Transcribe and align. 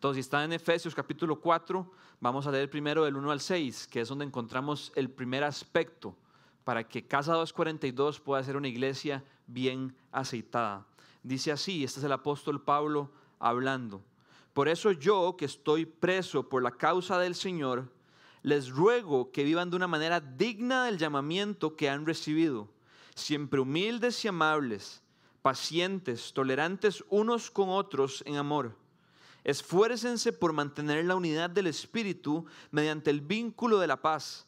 Entonces, 0.00 0.24
si 0.24 0.28
está 0.28 0.42
en 0.42 0.54
Efesios 0.54 0.94
capítulo 0.94 1.38
4, 1.42 1.92
vamos 2.20 2.46
a 2.46 2.50
leer 2.50 2.70
primero 2.70 3.04
del 3.04 3.16
1 3.16 3.32
al 3.32 3.38
6, 3.38 3.86
que 3.86 4.00
es 4.00 4.08
donde 4.08 4.24
encontramos 4.24 4.92
el 4.96 5.10
primer 5.10 5.44
aspecto 5.44 6.16
para 6.64 6.88
que 6.88 7.06
Casa 7.06 7.34
242 7.34 8.18
pueda 8.18 8.42
ser 8.42 8.56
una 8.56 8.68
iglesia 8.68 9.22
bien 9.46 9.94
aceitada. 10.10 10.86
Dice 11.22 11.52
así, 11.52 11.84
este 11.84 12.00
es 12.00 12.04
el 12.04 12.12
apóstol 12.12 12.62
Pablo 12.62 13.10
hablando. 13.38 14.00
Por 14.54 14.70
eso 14.70 14.90
yo, 14.90 15.36
que 15.36 15.44
estoy 15.44 15.84
preso 15.84 16.48
por 16.48 16.62
la 16.62 16.70
causa 16.70 17.18
del 17.18 17.34
Señor, 17.34 17.92
les 18.40 18.70
ruego 18.70 19.30
que 19.32 19.44
vivan 19.44 19.68
de 19.68 19.76
una 19.76 19.86
manera 19.86 20.18
digna 20.18 20.86
del 20.86 20.96
llamamiento 20.96 21.76
que 21.76 21.90
han 21.90 22.06
recibido, 22.06 22.70
siempre 23.14 23.60
humildes 23.60 24.24
y 24.24 24.28
amables, 24.28 25.02
pacientes, 25.42 26.32
tolerantes 26.32 27.04
unos 27.10 27.50
con 27.50 27.68
otros 27.68 28.22
en 28.24 28.36
amor. 28.36 28.79
Esfuércense 29.44 30.32
por 30.32 30.52
mantener 30.52 31.04
la 31.04 31.16
unidad 31.16 31.50
del 31.50 31.66
Espíritu 31.66 32.46
mediante 32.70 33.10
el 33.10 33.20
vínculo 33.20 33.78
de 33.78 33.86
la 33.86 34.00
paz. 34.00 34.46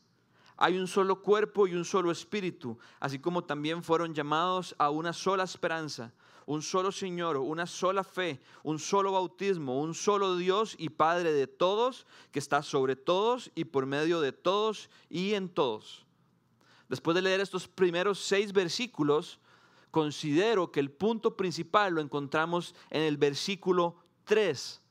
Hay 0.56 0.77
un 0.77 0.87
solo 0.87 1.23
cuerpo 1.23 1.66
y 1.66 1.74
un 1.74 1.84
solo 1.84 2.10
Espíritu, 2.10 2.78
así 3.00 3.19
como 3.19 3.45
también 3.45 3.83
fueron 3.83 4.14
llamados 4.14 4.74
a 4.78 4.91
una 4.91 5.12
sola 5.12 5.45
esperanza 5.45 6.12
un 6.47 6.62
solo 6.62 6.92
Señor, 6.92 7.36
una 7.36 7.66
sola 7.66 8.05
fe, 8.05 8.41
un 8.62 8.78
solo 8.78 9.12
bautismo, 9.12 9.80
un 9.80 9.95
solo 9.95 10.36
Dios 10.36 10.74
y 10.78 10.88
Padre 10.88 11.33
de 11.33 11.47
todos, 11.47 12.06
que 12.30 12.38
está 12.38 12.62
sobre 12.62 12.97
todos 12.97 13.50
y 13.55 13.64
por 13.64 13.86
medio 13.86 14.20
de 14.20 14.33
todos 14.33 14.91
y 15.09 15.34
en 15.34 15.48
todos. 15.48 16.05
Después 16.88 17.14
de 17.14 17.22
leer 17.22 17.41
estos 17.41 17.69
primeros 17.69 18.19
seis 18.19 18.52
versículos, 18.52 19.38
considero 19.91 20.70
que 20.70 20.80
el 20.80 20.91
punto 20.91 21.36
principal 21.36 21.95
lo 21.95 22.00
encontramos 22.00 22.74
en 22.91 23.02
el 23.02 23.16
versículo 23.16 23.97
3. 24.24 24.81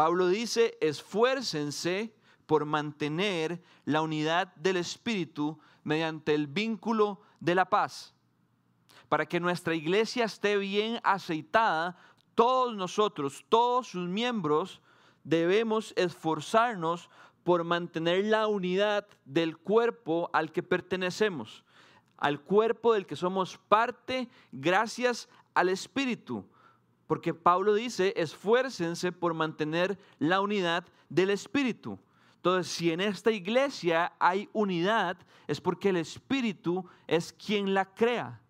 Pablo 0.00 0.28
dice, 0.28 0.78
esfuércense 0.80 2.16
por 2.46 2.64
mantener 2.64 3.62
la 3.84 4.00
unidad 4.00 4.54
del 4.54 4.78
Espíritu 4.78 5.58
mediante 5.84 6.34
el 6.34 6.46
vínculo 6.46 7.20
de 7.38 7.54
la 7.54 7.68
paz 7.68 8.14
para 9.10 9.26
que 9.26 9.40
nuestra 9.40 9.74
iglesia 9.74 10.24
esté 10.24 10.56
bien 10.56 11.00
aceitada, 11.04 11.98
todos 12.34 12.74
nosotros, 12.74 13.44
todos 13.50 13.88
sus 13.88 14.08
miembros, 14.08 14.80
debemos 15.22 15.92
esforzarnos 15.98 17.10
por 17.44 17.62
mantener 17.62 18.24
la 18.24 18.46
unidad 18.46 19.06
del 19.26 19.58
cuerpo 19.58 20.30
al 20.32 20.50
que 20.50 20.62
pertenecemos, 20.62 21.62
al 22.16 22.40
cuerpo 22.40 22.94
del 22.94 23.04
que 23.04 23.16
somos 23.16 23.58
parte 23.68 24.30
gracias 24.50 25.28
al 25.52 25.68
Espíritu. 25.68 26.49
Porque 27.10 27.34
Pablo 27.34 27.74
dice, 27.74 28.14
esfuércense 28.16 29.10
por 29.10 29.34
mantener 29.34 29.98
la 30.20 30.40
unidad 30.40 30.86
del 31.08 31.30
Espíritu. 31.30 31.98
Entonces, 32.36 32.72
si 32.72 32.92
en 32.92 33.00
esta 33.00 33.32
iglesia 33.32 34.12
hay 34.20 34.48
unidad, 34.52 35.16
es 35.48 35.60
porque 35.60 35.88
el 35.88 35.96
Espíritu 35.96 36.88
es 37.08 37.32
quien 37.32 37.74
la 37.74 37.84
crea. 37.84 38.40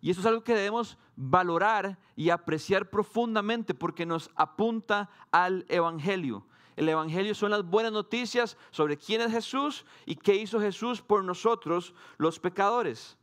Y 0.00 0.10
eso 0.10 0.20
es 0.20 0.26
algo 0.26 0.42
que 0.42 0.54
debemos 0.54 0.96
valorar 1.16 1.98
y 2.16 2.30
apreciar 2.30 2.88
profundamente 2.88 3.74
porque 3.74 4.06
nos 4.06 4.30
apunta 4.36 5.10
al 5.30 5.66
Evangelio. 5.68 6.46
El 6.76 6.88
Evangelio 6.88 7.34
son 7.34 7.50
las 7.50 7.62
buenas 7.62 7.92
noticias 7.92 8.56
sobre 8.70 8.96
quién 8.96 9.20
es 9.20 9.30
Jesús 9.30 9.84
y 10.06 10.16
qué 10.16 10.34
hizo 10.34 10.58
Jesús 10.58 11.02
por 11.02 11.22
nosotros, 11.24 11.94
los 12.16 12.40
pecadores. 12.40 13.18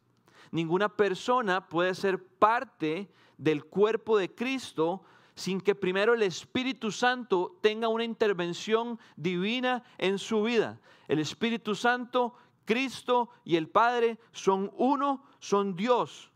Ninguna 0.52 0.90
persona 0.90 1.67
puede 1.67 1.95
ser 1.95 2.23
parte 2.23 3.09
del 3.39 3.65
cuerpo 3.65 4.17
de 4.17 4.35
Cristo 4.35 5.01
sin 5.33 5.61
que 5.61 5.73
primero 5.73 6.13
el 6.13 6.21
Espíritu 6.21 6.91
Santo 6.91 7.57
tenga 7.61 7.87
una 7.87 8.03
intervención 8.03 8.99
divina 9.15 9.83
en 9.97 10.19
su 10.19 10.43
vida. 10.43 10.81
El 11.07 11.19
Espíritu 11.19 11.75
Santo, 11.75 12.33
Cristo 12.65 13.29
y 13.45 13.55
el 13.55 13.69
Padre 13.69 14.19
son 14.33 14.69
uno, 14.75 15.23
son 15.39 15.78
Dios. 15.78 16.29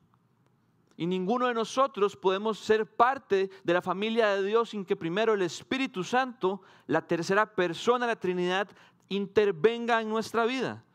Y 0.95 1.05
ninguno 1.05 1.47
de 1.47 1.53
nosotros 1.53 2.15
podemos 2.15 2.59
ser 2.59 2.85
parte 2.85 3.49
de 3.63 3.73
la 3.73 3.81
familia 3.81 4.29
de 4.29 4.43
Dios 4.43 4.69
sin 4.69 4.85
que 4.85 4.95
primero 4.95 5.33
el 5.33 5.41
Espíritu 5.41 6.05
Santo, 6.05 6.61
la 6.87 7.05
tercera 7.05 7.53
persona 7.55 8.05
de 8.05 8.13
la 8.13 8.19
Trinidad, 8.19 8.69
intervenga 9.09 9.99
en 9.99 10.07
nuestra 10.07 10.45
vida. 10.45 10.85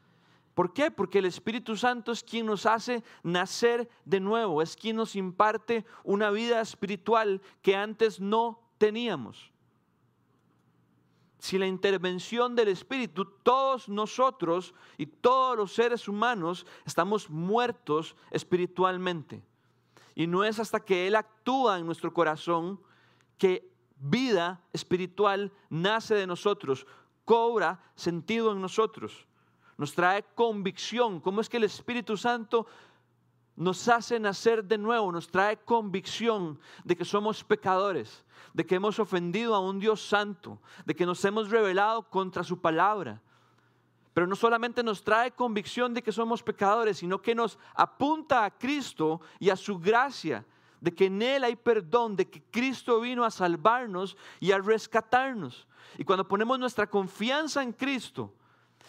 ¿Por 0.58 0.72
qué? 0.72 0.90
Porque 0.90 1.20
el 1.20 1.26
Espíritu 1.26 1.76
Santo 1.76 2.10
es 2.10 2.24
quien 2.24 2.46
nos 2.46 2.66
hace 2.66 3.04
nacer 3.22 3.88
de 4.04 4.18
nuevo, 4.18 4.60
es 4.60 4.74
quien 4.74 4.96
nos 4.96 5.14
imparte 5.14 5.86
una 6.02 6.32
vida 6.32 6.60
espiritual 6.60 7.40
que 7.62 7.76
antes 7.76 8.18
no 8.18 8.58
teníamos. 8.76 9.52
Si 11.38 11.58
la 11.58 11.68
intervención 11.68 12.56
del 12.56 12.66
Espíritu, 12.66 13.24
todos 13.44 13.88
nosotros 13.88 14.74
y 14.96 15.06
todos 15.06 15.56
los 15.56 15.72
seres 15.72 16.08
humanos 16.08 16.66
estamos 16.84 17.30
muertos 17.30 18.16
espiritualmente. 18.32 19.44
Y 20.16 20.26
no 20.26 20.42
es 20.42 20.58
hasta 20.58 20.80
que 20.80 21.06
Él 21.06 21.14
actúa 21.14 21.78
en 21.78 21.86
nuestro 21.86 22.12
corazón 22.12 22.80
que 23.38 23.70
vida 23.94 24.60
espiritual 24.72 25.52
nace 25.70 26.16
de 26.16 26.26
nosotros, 26.26 26.84
cobra 27.24 27.80
sentido 27.94 28.50
en 28.50 28.60
nosotros, 28.60 29.27
nos 29.78 29.94
trae 29.94 30.24
convicción. 30.34 31.20
¿Cómo 31.20 31.40
es 31.40 31.48
que 31.48 31.56
el 31.56 31.64
Espíritu 31.64 32.16
Santo 32.16 32.66
nos 33.56 33.88
hace 33.88 34.20
nacer 34.20 34.62
de 34.64 34.76
nuevo? 34.76 35.10
Nos 35.10 35.28
trae 35.28 35.56
convicción 35.56 36.60
de 36.84 36.96
que 36.96 37.06
somos 37.06 37.42
pecadores, 37.42 38.26
de 38.52 38.66
que 38.66 38.74
hemos 38.74 38.98
ofendido 38.98 39.54
a 39.54 39.60
un 39.60 39.78
Dios 39.78 40.06
santo, 40.06 40.60
de 40.84 40.94
que 40.94 41.06
nos 41.06 41.24
hemos 41.24 41.48
rebelado 41.48 42.02
contra 42.10 42.44
su 42.44 42.60
palabra 42.60 43.22
pero 44.18 44.26
no 44.26 44.34
solamente 44.34 44.82
nos 44.82 45.04
trae 45.04 45.30
convicción 45.30 45.94
de 45.94 46.02
que 46.02 46.10
somos 46.10 46.42
pecadores, 46.42 46.98
sino 46.98 47.22
que 47.22 47.36
nos 47.36 47.56
apunta 47.72 48.44
a 48.44 48.50
Cristo 48.50 49.20
y 49.38 49.48
a 49.48 49.54
su 49.54 49.78
gracia, 49.78 50.44
de 50.80 50.92
que 50.92 51.06
en 51.06 51.22
Él 51.22 51.44
hay 51.44 51.54
perdón, 51.54 52.16
de 52.16 52.28
que 52.28 52.42
Cristo 52.50 53.00
vino 53.00 53.24
a 53.24 53.30
salvarnos 53.30 54.16
y 54.40 54.50
a 54.50 54.58
rescatarnos. 54.58 55.68
Y 55.98 56.02
cuando 56.02 56.26
ponemos 56.26 56.58
nuestra 56.58 56.90
confianza 56.90 57.62
en 57.62 57.72
Cristo 57.72 58.34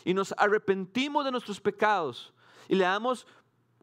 y 0.06 0.14
nos 0.14 0.34
arrepentimos 0.38 1.26
de 1.26 1.32
nuestros 1.32 1.60
pecados 1.60 2.34
y 2.68 2.76
le 2.76 2.84
damos 2.84 3.28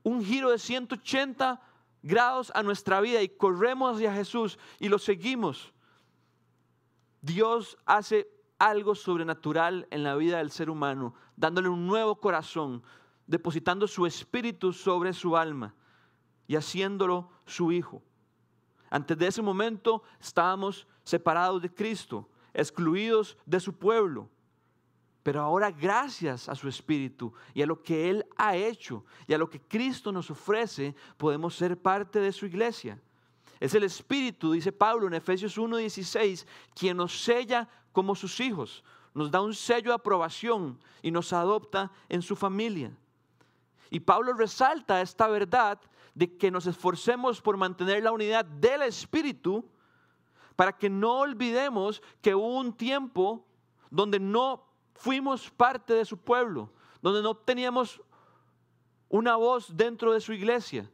un 0.03 0.25
giro 0.25 0.50
de 0.50 0.59
180 0.59 1.60
grados 2.03 2.53
a 2.54 2.62
nuestra 2.62 3.00
vida 3.00 3.22
y 3.22 3.28
corremos 3.28 3.97
hacia 3.97 4.15
Jesús 4.15 4.59
y 4.78 4.88
lo 4.88 4.99
seguimos, 4.99 5.72
Dios 7.21 7.76
hace 7.84 8.28
algo 8.59 8.94
sobrenatural 8.94 9.88
en 9.91 10.05
la 10.05 10.15
vida 10.15 10.38
del 10.38 10.50
ser 10.50 10.71
humano, 10.71 11.15
dándole 11.37 11.69
un 11.69 11.87
nuevo 11.87 12.21
corazón, 12.21 12.82
depositando 13.26 13.88
su 13.88 14.06
espíritu 14.06 14.72
sobre 14.72 15.12
su 15.12 15.37
alma 15.37 15.75
y 16.47 16.55
haciéndolo 16.55 17.28
su 17.44 17.72
hijo. 17.72 18.03
Antes 18.88 19.19
de 19.19 19.26
ese 19.26 19.43
momento 19.43 20.05
estábamos 20.21 20.87
separados 21.03 21.60
de 21.60 21.75
Cristo, 21.75 22.28
excluidos 22.55 23.37
de 23.44 23.59
su 23.59 23.76
pueblo. 23.76 24.31
Pero 25.26 25.42
ahora 25.42 25.72
gracias 25.72 26.48
a 26.48 26.54
su 26.54 26.69
Espíritu 26.69 27.32
y 27.53 27.60
a 27.60 27.66
lo 27.66 27.82
que 27.82 28.10
Él 28.10 28.25
ha 28.37 28.54
hecho 28.54 29.04
y 29.26 29.34
a 29.34 29.38
lo 29.38 29.50
que 29.50 29.60
Cristo 29.60 30.12
nos 30.12 30.31
ofrece, 30.31 30.94
podemos 31.16 31.56
ser 31.56 31.76
parte 31.76 32.20
de 32.20 32.31
su 32.31 32.47
iglesia. 32.47 33.03
Es 33.59 33.75
el 33.75 33.82
Espíritu, 33.82 34.53
dice 34.53 34.70
Pablo 34.70 35.09
en 35.09 35.14
Efesios 35.14 35.59
1:16, 35.59 36.47
quien 36.76 36.98
nos 36.98 37.25
sella 37.25 37.69
como 37.91 38.14
sus 38.14 38.38
hijos, 38.38 38.84
nos 39.14 39.28
da 39.28 39.41
un 39.41 39.53
sello 39.53 39.91
de 39.91 39.97
aprobación 39.97 40.78
y 41.03 41.10
nos 41.10 41.32
adopta 41.32 41.91
en 42.08 42.22
su 42.22 42.37
familia. 42.37 42.97
Y 43.91 43.98
Pablo 43.98 44.32
resalta 44.32 45.00
esta 45.00 45.26
verdad 45.26 45.81
de 46.14 46.37
que 46.37 46.53
nos 46.53 46.69
esforcemos 46.69 47.43
por 47.43 47.56
mantener 47.56 48.00
la 48.04 48.12
unidad 48.12 48.44
del 48.44 48.82
Espíritu 48.82 49.69
para 50.54 50.78
que 50.78 50.88
no 50.88 51.19
olvidemos 51.19 52.00
que 52.23 52.32
hubo 52.32 52.61
un 52.61 52.73
tiempo 52.73 53.44
donde 53.90 54.20
no 54.20 54.65
fuimos 54.98 55.50
parte 55.50 55.94
de 55.94 56.04
su 56.04 56.16
pueblo, 56.19 56.70
donde 57.02 57.22
no 57.22 57.37
teníamos 57.37 58.00
una 59.08 59.37
voz 59.37 59.76
dentro 59.76 60.12
de 60.12 60.20
su 60.20 60.32
iglesia, 60.32 60.90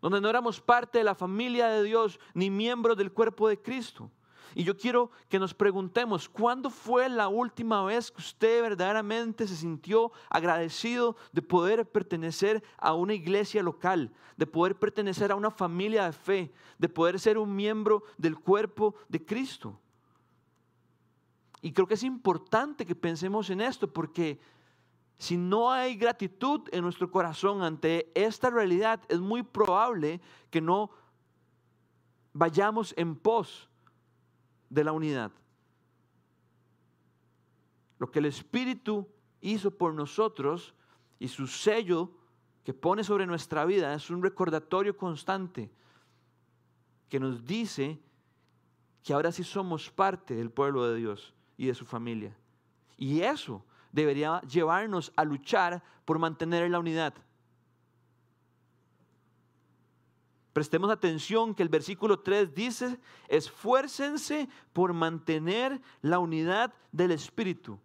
donde 0.00 0.20
no 0.20 0.28
éramos 0.28 0.60
parte 0.60 0.98
de 0.98 1.04
la 1.04 1.14
familia 1.14 1.68
de 1.68 1.82
Dios 1.82 2.20
ni 2.34 2.50
miembros 2.50 2.96
del 2.96 3.12
cuerpo 3.12 3.48
de 3.48 3.60
Cristo. 3.60 4.10
Y 4.54 4.64
yo 4.64 4.76
quiero 4.76 5.10
que 5.28 5.38
nos 5.38 5.52
preguntemos, 5.52 6.30
¿cuándo 6.30 6.70
fue 6.70 7.10
la 7.10 7.28
última 7.28 7.84
vez 7.84 8.10
que 8.10 8.22
usted 8.22 8.62
verdaderamente 8.62 9.46
se 9.46 9.54
sintió 9.54 10.12
agradecido 10.30 11.16
de 11.32 11.42
poder 11.42 11.90
pertenecer 11.90 12.64
a 12.78 12.94
una 12.94 13.12
iglesia 13.12 13.62
local, 13.62 14.14
de 14.36 14.46
poder 14.46 14.78
pertenecer 14.78 15.30
a 15.30 15.34
una 15.34 15.50
familia 15.50 16.06
de 16.06 16.12
fe, 16.12 16.52
de 16.78 16.88
poder 16.88 17.20
ser 17.20 17.36
un 17.36 17.54
miembro 17.54 18.04
del 18.16 18.38
cuerpo 18.38 18.94
de 19.08 19.22
Cristo? 19.22 19.78
Y 21.66 21.72
creo 21.72 21.88
que 21.88 21.94
es 21.94 22.04
importante 22.04 22.86
que 22.86 22.94
pensemos 22.94 23.50
en 23.50 23.60
esto 23.60 23.92
porque 23.92 24.38
si 25.18 25.36
no 25.36 25.72
hay 25.72 25.96
gratitud 25.96 26.60
en 26.70 26.84
nuestro 26.84 27.10
corazón 27.10 27.60
ante 27.60 28.12
esta 28.14 28.50
realidad, 28.50 29.00
es 29.08 29.18
muy 29.18 29.42
probable 29.42 30.20
que 30.48 30.60
no 30.60 30.92
vayamos 32.32 32.94
en 32.96 33.16
pos 33.16 33.68
de 34.70 34.84
la 34.84 34.92
unidad. 34.92 35.32
Lo 37.98 38.12
que 38.12 38.20
el 38.20 38.26
Espíritu 38.26 39.08
hizo 39.40 39.72
por 39.72 39.92
nosotros 39.92 40.72
y 41.18 41.26
su 41.26 41.48
sello 41.48 42.12
que 42.62 42.74
pone 42.74 43.02
sobre 43.02 43.26
nuestra 43.26 43.64
vida 43.64 43.92
es 43.92 44.08
un 44.08 44.22
recordatorio 44.22 44.96
constante 44.96 45.68
que 47.08 47.18
nos 47.18 47.44
dice 47.44 48.00
que 49.02 49.12
ahora 49.12 49.32
sí 49.32 49.42
somos 49.42 49.90
parte 49.90 50.36
del 50.36 50.52
pueblo 50.52 50.88
de 50.88 50.94
Dios 50.94 51.32
y 51.56 51.66
de 51.66 51.74
su 51.74 51.84
familia. 51.84 52.36
Y 52.96 53.20
eso 53.20 53.64
debería 53.92 54.40
llevarnos 54.42 55.12
a 55.16 55.24
luchar 55.24 55.82
por 56.04 56.18
mantener 56.18 56.70
la 56.70 56.78
unidad. 56.78 57.14
Prestemos 60.52 60.90
atención 60.90 61.54
que 61.54 61.62
el 61.62 61.68
versículo 61.68 62.20
3 62.20 62.54
dice, 62.54 62.98
esfuércense 63.28 64.48
por 64.72 64.94
mantener 64.94 65.82
la 66.00 66.18
unidad 66.18 66.72
del 66.92 67.10
Espíritu. 67.10 67.78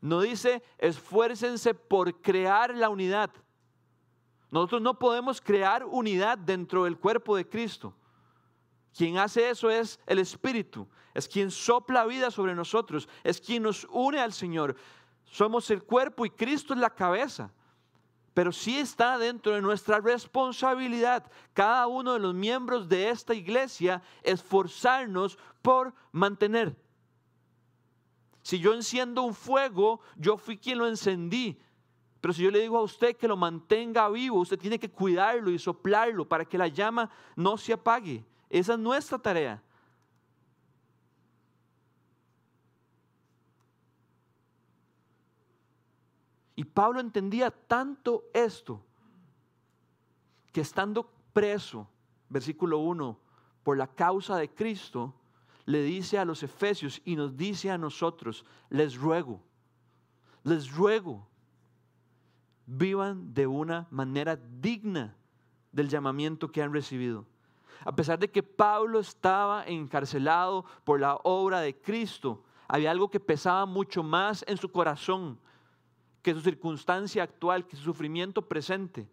No 0.00 0.20
dice, 0.20 0.62
esfuércense 0.78 1.72
por 1.72 2.20
crear 2.20 2.74
la 2.74 2.88
unidad. 2.88 3.30
Nosotros 4.50 4.82
no 4.82 4.98
podemos 4.98 5.40
crear 5.40 5.84
unidad 5.84 6.36
dentro 6.36 6.84
del 6.84 6.98
cuerpo 6.98 7.36
de 7.36 7.48
Cristo. 7.48 7.94
Quien 8.96 9.18
hace 9.18 9.50
eso 9.50 9.68
es 9.68 10.00
el 10.06 10.18
Espíritu, 10.18 10.88
es 11.12 11.28
quien 11.28 11.50
sopla 11.50 12.06
vida 12.06 12.30
sobre 12.30 12.54
nosotros, 12.54 13.08
es 13.22 13.40
quien 13.40 13.64
nos 13.64 13.86
une 13.90 14.18
al 14.18 14.32
Señor. 14.32 14.74
Somos 15.26 15.70
el 15.70 15.82
cuerpo 15.82 16.24
y 16.24 16.30
Cristo 16.30 16.72
es 16.72 16.80
la 16.80 16.88
cabeza. 16.88 17.52
Pero 18.32 18.52
sí 18.52 18.78
está 18.78 19.18
dentro 19.18 19.52
de 19.52 19.60
nuestra 19.60 20.00
responsabilidad, 20.00 21.30
cada 21.52 21.86
uno 21.86 22.14
de 22.14 22.20
los 22.20 22.34
miembros 22.34 22.88
de 22.88 23.10
esta 23.10 23.34
iglesia, 23.34 24.02
esforzarnos 24.22 25.38
por 25.60 25.92
mantener. 26.12 26.74
Si 28.40 28.58
yo 28.58 28.72
enciendo 28.72 29.22
un 29.22 29.34
fuego, 29.34 30.00
yo 30.16 30.38
fui 30.38 30.56
quien 30.56 30.78
lo 30.78 30.86
encendí. 30.86 31.58
Pero 32.22 32.32
si 32.32 32.42
yo 32.42 32.50
le 32.50 32.60
digo 32.60 32.78
a 32.78 32.82
usted 32.82 33.16
que 33.16 33.28
lo 33.28 33.36
mantenga 33.36 34.08
vivo, 34.08 34.38
usted 34.38 34.58
tiene 34.58 34.78
que 34.78 34.90
cuidarlo 34.90 35.50
y 35.50 35.58
soplarlo 35.58 36.26
para 36.26 36.46
que 36.46 36.56
la 36.56 36.68
llama 36.68 37.10
no 37.34 37.58
se 37.58 37.74
apague. 37.74 38.24
Esa 38.48 38.74
es 38.74 38.78
nuestra 38.78 39.18
tarea. 39.18 39.62
Y 46.54 46.64
Pablo 46.64 47.00
entendía 47.00 47.50
tanto 47.50 48.24
esto 48.32 48.82
que 50.52 50.62
estando 50.62 51.10
preso, 51.34 51.86
versículo 52.30 52.78
1, 52.78 53.18
por 53.62 53.76
la 53.76 53.86
causa 53.86 54.36
de 54.38 54.48
Cristo, 54.48 55.14
le 55.66 55.82
dice 55.82 56.18
a 56.18 56.24
los 56.24 56.42
efesios 56.42 57.02
y 57.04 57.14
nos 57.14 57.36
dice 57.36 57.70
a 57.70 57.76
nosotros, 57.76 58.46
les 58.70 58.96
ruego, 58.96 59.42
les 60.44 60.70
ruego, 60.70 61.28
vivan 62.64 63.34
de 63.34 63.46
una 63.46 63.86
manera 63.90 64.36
digna 64.36 65.14
del 65.72 65.88
llamamiento 65.88 66.50
que 66.50 66.62
han 66.62 66.72
recibido. 66.72 67.26
A 67.86 67.94
pesar 67.94 68.18
de 68.18 68.28
que 68.28 68.42
Pablo 68.42 68.98
estaba 68.98 69.64
encarcelado 69.64 70.64
por 70.82 70.98
la 70.98 71.20
obra 71.22 71.60
de 71.60 71.80
Cristo, 71.80 72.42
había 72.66 72.90
algo 72.90 73.08
que 73.08 73.20
pesaba 73.20 73.64
mucho 73.64 74.02
más 74.02 74.44
en 74.48 74.56
su 74.56 74.72
corazón 74.72 75.38
que 76.20 76.34
su 76.34 76.40
circunstancia 76.40 77.22
actual, 77.22 77.64
que 77.64 77.76
su 77.76 77.84
sufrimiento 77.84 78.42
presente, 78.42 79.08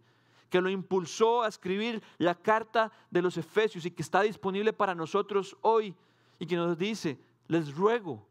que 0.50 0.60
lo 0.60 0.68
impulsó 0.68 1.44
a 1.44 1.48
escribir 1.48 2.02
la 2.18 2.34
carta 2.34 2.90
de 3.12 3.22
los 3.22 3.36
Efesios 3.36 3.86
y 3.86 3.92
que 3.92 4.02
está 4.02 4.22
disponible 4.22 4.72
para 4.72 4.96
nosotros 4.96 5.56
hoy 5.60 5.94
y 6.40 6.46
que 6.46 6.56
nos 6.56 6.76
dice, 6.76 7.20
les 7.46 7.72
ruego. 7.76 8.26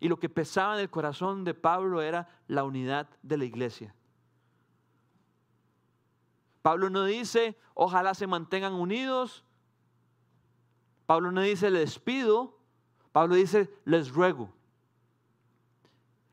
Y 0.00 0.08
lo 0.08 0.18
que 0.18 0.28
pesaba 0.28 0.74
en 0.74 0.80
el 0.80 0.90
corazón 0.90 1.44
de 1.44 1.54
Pablo 1.54 2.02
era 2.02 2.28
la 2.48 2.64
unidad 2.64 3.08
de 3.22 3.36
la 3.36 3.44
iglesia. 3.44 3.94
Pablo 6.66 6.90
no 6.90 7.04
dice, 7.04 7.56
ojalá 7.74 8.12
se 8.12 8.26
mantengan 8.26 8.72
unidos. 8.74 9.44
Pablo 11.06 11.30
no 11.30 11.40
dice, 11.42 11.70
les 11.70 12.00
pido. 12.00 12.58
Pablo 13.12 13.36
dice, 13.36 13.72
les 13.84 14.10
ruego. 14.10 14.52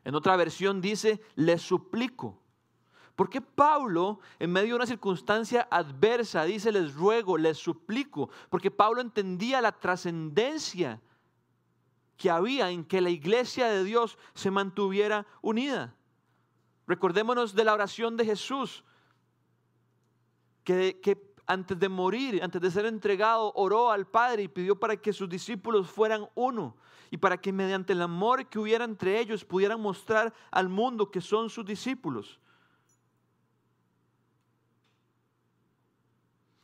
En 0.02 0.16
otra 0.16 0.34
versión 0.34 0.80
dice, 0.80 1.22
les 1.36 1.62
suplico. 1.62 2.36
¿Por 3.14 3.30
qué 3.30 3.40
Pablo, 3.40 4.18
en 4.40 4.50
medio 4.50 4.70
de 4.70 4.74
una 4.74 4.86
circunstancia 4.86 5.68
adversa, 5.70 6.42
dice, 6.42 6.72
les 6.72 6.96
ruego, 6.96 7.38
les 7.38 7.56
suplico? 7.56 8.28
Porque 8.50 8.72
Pablo 8.72 9.02
entendía 9.02 9.60
la 9.60 9.70
trascendencia 9.70 11.00
que 12.16 12.28
había 12.28 12.70
en 12.70 12.84
que 12.84 13.00
la 13.00 13.10
iglesia 13.10 13.68
de 13.68 13.84
Dios 13.84 14.18
se 14.34 14.50
mantuviera 14.50 15.28
unida. 15.42 15.94
Recordémonos 16.88 17.54
de 17.54 17.62
la 17.62 17.74
oración 17.74 18.16
de 18.16 18.24
Jesús 18.24 18.82
que, 20.64 21.34
antes 21.46 21.78
de 21.78 21.88
morir, 21.88 22.42
antes 22.42 22.60
de 22.60 22.70
ser 22.70 22.86
entregado, 22.86 23.52
oró 23.54 23.90
al 23.90 24.06
Padre 24.06 24.44
y 24.44 24.48
pidió 24.48 24.78
para 24.78 24.96
que 24.96 25.12
sus 25.12 25.28
discípulos 25.28 25.90
fueran 25.90 26.28
uno 26.34 26.76
y 27.10 27.16
para 27.16 27.36
que 27.36 27.52
mediante 27.52 27.92
el 27.92 28.02
amor 28.02 28.48
que 28.48 28.58
hubiera 28.58 28.84
entre 28.84 29.20
ellos 29.20 29.44
pudieran 29.44 29.80
mostrar 29.80 30.32
al 30.50 30.68
mundo 30.68 31.10
que 31.10 31.20
son 31.20 31.50
sus 31.50 31.64
discípulos. 31.64 32.40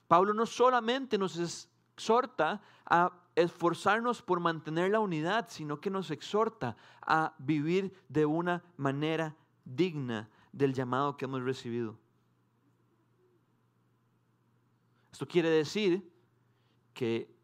Pablo 0.08 0.34
no 0.34 0.44
solamente 0.44 1.18
nos 1.18 1.38
exhorta 1.38 2.60
a 2.84 3.12
esforzarnos 3.36 4.22
por 4.22 4.40
mantener 4.40 4.90
la 4.90 4.98
unidad, 4.98 5.46
sino 5.48 5.80
que 5.80 5.90
nos 5.90 6.10
exhorta 6.10 6.76
a 7.00 7.34
vivir 7.38 7.94
de 8.08 8.26
una 8.26 8.64
manera 8.76 9.36
digna 9.64 10.28
del 10.52 10.74
llamado 10.74 11.16
que 11.16 11.26
hemos 11.26 11.42
recibido. 11.42 11.96
Esto 15.12 15.26
quiere 15.26 15.50
decir 15.50 16.08
que 16.94 17.34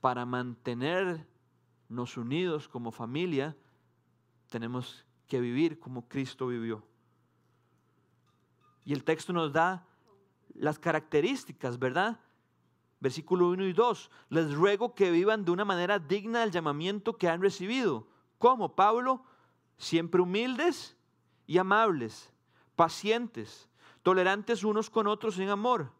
para 0.00 0.24
mantenernos 0.24 2.16
unidos 2.16 2.68
como 2.68 2.90
familia, 2.90 3.56
tenemos 4.48 5.04
que 5.26 5.40
vivir 5.40 5.78
como 5.78 6.08
Cristo 6.08 6.46
vivió. 6.46 6.84
Y 8.84 8.92
el 8.92 9.02
texto 9.02 9.32
nos 9.32 9.52
da 9.52 9.84
las 10.54 10.78
características, 10.78 11.78
¿verdad? 11.78 12.20
Versículo 13.00 13.48
1 13.48 13.64
y 13.64 13.72
2. 13.72 14.10
Les 14.30 14.54
ruego 14.54 14.94
que 14.94 15.10
vivan 15.10 15.44
de 15.44 15.50
una 15.50 15.64
manera 15.64 15.98
digna 15.98 16.40
del 16.40 16.52
llamamiento 16.52 17.16
que 17.18 17.28
han 17.28 17.42
recibido. 17.42 18.06
¿Cómo, 18.38 18.74
Pablo? 18.74 19.24
Siempre 19.76 20.22
humildes 20.22 20.96
y 21.46 21.58
amables, 21.58 22.32
pacientes, 22.76 23.68
tolerantes 24.02 24.62
unos 24.64 24.88
con 24.88 25.08
otros 25.08 25.38
en 25.38 25.48
amor 25.48 25.92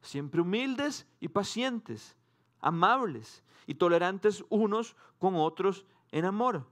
siempre 0.00 0.40
humildes 0.40 1.06
y 1.20 1.28
pacientes, 1.28 2.16
amables 2.60 3.42
y 3.66 3.74
tolerantes 3.74 4.44
unos 4.48 4.96
con 5.18 5.36
otros 5.36 5.84
en 6.10 6.24
amor. 6.24 6.66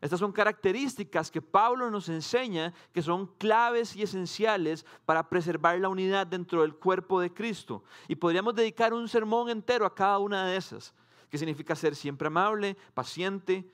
Estas 0.00 0.20
son 0.20 0.32
características 0.32 1.30
que 1.30 1.40
Pablo 1.40 1.90
nos 1.90 2.08
enseña 2.08 2.74
que 2.92 3.02
son 3.02 3.26
claves 3.38 3.96
y 3.96 4.02
esenciales 4.02 4.84
para 5.04 5.28
preservar 5.28 5.78
la 5.80 5.88
unidad 5.88 6.26
dentro 6.26 6.62
del 6.62 6.74
cuerpo 6.74 7.20
de 7.20 7.32
Cristo. 7.32 7.82
Y 8.06 8.16
podríamos 8.16 8.54
dedicar 8.54 8.92
un 8.92 9.08
sermón 9.08 9.48
entero 9.48 9.86
a 9.86 9.94
cada 9.94 10.18
una 10.18 10.46
de 10.46 10.56
esas, 10.56 10.94
que 11.30 11.38
significa 11.38 11.74
ser 11.74 11.96
siempre 11.96 12.28
amable, 12.28 12.76
paciente, 12.94 13.68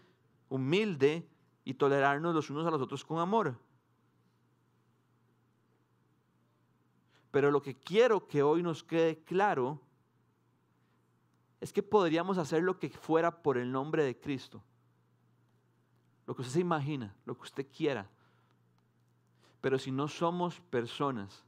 humilde 0.49 1.29
y 1.65 1.75
tolerarnos 1.75 2.35
los 2.35 2.51
unos 2.51 2.67
a 2.67 2.71
los 2.71 2.81
otros 2.81 3.05
con 3.05 3.19
amor. 3.19 3.59
Pero 7.33 7.51
lo 7.51 7.63
que 7.63 7.75
quiero 7.75 8.29
que 8.29 8.43
hoy 8.43 8.63
nos 8.63 8.85
quede 8.85 9.25
claro 9.25 9.81
es 11.61 11.73
que 11.73 11.83
podríamos 11.83 12.37
hacer 12.37 12.63
lo 12.63 12.79
que 12.79 12.91
fuera 12.91 13.43
por 13.43 13.57
el 13.57 13.73
nombre 13.73 14.05
de 14.05 14.21
Cristo. 14.21 14.63
Lo 16.27 16.37
que 16.37 16.43
usted 16.43 16.55
se 16.55 16.61
imagina, 16.61 17.17
lo 17.25 17.35
que 17.35 17.43
usted 17.43 17.67
quiera. 17.75 18.07
Pero 19.63 19.79
si 19.79 19.91
no 19.91 20.09
somos 20.09 20.61
personas 20.61 21.43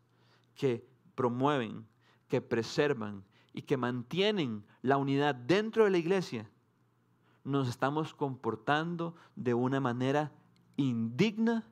que 0.55 0.88
promueven, 1.14 1.87
que 2.29 2.41
preservan 2.41 3.23
y 3.53 3.61
que 3.61 3.76
mantienen 3.76 4.64
la 4.81 4.97
unidad 4.97 5.35
dentro 5.35 5.85
de 5.85 5.91
la 5.91 5.99
iglesia, 5.99 6.50
nos 7.45 7.69
estamos 7.69 8.14
comportando 8.14 9.14
de 9.37 9.53
una 9.53 9.81
manera 9.81 10.33
indigna 10.76 11.62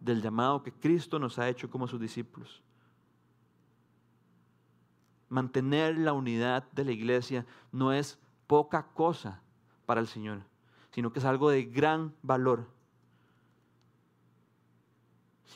del 0.00 0.20
llamado 0.20 0.64
que 0.64 0.72
Cristo 0.72 1.20
nos 1.20 1.38
ha 1.38 1.48
hecho 1.48 1.70
como 1.70 1.86
sus 1.86 2.00
discípulos 2.00 2.64
mantener 5.34 5.98
la 5.98 6.12
unidad 6.12 6.62
de 6.70 6.84
la 6.84 6.92
iglesia 6.92 7.44
no 7.72 7.92
es 7.92 8.20
poca 8.46 8.86
cosa 8.94 9.42
para 9.84 10.00
el 10.00 10.06
Señor, 10.06 10.42
sino 10.92 11.12
que 11.12 11.18
es 11.18 11.24
algo 11.24 11.50
de 11.50 11.64
gran 11.64 12.14
valor. 12.22 12.68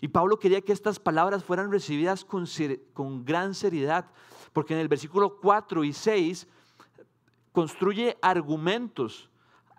Y 0.01 0.09
Pablo 0.09 0.41
quería 0.41 0.63
que 0.63 0.73
estas 0.73 0.99
palabras 0.99 1.45
fueran 1.45 1.71
recibidas 1.71 2.25
con, 2.25 2.45
con, 2.93 3.25
gran 3.25 3.55
seriedad, 3.55 4.07
Porque 4.53 4.75
en 4.75 4.81
el 4.81 4.89
versículo 4.89 5.39
4 5.39 5.85
y 5.85 5.93
6 5.93 6.49
construye 7.53 8.19
argumentos, 8.21 9.31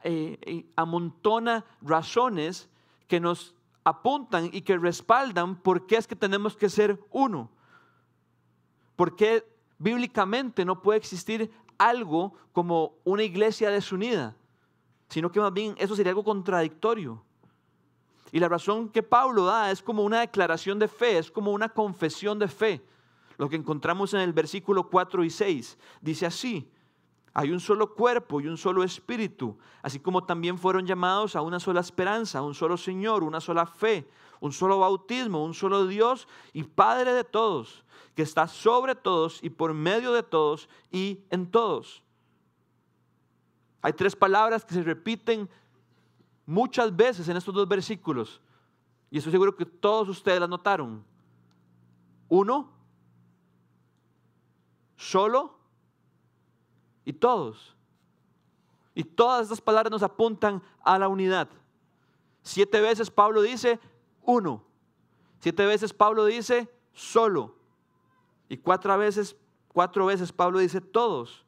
eh, 0.03 0.65
amontona 0.77 1.65
razones 1.81 2.69
que 3.07 3.19
nos 3.19 3.53
apuntan 3.83 4.49
y 4.53 4.61
que 4.61 4.77
respaldan 4.77 5.57
por 5.57 5.87
qué 5.87 5.97
es 5.97 6.07
que 6.07 6.15
tenemos 6.15 6.55
que 6.55 6.69
ser 6.69 6.99
uno. 7.11 7.49
¿Por 8.95 9.17
qué 9.17 9.58
bíblicamente 9.79 10.63
no 10.63 10.81
puede 10.81 10.99
existir 10.99 11.51
algo 11.77 12.33
como 12.51 12.93
una 13.03 13.23
iglesia 13.23 13.71
desunida? 13.71 14.35
Sino 15.07 15.31
que 15.31 15.39
más 15.39 15.51
bien 15.51 15.75
eso 15.79 15.95
sería 15.95 16.11
algo 16.11 16.23
contradictorio. 16.23 17.23
Y 18.31 18.39
la 18.39 18.47
razón 18.47 18.89
que 18.89 19.01
Pablo 19.01 19.45
da 19.45 19.71
es 19.71 19.81
como 19.81 20.03
una 20.03 20.19
declaración 20.19 20.77
de 20.77 20.87
fe, 20.87 21.17
es 21.17 21.31
como 21.31 21.51
una 21.51 21.69
confesión 21.69 22.37
de 22.37 22.47
fe. 22.47 22.85
Lo 23.37 23.49
que 23.49 23.55
encontramos 23.55 24.13
en 24.13 24.19
el 24.19 24.33
versículo 24.33 24.89
4 24.89 25.23
y 25.23 25.29
6 25.29 25.77
dice 26.01 26.25
así, 26.25 26.69
hay 27.33 27.51
un 27.51 27.59
solo 27.59 27.93
cuerpo 27.95 28.41
y 28.41 28.47
un 28.47 28.57
solo 28.57 28.83
espíritu, 28.83 29.57
así 29.81 29.99
como 29.99 30.25
también 30.25 30.57
fueron 30.57 30.85
llamados 30.85 31.35
a 31.35 31.41
una 31.41 31.59
sola 31.59 31.79
esperanza, 31.79 32.41
un 32.41 32.53
solo 32.53 32.75
Señor, 32.75 33.23
una 33.23 33.39
sola 33.39 33.65
fe, 33.65 34.09
un 34.41 34.51
solo 34.51 34.79
bautismo, 34.79 35.43
un 35.43 35.53
solo 35.53 35.87
Dios 35.87 36.27
y 36.53 36.63
Padre 36.63 37.13
de 37.13 37.23
todos, 37.23 37.83
que 38.19 38.23
está 38.23 38.49
sobre 38.49 38.95
todos 38.95 39.39
y 39.41 39.49
por 39.49 39.73
medio 39.73 40.11
de 40.11 40.23
todos 40.23 40.67
y 40.91 41.23
en 41.29 41.49
todos. 41.49 42.03
Hay 43.81 43.93
tres 43.93 44.13
palabras 44.13 44.65
que 44.65 44.73
se 44.73 44.83
repiten 44.83 45.49
muchas 46.45 46.93
veces 46.93 47.29
en 47.29 47.37
estos 47.37 47.55
dos 47.55 47.65
versículos. 47.65 48.41
Y 49.09 49.19
estoy 49.19 49.31
seguro 49.31 49.55
que 49.55 49.65
todos 49.65 50.09
ustedes 50.09 50.37
las 50.37 50.49
notaron. 50.49 51.01
Uno, 52.27 52.69
solo 54.97 55.57
y 57.05 57.13
todos. 57.13 57.73
Y 58.93 59.05
todas 59.05 59.43
estas 59.43 59.61
palabras 59.61 59.91
nos 59.91 60.03
apuntan 60.03 60.61
a 60.83 60.99
la 60.99 61.07
unidad. 61.07 61.47
Siete 62.41 62.81
veces 62.81 63.09
Pablo 63.09 63.41
dice 63.41 63.79
uno. 64.23 64.61
Siete 65.39 65.65
veces 65.65 65.93
Pablo 65.93 66.25
dice 66.25 66.69
solo. 66.91 67.58
Y 68.49 68.57
cuatro 68.57 68.97
veces, 68.97 69.37
cuatro 69.69 70.05
veces 70.05 70.33
Pablo 70.33 70.59
dice 70.59 70.81
todos. 70.81 71.45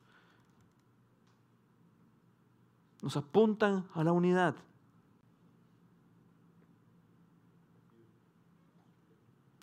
Nos 3.02 3.18
apuntan 3.18 3.86
a 3.94 4.04
la 4.04 4.14
unidad. 4.14 4.56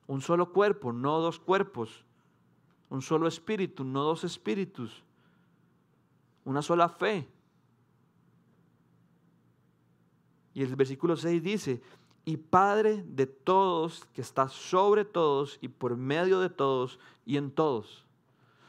Un 0.07 0.21
solo 0.21 0.52
cuerpo, 0.52 0.92
no 0.92 1.21
dos 1.21 1.38
cuerpos. 1.38 2.04
Un 2.90 3.00
solo 3.00 3.28
espíritu, 3.28 3.85
no 3.85 4.02
dos 4.02 4.25
espíritus 4.25 5.04
una 6.49 6.62
sola 6.62 6.88
fe. 6.88 7.28
Y 10.54 10.62
el 10.62 10.75
versículo 10.75 11.14
6 11.14 11.42
dice, 11.42 11.83
y 12.28 12.37
Padre 12.37 13.02
de 13.06 13.26
todos, 13.26 14.04
que 14.12 14.20
está 14.20 14.50
sobre 14.50 15.06
todos 15.06 15.56
y 15.62 15.68
por 15.68 15.97
medio 15.97 16.40
de 16.40 16.50
todos 16.50 16.99
y 17.25 17.38
en 17.38 17.50
todos. 17.50 18.04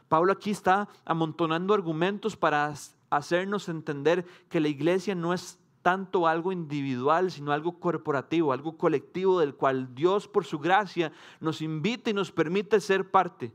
Pablo 0.07 0.31
aquí 0.31 0.51
está 0.51 0.87
amontonando 1.03 1.73
argumentos 1.73 2.37
para 2.37 2.73
hacernos 3.09 3.67
entender 3.67 4.25
que 4.47 4.61
la 4.61 4.69
iglesia 4.69 5.13
no 5.13 5.33
es 5.33 5.59
tanto 5.81 6.25
algo 6.25 6.53
individual, 6.53 7.31
sino 7.31 7.51
algo 7.51 7.81
corporativo, 7.81 8.53
algo 8.53 8.77
colectivo 8.77 9.41
del 9.41 9.53
cual 9.53 9.93
Dios 9.93 10.25
por 10.25 10.45
su 10.45 10.57
gracia 10.57 11.11
nos 11.41 11.61
invita 11.61 12.11
y 12.11 12.13
nos 12.13 12.31
permite 12.31 12.79
ser 12.79 13.11
parte. 13.11 13.51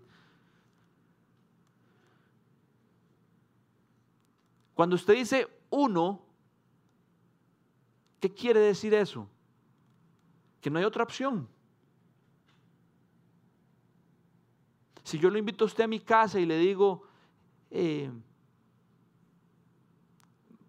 Cuando 4.75 4.97
usted 4.97 5.15
dice 5.15 5.49
uno, 5.71 6.21
¿qué 8.21 8.31
quiere 8.31 8.61
decir 8.61 8.93
eso? 8.93 9.31
Que 10.65 10.71
no 10.71 10.79
hay 10.79 10.87
otra 10.87 11.05
opción. 11.05 11.47
Si 15.03 15.19
yo 15.19 15.29
lo 15.29 15.37
invito 15.37 15.63
a 15.63 15.67
usted 15.67 15.85
a 15.85 15.87
mi 15.87 16.01
casa 16.01 16.41
y 16.41 16.47
le 16.47 16.57
digo, 16.57 17.03
eh, 17.71 18.11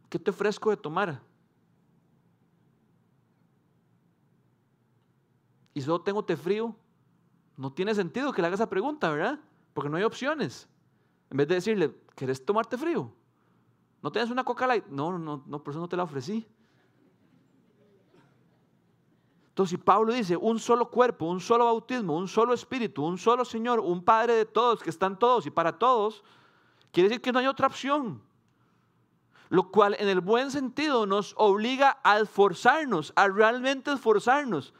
¿qué 0.10 0.20
te 0.20 0.32
ofrezco 0.32 0.70
de 0.70 0.76
tomar? 0.76 1.22
Y 5.74 5.80
solo 5.80 6.02
tengo 6.02 6.26
té 6.26 6.36
frío, 6.36 6.76
no 7.56 7.72
tiene 7.72 7.96
sentido 7.96 8.34
que 8.34 8.42
le 8.42 8.48
haga 8.48 8.56
esa 8.56 8.70
pregunta, 8.70 9.10
¿verdad? 9.10 9.40
Porque 9.74 9.90
no 9.90 9.96
hay 9.96 10.04
opciones. 10.04 10.68
En 11.30 11.38
vez 11.38 11.48
de 11.48 11.56
decirle, 11.56 11.96
¿querés 12.18 12.44
tomarte 12.44 12.78
frío? 12.78 13.14
¿No 14.04 14.12
tienes 14.12 14.30
una 14.30 14.44
coca 14.44 14.68
light? 14.68 14.88
No, 14.88 15.18
no, 15.18 15.42
no, 15.48 15.64
por 15.64 15.72
eso 15.72 15.80
no 15.80 15.88
te 15.88 15.96
la 15.96 16.04
ofrecí. 16.04 16.46
Entonces, 19.56 19.80
Pablo 19.82 20.12
dice 20.12 20.36
un 20.36 20.60
solo 20.60 20.90
cuerpo, 20.90 21.28
un 21.28 21.40
solo 21.40 21.64
bautismo, 21.64 22.18
un 22.18 22.28
solo 22.28 22.54
espíritu, 22.54 23.06
un 23.06 23.18
solo 23.18 23.46
Señor, 23.46 23.80
un 23.80 24.04
Padre 24.04 24.34
de 24.34 24.46
todos, 24.46 24.84
que 24.84 24.90
están 24.90 25.18
todos 25.18 25.46
y 25.46 25.50
para 25.50 25.80
todos, 25.80 26.26
quiere 26.92 27.08
decir 27.08 27.22
que 27.22 27.32
no 27.32 27.40
hay 27.40 27.48
otra 27.48 27.68
opción. 27.68 28.22
Lo 29.48 29.72
cual 29.72 29.96
en 29.98 30.10
el 30.10 30.20
buen 30.20 30.52
sentido 30.52 31.06
nos 31.06 31.34
obliga 31.38 32.00
a 32.04 32.20
esforzarnos, 32.20 33.14
a 33.16 33.30
realmente 33.30 33.94
esforzarnos. 33.94 34.74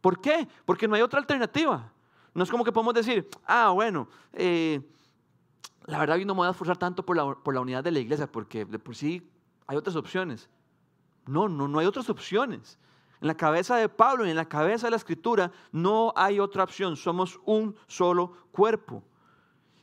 ¿Por 0.00 0.20
qué? 0.20 0.46
Porque 0.64 0.86
no 0.86 0.94
hay 0.94 1.02
otra 1.02 1.18
alternativa. 1.18 1.92
No 2.32 2.44
es 2.44 2.50
como 2.52 2.62
que 2.62 2.70
podemos 2.70 2.94
decir, 2.94 3.28
ah, 3.46 3.70
bueno, 3.70 4.06
eh, 4.32 4.80
la 5.86 5.98
verdad 5.98 6.18
yo 6.18 6.24
no 6.24 6.34
me 6.34 6.38
voy 6.38 6.46
a 6.46 6.52
esforzar 6.52 6.76
tanto 6.76 7.04
por 7.04 7.16
la, 7.16 7.60
unidad 7.60 7.82
de 7.82 7.90
la 7.90 7.98
iglesia, 7.98 8.30
porque 8.30 8.64
de 8.64 8.78
por 8.78 8.94
sí 8.94 9.28
hay 9.66 9.76
otras 9.76 9.96
opciones. 9.96 10.48
No, 11.26 11.48
no, 11.48 11.66
no 11.66 11.80
hay 11.80 11.86
otras 11.86 12.08
opciones. 12.08 12.78
En 13.20 13.28
la 13.28 13.36
cabeza 13.36 13.76
de 13.76 13.88
Pablo 13.88 14.26
y 14.26 14.30
en 14.30 14.36
la 14.36 14.48
cabeza 14.48 14.86
de 14.86 14.92
la 14.92 14.96
escritura 14.96 15.52
no 15.72 16.12
hay 16.16 16.40
otra 16.40 16.64
opción. 16.64 16.96
Somos 16.96 17.38
un 17.44 17.76
solo 17.86 18.32
cuerpo. 18.52 19.02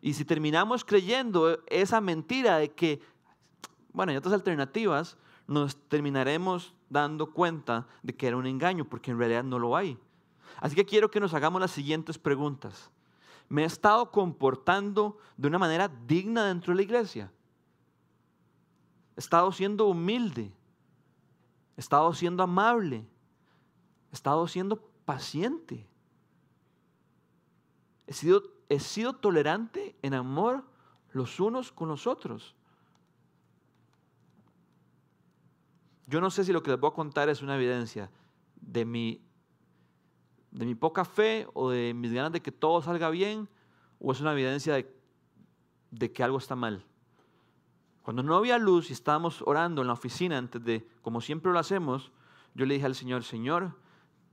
Y 0.01 0.13
si 0.13 0.25
terminamos 0.25 0.83
creyendo 0.83 1.59
esa 1.67 2.01
mentira 2.01 2.57
de 2.57 2.71
que, 2.71 3.01
bueno, 3.93 4.11
hay 4.11 4.17
otras 4.17 4.33
alternativas, 4.33 5.17
nos 5.47 5.77
terminaremos 5.87 6.73
dando 6.89 7.31
cuenta 7.31 7.87
de 8.03 8.15
que 8.15 8.27
era 8.27 8.37
un 8.37 8.47
engaño, 8.47 8.85
porque 8.85 9.11
en 9.11 9.19
realidad 9.19 9.43
no 9.43 9.59
lo 9.59 9.75
hay. 9.75 9.97
Así 10.59 10.75
que 10.75 10.85
quiero 10.85 11.11
que 11.11 11.19
nos 11.19 11.33
hagamos 11.33 11.61
las 11.61 11.71
siguientes 11.71 12.17
preguntas 12.17 12.89
me 13.49 13.63
he 13.63 13.65
estado 13.65 14.11
comportando 14.11 15.17
de 15.37 15.47
una 15.47 15.57
manera 15.57 15.87
digna 15.87 16.45
dentro 16.45 16.73
de 16.73 16.77
la 16.77 16.81
iglesia. 16.81 17.31
He 19.15 19.19
estado 19.19 19.51
siendo 19.51 19.87
humilde. 19.87 20.51
He 21.75 21.79
estado 21.79 22.13
siendo 22.13 22.43
amable. 22.43 23.07
Estado 24.11 24.47
siendo 24.47 24.77
paciente. 25.05 25.87
He 28.07 28.13
sido, 28.13 28.43
he 28.69 28.79
sido 28.79 29.13
tolerante 29.13 29.95
en 30.01 30.13
amor 30.13 30.63
los 31.11 31.39
unos 31.39 31.71
con 31.71 31.89
los 31.89 32.07
otros. 32.07 32.55
Yo 36.05 36.21
no 36.21 36.29
sé 36.31 36.45
si 36.45 36.53
lo 36.53 36.63
que 36.63 36.71
les 36.71 36.79
voy 36.79 36.89
a 36.89 36.93
contar 36.93 37.27
es 37.27 37.41
una 37.41 37.55
evidencia 37.55 38.09
de 38.55 38.85
mi 38.85 39.21
de 40.51 40.65
mi 40.65 40.75
poca 40.75 41.05
fe 41.05 41.47
o 41.53 41.69
de 41.69 41.93
mis 41.93 42.11
ganas 42.11 42.31
de 42.31 42.41
que 42.41 42.51
todo 42.51 42.81
salga 42.81 43.09
bien 43.09 43.47
o 43.99 44.11
es 44.11 44.21
una 44.21 44.33
evidencia 44.33 44.73
de, 44.73 44.91
de 45.91 46.11
que 46.11 46.23
algo 46.23 46.37
está 46.37 46.55
mal. 46.55 46.85
Cuando 48.01 48.23
no 48.23 48.35
había 48.35 48.57
luz 48.57 48.89
y 48.89 48.93
estábamos 48.93 49.43
orando 49.45 49.81
en 49.81 49.87
la 49.87 49.93
oficina 49.93 50.37
antes 50.37 50.63
de, 50.63 50.87
como 51.01 51.19
siempre 51.19 51.51
lo 51.51 51.59
hacemos, 51.59 52.11
yo 52.55 52.65
le 52.65 52.75
dije 52.75 52.85
al 52.85 52.95
Señor, 52.95 53.23
Señor, 53.23 53.75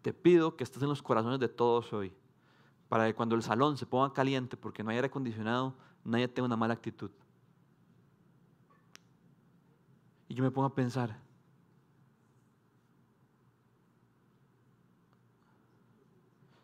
te 0.05 0.13
pido 0.13 0.55
que 0.55 0.65
estés 0.65 0.83
en 0.83 0.91
los 0.91 1.01
corazones 1.01 1.41
de 1.41 1.49
todos 1.49 1.91
hoy, 1.95 2.13
para 2.91 3.07
que 3.07 3.15
cuando 3.15 3.35
el 3.35 3.43
salón 3.43 3.79
se 3.79 3.87
ponga 3.87 4.13
caliente 4.13 4.55
porque 4.55 4.85
no 4.85 4.91
hay 4.91 4.97
aire 4.97 5.07
acondicionado, 5.07 5.75
nadie 6.05 6.29
tenga 6.29 6.45
una 6.45 6.59
mala 6.59 6.75
actitud. 6.75 7.11
Y 10.29 10.35
yo 10.35 10.45
me 10.45 10.51
pongo 10.51 10.67
a 10.67 10.75
pensar, 10.75 11.19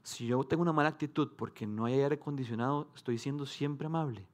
Si 0.02 0.26
yo 0.26 0.44
tengo 0.44 0.60
una 0.62 0.72
mala 0.72 0.90
actitud 0.90 1.30
porque 1.34 1.66
no 1.66 1.86
hay 1.86 1.94
aire 1.94 2.16
acondicionado, 2.16 2.90
estoy 2.94 3.16
siendo 3.16 3.46
siempre 3.46 3.86
amable. 3.86 4.26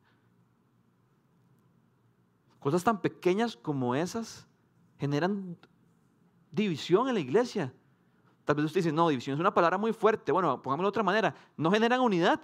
Cosas 2.58 2.82
tan 2.82 3.00
pequeñas 3.00 3.56
como 3.56 3.94
esas 3.94 4.48
generan 4.98 5.56
división 6.50 7.06
en 7.06 7.14
la 7.14 7.20
iglesia. 7.20 7.72
Tal 8.46 8.54
vez 8.54 8.64
usted 8.66 8.78
dice, 8.78 8.92
no, 8.92 9.08
división 9.08 9.34
es 9.34 9.40
una 9.40 9.52
palabra 9.52 9.76
muy 9.76 9.92
fuerte. 9.92 10.30
Bueno, 10.30 10.62
pongámoslo 10.62 10.86
de 10.86 10.90
otra 10.90 11.02
manera. 11.02 11.34
No 11.56 11.68
generan 11.70 12.00
unidad. 12.00 12.40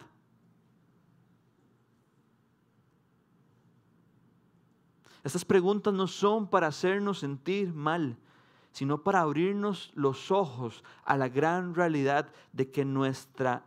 Estas 5.22 5.44
preguntas 5.44 5.94
no 5.94 6.08
son 6.08 6.48
para 6.48 6.66
hacernos 6.66 7.20
sentir 7.20 7.72
mal, 7.72 8.18
sino 8.72 9.04
para 9.04 9.20
abrirnos 9.20 9.92
los 9.94 10.32
ojos 10.32 10.82
a 11.04 11.16
la 11.16 11.28
gran 11.28 11.72
realidad 11.76 12.28
de 12.52 12.68
que 12.70 12.84
nuestra 12.84 13.64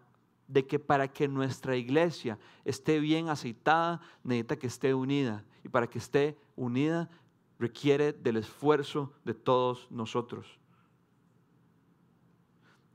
de 0.48 0.68
que 0.68 0.78
para 0.78 1.08
que 1.08 1.28
nuestra 1.28 1.76
iglesia 1.76 2.38
esté 2.66 3.00
bien 3.00 3.30
aceitada, 3.30 4.00
necesita 4.24 4.58
que 4.58 4.68
esté 4.68 4.94
unida. 4.94 5.44
Y 5.64 5.70
para 5.70 5.88
que 5.88 5.98
esté 5.98 6.38
unida, 6.56 7.10
requiere 7.58 8.14
del 8.14 8.38
esfuerzo 8.38 9.12
de 9.24 9.34
todos 9.34 9.90
nosotros. 9.90 10.60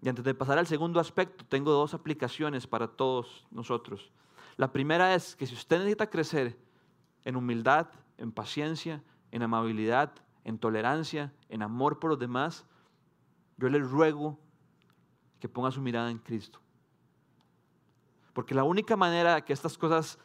Y 0.03 0.09
antes 0.09 0.25
de 0.25 0.35
pasar 0.35 0.59
al 0.59 0.67
segundo 0.67 0.99
aspecto, 1.01 1.45
tengo 1.45 1.73
dos 1.73 1.95
aplicaciones 1.95 2.67
para 2.67 2.89
todos 2.89 3.47
nosotros. 3.51 4.11
La 4.57 4.73
primera 4.73 5.15
es 5.15 5.37
que 5.37 5.47
si 5.47 5.55
usted 5.55 5.79
necesita 5.79 6.09
crecer 6.09 6.59
en 7.25 7.37
humildad, 7.37 7.89
en 8.17 8.33
paciencia, 8.33 9.03
en 9.31 9.43
amabilidad, 9.43 10.13
en 10.45 10.59
tolerancia, 10.59 11.33
en 11.49 11.63
amor 11.63 11.99
por 11.99 12.11
los 12.11 12.19
demás, 12.19 12.65
yo 13.59 13.69
le 13.69 13.79
ruego 13.79 14.39
que 15.39 15.49
ponga 15.49 15.71
su 15.71 15.81
mirada 15.81 16.11
en 16.11 16.19
Cristo. 16.19 16.61
Porque 18.33 18.55
la 18.55 18.65
única 18.65 18.97
manera 18.97 19.45
que 19.45 19.53
estas 19.53 19.77
cosas 19.77 20.19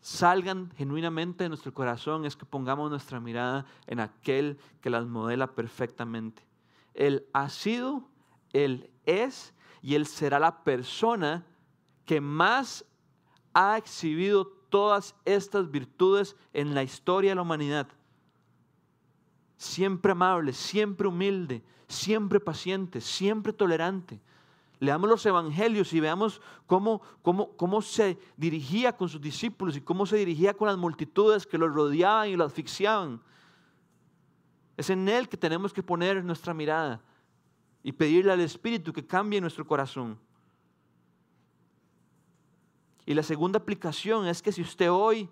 salgan 0.00 0.70
genuinamente 0.76 1.44
de 1.44 1.48
nuestro 1.48 1.72
corazón 1.72 2.24
es 2.24 2.36
que 2.36 2.46
pongamos 2.46 2.90
nuestra 2.90 3.20
mirada 3.20 3.66
en 3.86 4.00
aquel 4.00 4.58
que 4.80 4.90
las 4.90 5.06
modela 5.06 5.54
perfectamente. 5.54 6.46
Él 6.94 7.26
ha 7.32 7.48
sido, 7.48 8.08
Él 8.52 8.90
es 9.06 9.54
y 9.82 9.94
Él 9.94 10.06
será 10.06 10.38
la 10.38 10.62
persona 10.64 11.46
que 12.04 12.20
más 12.20 12.84
ha 13.54 13.76
exhibido 13.76 14.46
todas 14.70 15.14
estas 15.24 15.70
virtudes 15.70 16.36
en 16.52 16.74
la 16.74 16.82
historia 16.82 17.30
de 17.30 17.36
la 17.36 17.42
humanidad. 17.42 17.88
Siempre 19.56 20.12
amable, 20.12 20.52
siempre 20.52 21.08
humilde, 21.08 21.62
siempre 21.88 22.40
paciente, 22.40 23.00
siempre 23.00 23.52
tolerante. 23.52 24.20
Leamos 24.80 25.10
los 25.10 25.26
evangelios 25.26 25.92
y 25.92 25.98
veamos 25.98 26.40
cómo, 26.66 27.02
cómo, 27.22 27.56
cómo 27.56 27.82
se 27.82 28.16
dirigía 28.36 28.96
con 28.96 29.08
sus 29.08 29.20
discípulos 29.20 29.76
y 29.76 29.80
cómo 29.80 30.06
se 30.06 30.16
dirigía 30.16 30.54
con 30.54 30.68
las 30.68 30.76
multitudes 30.76 31.46
que 31.46 31.58
lo 31.58 31.68
rodeaban 31.68 32.28
y 32.28 32.36
lo 32.36 32.44
asfixiaban. 32.44 33.20
Es 34.76 34.90
en 34.90 35.08
Él 35.08 35.28
que 35.28 35.36
tenemos 35.36 35.72
que 35.72 35.82
poner 35.82 36.24
nuestra 36.24 36.54
mirada 36.54 37.02
y 37.88 37.92
pedirle 37.92 38.30
al 38.32 38.40
Espíritu 38.40 38.92
que 38.92 39.06
cambie 39.06 39.40
nuestro 39.40 39.66
corazón. 39.66 40.18
Y 43.06 43.14
la 43.14 43.22
segunda 43.22 43.58
aplicación 43.58 44.26
es 44.26 44.42
que 44.42 44.52
si 44.52 44.60
usted 44.60 44.90
hoy 44.90 45.26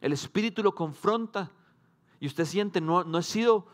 el 0.00 0.12
Espíritu 0.12 0.64
lo 0.64 0.74
confronta 0.74 1.52
y 2.18 2.26
usted 2.26 2.44
siente, 2.44 2.80
no, 2.80 3.04
no 3.04 3.18
he 3.18 3.22
sido 3.22 3.68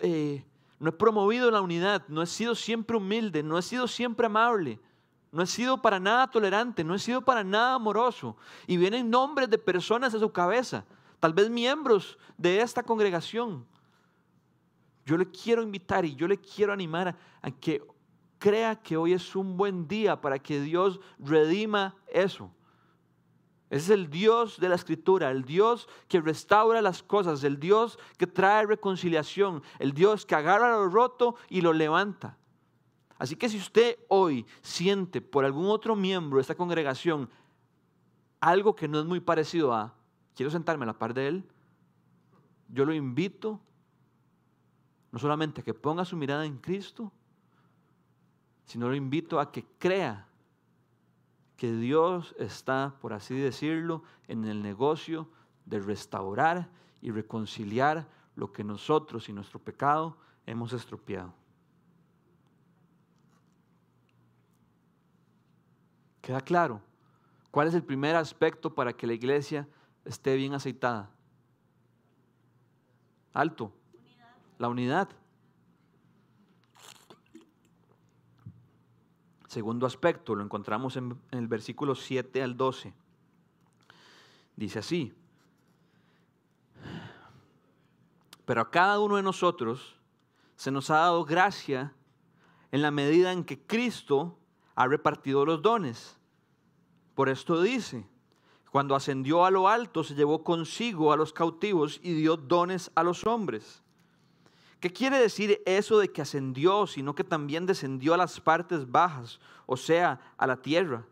eh, 0.00 0.42
no 0.78 0.88
he 0.88 0.92
promovido 0.92 1.50
la 1.50 1.60
unidad, 1.60 2.02
no 2.08 2.22
he 2.22 2.26
sido 2.26 2.54
siempre 2.54 2.96
humilde, 2.96 3.42
no 3.42 3.58
he 3.58 3.62
sido 3.62 3.86
siempre 3.88 4.24
amable, 4.24 4.80
no 5.30 5.42
he 5.42 5.46
sido 5.46 5.82
para 5.82 6.00
nada 6.00 6.30
tolerante, 6.30 6.82
no 6.82 6.94
he 6.94 6.98
sido 6.98 7.20
para 7.20 7.44
nada 7.44 7.74
amoroso. 7.74 8.38
Y 8.66 8.78
vienen 8.78 9.10
nombres 9.10 9.50
de 9.50 9.58
personas 9.58 10.14
a 10.14 10.18
su 10.18 10.32
cabeza, 10.32 10.86
tal 11.20 11.34
vez 11.34 11.50
miembros 11.50 12.16
de 12.38 12.62
esta 12.62 12.82
congregación. 12.82 13.66
Yo 15.08 15.16
le 15.16 15.30
quiero 15.30 15.62
invitar 15.62 16.04
y 16.04 16.14
yo 16.14 16.28
le 16.28 16.36
quiero 16.36 16.70
animar 16.70 17.16
a 17.40 17.50
que 17.50 17.82
crea 18.38 18.76
que 18.76 18.94
hoy 18.94 19.14
es 19.14 19.34
un 19.34 19.56
buen 19.56 19.88
día 19.88 20.20
para 20.20 20.38
que 20.38 20.60
Dios 20.60 21.00
redima 21.18 21.96
eso. 22.08 22.50
Ese 23.70 23.84
es 23.84 23.88
el 23.88 24.10
Dios 24.10 24.60
de 24.60 24.68
la 24.68 24.74
Escritura, 24.74 25.30
el 25.30 25.46
Dios 25.46 25.88
que 26.08 26.20
restaura 26.20 26.82
las 26.82 27.02
cosas, 27.02 27.42
el 27.42 27.58
Dios 27.58 27.98
que 28.18 28.26
trae 28.26 28.66
reconciliación, 28.66 29.62
el 29.78 29.94
Dios 29.94 30.26
que 30.26 30.34
agarra 30.34 30.72
lo 30.72 30.88
roto 30.90 31.36
y 31.48 31.62
lo 31.62 31.72
levanta. 31.72 32.36
Así 33.16 33.34
que 33.34 33.48
si 33.48 33.56
usted 33.56 33.96
hoy 34.08 34.44
siente 34.60 35.22
por 35.22 35.46
algún 35.46 35.70
otro 35.70 35.96
miembro 35.96 36.36
de 36.36 36.42
esta 36.42 36.54
congregación 36.54 37.30
algo 38.40 38.76
que 38.76 38.88
no 38.88 39.00
es 39.00 39.06
muy 39.06 39.20
parecido 39.20 39.72
a, 39.72 39.94
quiero 40.34 40.50
sentarme 40.50 40.82
a 40.82 40.88
la 40.88 40.98
par 40.98 41.14
de 41.14 41.28
él, 41.28 41.48
yo 42.68 42.84
lo 42.84 42.92
invito 42.92 43.62
no 45.10 45.18
solamente 45.18 45.62
que 45.62 45.74
ponga 45.74 46.04
su 46.04 46.16
mirada 46.16 46.44
en 46.44 46.58
Cristo, 46.58 47.12
sino 48.64 48.88
lo 48.88 48.94
invito 48.94 49.40
a 49.40 49.50
que 49.50 49.64
crea 49.78 50.26
que 51.56 51.72
Dios 51.72 52.34
está, 52.38 52.94
por 53.00 53.12
así 53.12 53.34
decirlo, 53.34 54.02
en 54.28 54.44
el 54.44 54.62
negocio 54.62 55.28
de 55.64 55.80
restaurar 55.80 56.68
y 57.00 57.10
reconciliar 57.10 58.06
lo 58.36 58.52
que 58.52 58.62
nosotros 58.62 59.28
y 59.28 59.32
nuestro 59.32 59.58
pecado 59.58 60.16
hemos 60.46 60.72
estropeado. 60.72 61.32
¿Queda 66.20 66.40
claro? 66.42 66.82
¿Cuál 67.50 67.68
es 67.68 67.74
el 67.74 67.82
primer 67.82 68.14
aspecto 68.14 68.74
para 68.74 68.92
que 68.92 69.06
la 69.06 69.14
iglesia 69.14 69.66
esté 70.04 70.36
bien 70.36 70.52
aceitada? 70.52 71.10
Alto. 73.32 73.72
La 74.58 74.68
unidad. 74.68 75.08
Segundo 79.46 79.86
aspecto, 79.86 80.34
lo 80.34 80.44
encontramos 80.44 80.96
en, 80.96 81.18
el 81.30 81.48
versículo 81.48 81.94
7 81.94 82.42
al 82.42 82.56
12. 82.56 82.92
Dice 84.56 84.80
así, 84.80 85.14
pero 88.44 88.60
a 88.60 88.70
cada 88.70 88.98
uno 88.98 89.16
de 89.16 89.22
nosotros 89.22 89.96
se 90.56 90.70
nos 90.70 90.90
ha 90.90 90.96
dado 90.96 91.24
gracia 91.24 91.94
en 92.72 92.82
la 92.82 92.90
medida 92.90 93.32
en 93.32 93.44
que 93.44 93.60
Cristo 93.60 94.38
ha 94.74 94.86
repartido 94.86 95.44
los 95.44 95.62
dones. 95.62 96.18
Por 97.14 97.28
esto 97.28 97.62
dice, 97.62 98.06
cuando 98.70 98.94
ascendió 98.94 99.44
a 99.44 99.50
lo 99.50 99.68
alto 99.68 100.04
se 100.04 100.14
llevó 100.14 100.44
consigo 100.44 101.12
a 101.12 101.16
los 101.16 101.32
cautivos 101.32 102.00
y 102.02 102.12
dio 102.12 102.36
dones 102.36 102.90
a 102.94 103.02
los 103.02 103.26
hombres. 103.26 103.82
¿Qué 104.80 104.92
quiere 104.92 105.18
decir 105.18 105.60
eso 105.66 105.98
de 105.98 106.08
que 106.08 106.22
ascendió, 106.22 106.86
sino 106.86 107.14
que 107.14 107.24
también 107.24 107.66
descendió 107.66 108.14
a 108.14 108.16
las 108.16 108.40
partes 108.40 108.88
bajas, 108.88 109.40
o 109.66 109.76
sea, 109.76 110.20
a 110.36 110.46
la 110.46 110.56
tierra? 110.56 111.04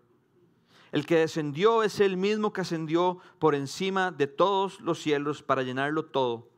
El 0.93 1.05
que 1.05 1.17
descendió 1.17 1.83
es 1.83 1.99
el 1.99 2.17
mismo 2.17 2.53
que 2.53 2.61
ascendió 2.61 3.19
por 3.41 3.57
encima 3.57 4.13
de 4.13 4.29
todos 4.29 4.81
los 4.81 5.03
cielos 5.03 5.43
para 5.43 5.63
llenarlo 5.63 6.05
todo. 6.05 6.49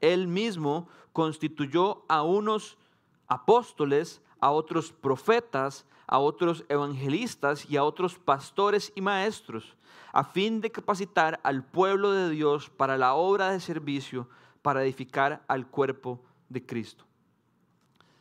Él 0.00 0.28
mismo 0.28 0.88
constituyó 1.12 2.04
a 2.08 2.22
unos 2.22 2.78
apóstoles, 3.26 4.22
a 4.38 4.52
otros 4.52 4.92
profetas, 4.92 5.86
a 6.06 6.20
otros 6.20 6.64
evangelistas 6.68 7.68
y 7.68 7.76
a 7.76 7.82
otros 7.82 8.16
pastores 8.16 8.92
y 8.94 9.00
maestros, 9.00 9.76
a 10.12 10.22
fin 10.22 10.60
de 10.60 10.70
capacitar 10.70 11.40
al 11.42 11.64
pueblo 11.64 12.12
de 12.12 12.30
Dios 12.30 12.70
para 12.70 12.96
la 12.96 13.14
obra 13.14 13.50
de 13.50 13.58
servicio, 13.58 14.28
para 14.62 14.84
edificar 14.84 15.44
al 15.48 15.66
cuerpo 15.66 16.20
de 16.48 16.64
Cristo. 16.64 17.04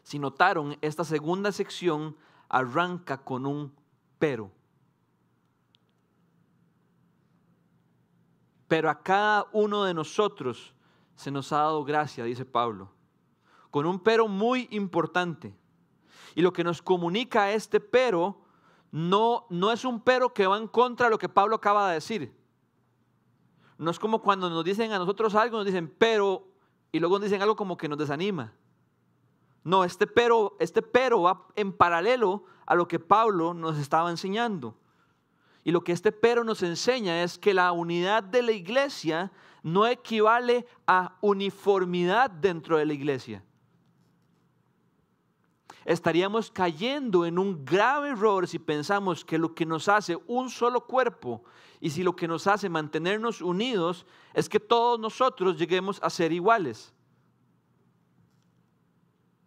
Si 0.04 0.20
notaron, 0.20 0.78
esta 0.82 1.04
segunda 1.04 1.52
sección 1.52 2.16
arranca 2.50 3.18
con 3.18 3.46
un 3.46 3.74
pero. 4.20 4.52
Pero 8.68 8.90
a 8.90 9.02
cada 9.02 9.48
uno 9.52 9.84
de 9.84 9.94
nosotros 9.94 10.74
se 11.16 11.32
nos 11.32 11.52
ha 11.52 11.58
dado 11.58 11.84
gracia, 11.84 12.24
dice 12.24 12.46
Pablo, 12.46 12.92
con 13.72 13.86
un 13.86 14.00
pero 14.00 14.28
muy 14.28 14.68
importante. 14.72 15.54
Y 16.36 16.42
lo 16.42 16.54
que 16.54 16.64
nos 16.64 16.82
comunica 16.82 17.52
este 17.52 17.80
pero 17.80 18.40
no, 18.92 19.46
no 19.50 19.72
es 19.72 19.84
un 19.86 20.00
pero 20.00 20.34
que 20.34 20.48
va 20.48 20.58
en 20.58 20.68
contra 20.68 21.08
de 21.08 21.12
lo 21.12 21.18
que 21.18 21.30
Pablo 21.30 21.56
acaba 21.56 21.90
de 21.90 21.96
decir. 21.96 22.38
No 23.78 23.92
es 23.92 24.00
como 24.00 24.22
cuando 24.22 24.50
nos 24.50 24.64
dicen 24.64 24.92
a 24.92 25.00
nosotros 25.00 25.36
algo, 25.36 25.58
nos 25.58 25.66
dicen, 25.66 25.94
pero 25.98 26.47
y 26.92 27.00
luego 27.00 27.20
dicen 27.20 27.42
algo 27.42 27.56
como 27.56 27.78
que 27.78 27.88
nos 27.88 27.98
desanima. 27.98 28.54
No, 29.64 29.84
este 29.84 30.08
pero, 30.08 30.56
este 30.60 30.82
pero 30.82 31.24
va 31.24 31.46
en 31.56 31.74
paralelo 31.74 32.46
a 32.66 32.76
lo 32.76 32.88
que 32.88 33.00
Pablo 33.00 33.54
nos 33.54 33.78
estaba 33.78 34.10
enseñando. 34.10 34.78
Y 35.64 35.72
lo 35.72 35.84
que 35.84 35.92
este 35.92 36.14
pero 36.14 36.46
nos 36.46 36.64
enseña 36.64 37.24
es 37.24 37.38
que 37.38 37.54
la 37.54 37.74
unidad 37.74 38.24
de 38.24 38.42
la 38.42 38.54
iglesia 38.54 39.32
no 39.64 39.86
equivale 39.86 40.66
a 40.86 41.18
uniformidad 41.20 42.30
dentro 42.30 42.78
de 42.78 42.86
la 42.86 42.94
iglesia. 42.94 43.44
Estaríamos 45.88 46.52
cayendo 46.52 47.26
en 47.26 47.40
un 47.40 47.64
grave 47.64 48.10
error 48.10 48.46
si 48.46 48.60
pensamos 48.60 49.24
que 49.24 49.38
lo 49.38 49.56
que 49.56 49.66
nos 49.66 49.88
hace 49.88 50.18
un 50.28 50.50
solo 50.50 50.86
cuerpo 50.86 51.46
y 51.80 51.92
si 51.92 52.04
lo 52.04 52.14
que 52.14 52.28
nos 52.28 52.46
hace 52.46 52.68
mantenernos 52.68 53.42
unidos 53.42 54.06
es 54.34 54.50
que 54.50 54.60
todos 54.60 55.00
nosotros 55.00 55.58
lleguemos 55.58 56.00
a 56.04 56.10
ser 56.10 56.34
iguales. 56.34 56.94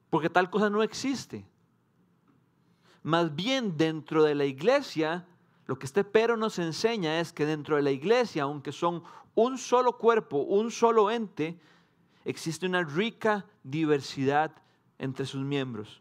Porque 0.08 0.30
tal 0.30 0.48
cosa 0.48 0.70
no 0.70 0.82
existe. 0.82 1.46
Más 3.02 3.34
bien 3.34 3.76
dentro 3.76 4.24
de 4.24 4.34
la 4.34 4.46
iglesia, 4.46 5.26
lo 5.66 5.78
que 5.78 5.84
este 5.84 6.04
pero 6.04 6.38
nos 6.38 6.58
enseña 6.58 7.20
es 7.20 7.34
que 7.34 7.44
dentro 7.44 7.76
de 7.76 7.82
la 7.82 7.90
iglesia, 7.90 8.44
aunque 8.44 8.72
son 8.72 9.02
un 9.34 9.58
solo 9.58 9.98
cuerpo, 9.98 10.38
un 10.38 10.70
solo 10.70 11.10
ente, 11.10 11.60
existe 12.24 12.64
una 12.64 12.82
rica 12.82 13.44
diversidad 13.62 14.52
entre 14.98 15.26
sus 15.26 15.42
miembros 15.42 16.00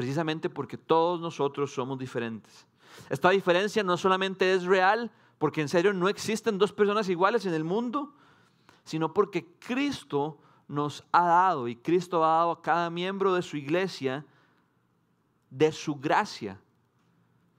precisamente 0.00 0.48
porque 0.48 0.78
todos 0.78 1.20
nosotros 1.20 1.74
somos 1.74 1.98
diferentes. 1.98 2.66
Esta 3.10 3.28
diferencia 3.28 3.82
no 3.82 3.98
solamente 3.98 4.54
es 4.54 4.64
real, 4.64 5.10
porque 5.36 5.60
en 5.60 5.68
serio 5.68 5.92
no 5.92 6.08
existen 6.08 6.56
dos 6.56 6.72
personas 6.72 7.10
iguales 7.10 7.44
en 7.44 7.52
el 7.52 7.64
mundo, 7.64 8.14
sino 8.82 9.12
porque 9.12 9.58
Cristo 9.58 10.38
nos 10.68 11.04
ha 11.12 11.26
dado 11.26 11.68
y 11.68 11.76
Cristo 11.76 12.24
ha 12.24 12.28
dado 12.28 12.52
a 12.52 12.62
cada 12.62 12.88
miembro 12.88 13.34
de 13.34 13.42
su 13.42 13.58
iglesia 13.58 14.24
de 15.50 15.70
su 15.70 15.96
gracia. 15.96 16.58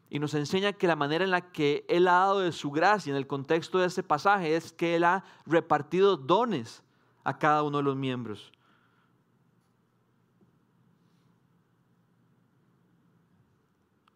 Y 0.09 0.17
nos 0.17 0.33
enseña 0.33 0.73
que 0.73 0.87
la 0.87 0.95
manera 0.95 1.23
en 1.23 1.29
la 1.29 1.51
que 1.51 1.85
Él 1.87 2.07
ha 2.07 2.13
dado 2.13 2.39
de 2.39 2.53
su 2.53 2.71
gracia 2.71 3.11
en 3.11 3.17
el 3.17 3.27
contexto 3.27 3.77
de 3.77 3.85
este 3.85 4.01
pasaje 4.01 4.55
es 4.55 4.73
que 4.73 4.95
Él 4.95 5.03
ha 5.03 5.23
repartido 5.45 6.17
dones 6.17 6.81
a 7.23 7.37
cada 7.37 7.61
uno 7.61 7.77
de 7.77 7.83
los 7.83 7.95
miembros. 7.95 8.51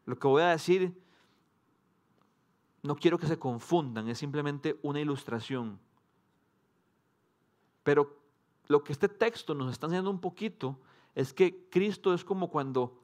Lo 0.05 0.17
que 0.17 0.27
voy 0.27 0.43
a 0.43 0.49
decir, 0.49 0.95
no 2.83 2.95
quiero 2.95 3.17
que 3.17 3.27
se 3.27 3.39
confundan, 3.39 4.07
es 4.07 4.19
simplemente 4.19 4.79
una 4.83 4.99
ilustración. 4.99 5.79
Pero 7.83 8.19
lo 8.67 8.83
que 8.83 8.93
este 8.93 9.09
texto 9.09 9.55
nos 9.55 9.71
está 9.71 9.87
enseñando 9.87 10.11
un 10.11 10.19
poquito 10.19 10.79
es 11.15 11.33
que 11.33 11.67
Cristo 11.69 12.13
es 12.13 12.23
como 12.23 12.49
cuando, 12.49 12.99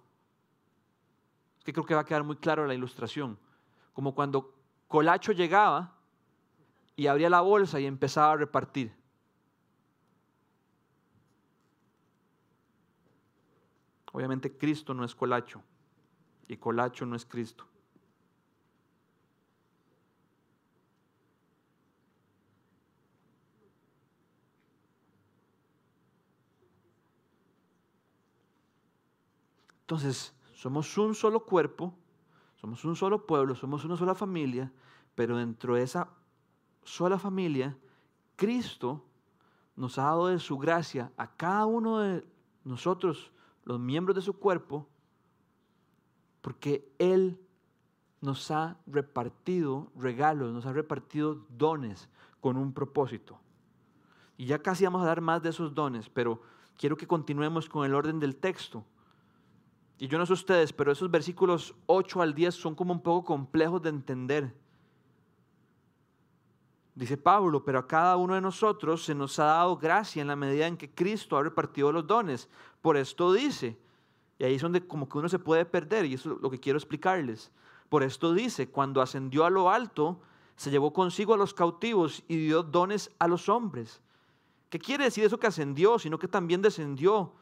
que 1.63 1.73
creo 1.73 1.85
que 1.85 1.95
va 1.95 2.01
a 2.01 2.05
quedar 2.05 2.23
muy 2.23 2.35
claro 2.35 2.67
la 2.67 2.75
ilustración, 2.75 3.39
como 3.93 4.13
cuando 4.13 4.53
Colacho 4.87 5.31
llegaba 5.31 5.95
y 6.95 7.07
abría 7.07 7.29
la 7.29 7.41
bolsa 7.41 7.79
y 7.79 7.85
empezaba 7.85 8.33
a 8.33 8.37
repartir. 8.37 8.93
Obviamente 14.11 14.55
Cristo 14.55 14.93
no 14.93 15.05
es 15.05 15.15
Colacho 15.15 15.63
y 16.51 16.57
Colacho 16.57 17.05
no 17.05 17.15
es 17.15 17.25
Cristo. 17.25 17.65
Entonces, 29.79 30.33
somos 30.53 30.97
un 30.97 31.15
solo 31.15 31.45
cuerpo, 31.45 31.93
somos 32.57 32.83
un 32.83 32.97
solo 32.97 33.25
pueblo, 33.25 33.55
somos 33.55 33.85
una 33.85 33.95
sola 33.95 34.13
familia, 34.13 34.73
pero 35.15 35.37
dentro 35.37 35.75
de 35.75 35.83
esa 35.83 36.09
sola 36.83 37.17
familia, 37.17 37.77
Cristo 38.35 39.05
nos 39.77 39.97
ha 39.97 40.03
dado 40.03 40.27
de 40.27 40.39
su 40.39 40.57
gracia 40.57 41.13
a 41.15 41.33
cada 41.33 41.65
uno 41.65 41.99
de 41.99 42.25
nosotros, 42.65 43.31
los 43.63 43.79
miembros 43.79 44.17
de 44.17 44.21
su 44.21 44.33
cuerpo, 44.33 44.90
porque 46.41 46.91
Él 46.99 47.39
nos 48.19 48.51
ha 48.51 48.77
repartido 48.85 49.91
regalos, 49.95 50.53
nos 50.53 50.65
ha 50.65 50.73
repartido 50.73 51.45
dones 51.49 52.09
con 52.39 52.57
un 52.57 52.73
propósito. 52.73 53.39
Y 54.37 54.45
ya 54.45 54.59
casi 54.59 54.83
vamos 54.83 55.03
a 55.03 55.07
dar 55.07 55.21
más 55.21 55.41
de 55.41 55.49
esos 55.49 55.73
dones, 55.73 56.09
pero 56.09 56.41
quiero 56.77 56.97
que 56.97 57.07
continuemos 57.07 57.69
con 57.69 57.85
el 57.85 57.93
orden 57.93 58.19
del 58.19 58.35
texto. 58.35 58.83
Y 59.97 60.07
yo 60.07 60.17
no 60.17 60.25
sé 60.25 60.33
ustedes, 60.33 60.73
pero 60.73 60.91
esos 60.91 61.11
versículos 61.11 61.75
8 61.85 62.21
al 62.21 62.33
10 62.33 62.55
son 62.55 62.73
como 62.75 62.91
un 62.91 63.03
poco 63.03 63.23
complejos 63.23 63.81
de 63.83 63.89
entender. 63.89 64.55
Dice 66.95 67.17
Pablo, 67.17 67.63
pero 67.63 67.79
a 67.79 67.87
cada 67.87 68.17
uno 68.17 68.33
de 68.33 68.41
nosotros 68.41 69.05
se 69.05 69.15
nos 69.15 69.39
ha 69.39 69.45
dado 69.45 69.77
gracia 69.77 70.21
en 70.21 70.27
la 70.27 70.35
medida 70.35 70.67
en 70.67 70.75
que 70.75 70.93
Cristo 70.93 71.37
ha 71.37 71.43
repartido 71.43 71.91
los 71.91 72.05
dones. 72.05 72.49
Por 72.81 72.97
esto 72.97 73.31
dice, 73.31 73.79
y 74.41 74.43
ahí 74.43 74.55
es 74.55 74.61
donde 74.63 74.87
como 74.87 75.07
que 75.07 75.19
uno 75.19 75.29
se 75.29 75.37
puede 75.37 75.65
perder, 75.65 76.05
y 76.05 76.15
eso 76.15 76.33
es 76.33 76.41
lo 76.41 76.49
que 76.49 76.59
quiero 76.59 76.79
explicarles. 76.79 77.51
Por 77.89 78.01
esto 78.01 78.33
dice, 78.33 78.69
cuando 78.69 78.99
ascendió 78.99 79.45
a 79.45 79.51
lo 79.51 79.69
alto, 79.69 80.19
se 80.55 80.71
llevó 80.71 80.91
consigo 80.93 81.35
a 81.35 81.37
los 81.37 81.53
cautivos 81.53 82.23
y 82.27 82.37
dio 82.37 82.63
dones 82.63 83.11
a 83.19 83.27
los 83.27 83.49
hombres. 83.49 84.01
¿Qué 84.71 84.79
quiere 84.79 85.03
decir 85.03 85.25
eso 85.25 85.39
que 85.39 85.45
ascendió, 85.45 85.99
sino 85.99 86.17
que 86.17 86.27
también 86.27 86.59
descendió? 86.59 87.33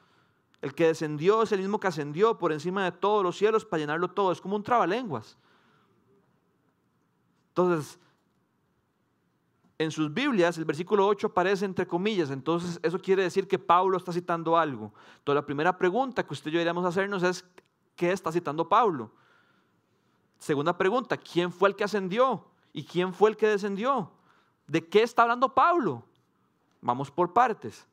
El 0.61 0.75
que 0.75 0.87
descendió 0.87 1.41
es 1.41 1.53
el 1.53 1.61
mismo 1.61 1.79
que 1.79 1.87
ascendió 1.87 2.37
por 2.37 2.51
encima 2.51 2.83
de 2.83 2.91
todos 2.91 3.23
los 3.23 3.37
cielos 3.37 3.63
para 3.63 3.79
llenarlo 3.79 4.09
todo. 4.09 4.33
Es 4.33 4.41
como 4.41 4.57
un 4.57 4.63
trabalenguas. 4.63 5.37
Entonces, 7.51 7.97
en 9.79 9.91
sus 9.91 10.13
Biblias 10.13 10.57
el 10.57 10.65
versículo 10.65 11.07
8 11.07 11.27
aparece 11.27 11.65
entre 11.65 11.87
comillas, 11.87 12.29
entonces 12.29 12.79
eso 12.83 12.99
quiere 12.99 13.23
decir 13.23 13.47
que 13.47 13.57
Pablo 13.57 13.97
está 13.97 14.11
citando 14.11 14.57
algo. 14.57 14.93
Entonces 15.17 15.35
la 15.41 15.45
primera 15.45 15.77
pregunta 15.77 16.23
que 16.23 16.33
usted 16.33 16.51
y 16.51 16.53
yo 16.53 16.57
deberíamos 16.59 16.85
hacernos 16.85 17.23
es, 17.23 17.45
¿qué 17.95 18.11
está 18.11 18.31
citando 18.31 18.67
Pablo? 18.67 19.09
Segunda 20.37 20.77
pregunta, 20.77 21.15
¿quién 21.17 21.51
fue 21.51 21.69
el 21.69 21.75
que 21.77 21.85
ascendió? 21.85 22.45
¿Y 22.73 22.83
quién 22.83 23.13
fue 23.13 23.29
el 23.29 23.37
que 23.37 23.47
descendió? 23.47 24.11
¿De 24.67 24.85
qué 24.85 25.01
está 25.01 25.23
hablando 25.23 25.55
Pablo? 25.55 26.03
Vamos 26.81 27.09
por 27.09 27.31
partes. 27.31 27.87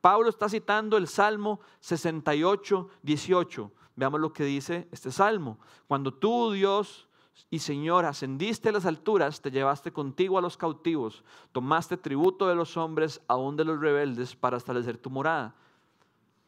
Pablo 0.00 0.28
está 0.28 0.48
citando 0.48 0.96
el 0.96 1.08
Salmo 1.08 1.60
68, 1.80 2.88
18. 3.02 3.72
Veamos 3.96 4.20
lo 4.20 4.32
que 4.32 4.44
dice 4.44 4.88
este 4.92 5.10
Salmo. 5.10 5.58
Cuando 5.88 6.14
tú, 6.14 6.52
Dios, 6.52 7.08
y 7.50 7.60
Señor, 7.60 8.04
ascendiste 8.04 8.70
a 8.70 8.72
las 8.72 8.84
alturas, 8.84 9.40
te 9.40 9.50
llevaste 9.50 9.92
contigo 9.92 10.38
a 10.38 10.40
los 10.40 10.56
cautivos, 10.56 11.22
tomaste 11.52 11.96
tributo 11.96 12.48
de 12.48 12.54
los 12.54 12.76
hombres, 12.76 13.20
aún 13.28 13.56
de 13.56 13.64
los 13.64 13.78
rebeldes, 13.78 14.34
para 14.34 14.56
establecer 14.56 14.98
tu 14.98 15.10
morada. 15.10 15.54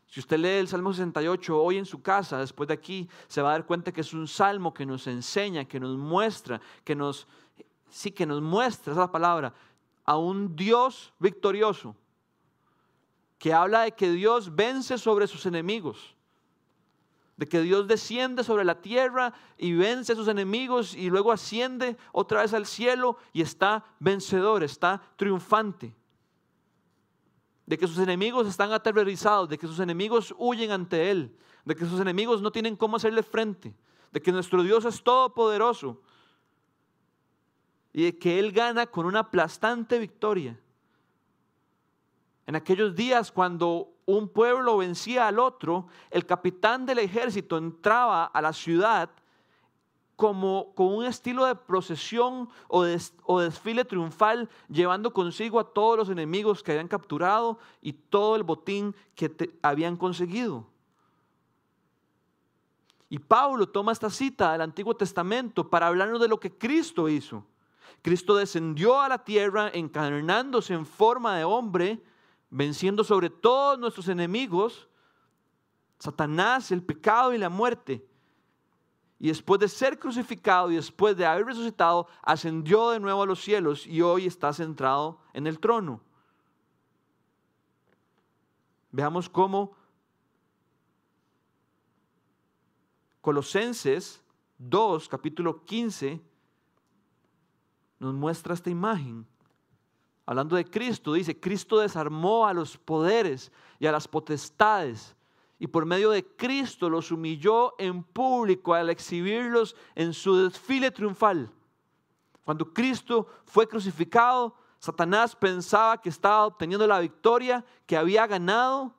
Si 0.09 0.20
usted 0.20 0.38
lee 0.38 0.59
el 0.59 0.68
Salmo 0.68 0.92
68 0.92 1.62
hoy 1.62 1.79
en 1.79 1.87
su 1.87 2.03
casa, 2.03 2.38
después 2.38 2.68
de 2.68 2.75
aquí, 2.75 3.09
se 3.29 3.42
va 3.42 3.51
a 3.51 3.53
dar 3.53 3.66
cuenta 3.66 3.92
que 3.92 4.01
es 4.01 4.14
un 4.14 4.27
salmo 4.27 4.72
que 4.75 4.87
nos 4.87 5.07
enseña, 5.07 5.64
que 5.64 5.79
nos 5.79 5.96
muestra, 5.96 6.61
que 6.83 6.96
nos, 6.96 7.29
sí, 7.88 8.11
que 8.11 8.27
nos 8.27 8.40
muestra 8.40 8.92
esa 8.92 9.11
palabra, 9.11 9.55
a 10.05 10.16
un 10.16 10.57
Dios 10.57 11.12
victorioso, 11.18 11.94
que 13.38 13.53
habla 13.53 13.83
de 13.83 13.92
que 13.92 14.11
Dios 14.11 14.55
vence 14.55 14.99
sobre 14.99 15.27
sus 15.27 15.46
enemigos 15.46 16.15
de 17.37 17.46
que 17.46 17.61
Dios 17.61 17.87
desciende 17.87 18.42
sobre 18.42 18.64
la 18.64 18.81
tierra 18.81 19.35
y 19.59 19.75
vence 19.75 20.12
a 20.12 20.16
sus 20.16 20.29
enemigos 20.29 20.94
y 20.94 21.11
luego 21.11 21.33
asciende 21.33 21.96
otra 22.12 22.40
vez 22.42 22.55
al 22.55 22.66
cielo 22.66 23.18
y 23.33 23.42
está 23.42 23.85
vencedor, 23.99 24.62
está 24.62 25.03
triunfante. 25.16 25.94
De 27.66 27.77
que 27.77 27.87
sus 27.87 27.99
enemigos 27.99 28.46
están 28.46 28.72
aterrorizados, 28.72 29.49
de 29.49 29.59
que 29.59 29.66
sus 29.66 29.81
enemigos 29.81 30.35
huyen 30.38 30.70
ante 30.70 31.11
Él, 31.11 31.37
de 31.64 31.75
que 31.75 31.85
sus 31.85 32.01
enemigos 32.01 32.40
no 32.40 32.51
tienen 32.51 32.77
cómo 32.77 32.96
hacerle 32.96 33.22
frente, 33.22 33.75
de 34.12 34.22
que 34.22 34.33
nuestro 34.33 34.62
Dios 34.62 34.85
es 34.85 35.03
todopoderoso 35.03 36.01
y 37.92 38.05
de 38.05 38.18
que 38.18 38.38
Él 38.38 38.53
gana 38.53 38.87
con 38.87 39.05
una 39.05 39.20
aplastante 39.20 39.99
victoria. 39.99 40.59
En 42.46 42.55
aquellos 42.55 42.94
días 42.94 43.33
cuando 43.33 43.96
un 44.07 44.29
pueblo 44.29 44.79
vencía 44.79 45.29
al 45.29 45.38
otro, 45.38 45.88
el 46.11 46.25
capitán 46.25 46.87
del 46.87 47.01
ejército 47.01 47.59
entraba 47.59 48.25
a 48.25 48.40
la 48.40 48.53
ciudad 48.53 49.11
como 50.14 50.73
con 50.75 50.95
un 50.95 51.05
estilo 51.05 51.45
de 51.45 51.55
procesión 51.55 52.49
o, 52.69 52.85
desfile 52.85 53.85
triunfal, 53.85 54.49
llevando 54.69 55.12
consigo 55.12 55.61
a 55.61 55.73
todos 55.73 55.99
los 55.99 56.09
enemigos 56.09 56.62
que 56.62 56.73
habían 56.73 56.88
capturado 56.88 57.59
y 57.83 57.92
todo 57.92 58.35
el 58.37 58.42
botín 58.42 58.95
que 59.14 59.59
habían 59.61 59.97
conseguido. 59.97 60.66
Y 63.11 63.19
Pablo 63.19 63.69
toma 63.69 63.92
esta 63.92 64.09
cita 64.09 64.53
del 64.53 64.62
Antiguo 64.62 64.97
Testamento 64.97 65.69
para 65.69 65.87
hablarnos 65.87 66.21
de 66.21 66.29
lo 66.29 66.40
que 66.40 66.57
Cristo 66.57 67.09
hizo. 67.09 67.45
Cristo 68.03 68.37
descendió 68.37 69.01
a 69.01 69.09
la 69.09 69.23
tierra 69.23 69.71
encarnándose 69.73 70.75
en 70.75 70.87
forma 70.87 71.37
de 71.37 71.45
hombre, 71.45 72.03
venciendo 72.57 73.05
sobre 73.05 73.29
todos 73.29 73.79
nuestros 73.79 74.09
enemigos, 74.09 74.88
Satanás, 75.99 76.73
el 76.73 76.83
pecado 76.83 77.35
y 77.35 77.38
la 77.38 77.51
muerte. 77.51 78.03
Y 79.19 79.29
después 79.29 79.61
de 79.61 79.69
ser 79.69 79.99
crucificado 79.99 80.71
y 80.71 80.77
después 80.77 81.14
de 81.19 81.27
haber 81.27 81.45
resucitado, 81.45 82.09
ascendió 82.23 82.90
de 82.90 83.01
nuevo 83.01 83.23
a 83.23 83.27
los 83.27 83.42
cielos 83.42 83.87
y 83.87 84.01
hoy 84.01 84.27
está 84.27 84.55
centrado 84.55 85.21
en 85.35 85.47
el 85.47 85.61
trono. 85.61 86.01
Veamos 88.90 89.29
cómo 89.29 89.77
Colosenses 93.21 94.23
2, 94.57 95.09
capítulo 95.11 95.62
15, 95.62 96.23
nos 97.99 98.14
muestra 98.14 98.55
esta 98.55 98.71
imagen 98.71 99.27
hablando 100.27 100.57
de 100.57 100.65
Cristo, 100.65 101.12
dice, 101.12 101.39
Cristo 101.39 101.79
desarmó 101.79 102.47
a 102.47 102.53
los 102.53 102.77
poderes 102.77 103.53
y 103.79 103.87
a 103.87 103.93
las 103.93 104.09
potestades 104.09 105.17
y 105.59 105.69
por 105.69 105.87
medio 105.87 106.11
de 106.11 106.25
Cristo 106.25 106.91
los 106.91 107.11
humilló 107.11 107.75
en 107.79 108.03
público 108.03 108.75
al 108.75 108.91
exhibirlos 108.91 109.75
en 109.95 110.12
su 110.12 110.37
desfile 110.37 110.91
triunfal. 110.91 111.51
Cuando 112.45 112.73
Cristo 112.73 113.27
fue 113.45 113.67
crucificado, 113.67 114.55
Satanás 114.79 115.35
pensaba 115.35 116.01
que 116.01 116.11
estaba 116.11 116.47
obteniendo 116.47 116.87
la 116.87 117.01
victoria, 117.01 117.65
que 117.87 117.97
había 117.97 118.27
ganado, 118.27 118.95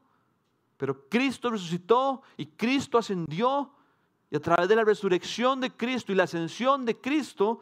pero 0.78 1.08
Cristo 1.08 1.50
resucitó 1.50 2.24
y 2.36 2.48
Cristo 2.48 2.98
ascendió 2.98 3.72
y 4.30 4.36
a 4.36 4.42
través 4.42 4.68
de 4.68 4.76
la 4.76 4.84
resurrección 4.84 5.62
de 5.62 5.72
Cristo 5.72 6.12
y 6.12 6.16
la 6.16 6.24
ascensión 6.24 6.86
de 6.86 7.00
Cristo, 7.00 7.62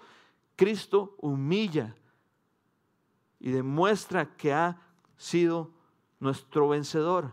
Cristo 0.56 1.16
humilla 1.20 1.96
y 3.46 3.52
demuestra 3.52 4.36
que 4.36 4.52
ha 4.52 4.82
sido 5.18 5.70
nuestro 6.20 6.68
vencedor. 6.68 7.32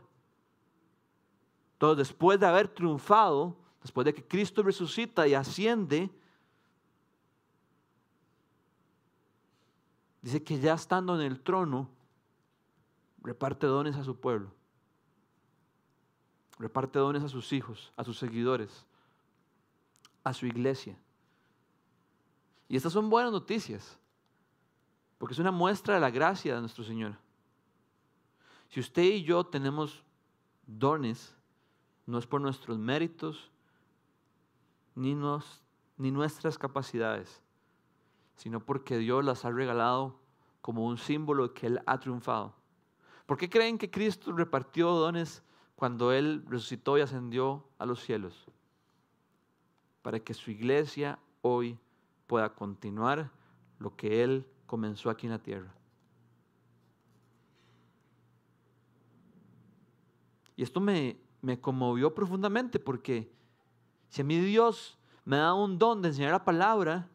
Entonces, 1.72 2.06
después 2.06 2.38
de 2.38 2.44
haber 2.44 2.68
triunfado, 2.68 3.56
después 3.80 4.04
de 4.04 4.12
que 4.12 4.22
Cristo 4.22 4.62
resucita 4.62 5.26
y 5.26 5.32
asciende, 5.32 6.10
dice 10.20 10.44
que 10.44 10.60
ya 10.60 10.74
estando 10.74 11.18
en 11.18 11.22
el 11.22 11.40
trono, 11.40 11.88
reparte 13.22 13.66
dones 13.66 13.96
a 13.96 14.04
su 14.04 14.14
pueblo, 14.20 14.52
reparte 16.58 16.98
dones 16.98 17.22
a 17.22 17.28
sus 17.30 17.54
hijos, 17.54 17.90
a 17.96 18.04
sus 18.04 18.18
seguidores, 18.18 18.84
a 20.24 20.34
su 20.34 20.44
iglesia. 20.44 20.94
Y 22.68 22.76
estas 22.76 22.92
son 22.92 23.08
buenas 23.08 23.32
noticias, 23.32 23.98
porque 25.22 25.34
es 25.34 25.38
una 25.38 25.52
muestra 25.52 25.94
de 25.94 26.00
la 26.00 26.10
gracia 26.10 26.52
de 26.52 26.60
nuestro 26.60 26.82
Señor. 26.82 27.14
Si 28.68 28.80
usted 28.80 29.04
y 29.04 29.22
yo 29.22 29.44
tenemos 29.46 30.02
dones, 30.66 31.36
no 32.06 32.18
es 32.18 32.26
por 32.26 32.40
nuestros 32.40 32.76
méritos 32.76 33.52
ni, 34.96 35.16
ni 35.96 36.10
nuestras 36.10 36.58
capacidades, 36.58 37.40
sino 38.34 38.64
porque 38.64 38.98
Dios 38.98 39.24
las 39.24 39.44
ha 39.44 39.52
regalado 39.52 40.18
como 40.60 40.84
un 40.84 40.98
símbolo 40.98 41.46
de 41.46 41.54
que 41.54 41.66
Él 41.68 41.80
ha 41.86 42.00
triunfado. 42.00 42.52
¿Por 43.24 43.36
qué 43.36 43.48
creen 43.48 43.78
que 43.78 43.92
Cristo 43.92 44.32
repartió 44.32 44.90
dones 44.90 45.44
cuando 45.76 46.10
Él 46.10 46.44
resucitó 46.48 46.98
y 46.98 47.02
ascendió 47.02 47.64
a 47.78 47.86
los 47.86 48.02
cielos? 48.02 48.48
Para 50.02 50.18
que 50.18 50.34
su 50.34 50.50
iglesia 50.50 51.20
hoy 51.42 51.78
pueda 52.26 52.52
continuar 52.52 53.30
lo 53.78 53.94
que 53.94 54.24
Él 54.24 54.48
comenzó 54.72 55.10
aquí 55.10 55.26
en 55.26 55.32
la 55.32 55.38
tierra. 55.38 55.70
Y 60.56 60.62
esto 60.62 60.80
me, 60.80 61.18
me 61.42 61.60
conmovió 61.60 62.14
profundamente 62.14 62.78
porque 62.78 63.30
si 64.08 64.22
a 64.22 64.24
mí 64.24 64.38
Dios 64.38 64.96
me 65.26 65.36
da 65.36 65.52
un 65.52 65.76
don 65.76 66.00
de 66.00 66.08
enseñar 66.08 66.30
la 66.30 66.42
palabra, 66.42 67.06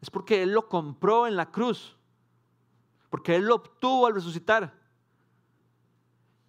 es 0.00 0.08
porque 0.08 0.40
Él 0.44 0.52
lo 0.52 0.68
compró 0.68 1.26
en 1.26 1.34
la 1.34 1.50
cruz, 1.50 1.96
porque 3.10 3.34
Él 3.34 3.46
lo 3.46 3.56
obtuvo 3.56 4.06
al 4.06 4.14
resucitar. 4.14 4.72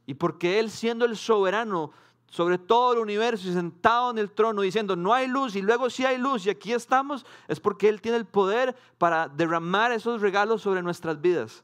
Y 0.06 0.14
porque 0.14 0.60
Él 0.60 0.70
siendo 0.70 1.06
el 1.06 1.18
soberano 1.18 1.90
sobre 2.34 2.58
todo 2.58 2.94
el 2.94 3.00
universo 3.00 3.48
y 3.48 3.54
sentado 3.54 4.10
en 4.10 4.18
el 4.18 4.32
trono 4.32 4.64
diciendo, 4.64 4.96
no 4.96 5.14
hay 5.14 5.28
luz 5.28 5.56
y 5.56 5.62
luego 5.62 5.88
sí 5.92 6.04
hay 6.04 6.18
luz 6.18 6.48
y 6.48 6.50
aquí 6.50 6.74
estamos, 6.74 7.28
es 7.48 7.60
porque 7.60 7.88
Él 7.88 8.02
tiene 8.02 8.18
el 8.18 8.26
poder 8.26 8.76
para 8.98 9.28
derramar 9.28 9.92
esos 9.92 10.20
regalos 10.20 10.64
sobre 10.64 10.82
nuestras 10.82 11.22
vidas. 11.22 11.64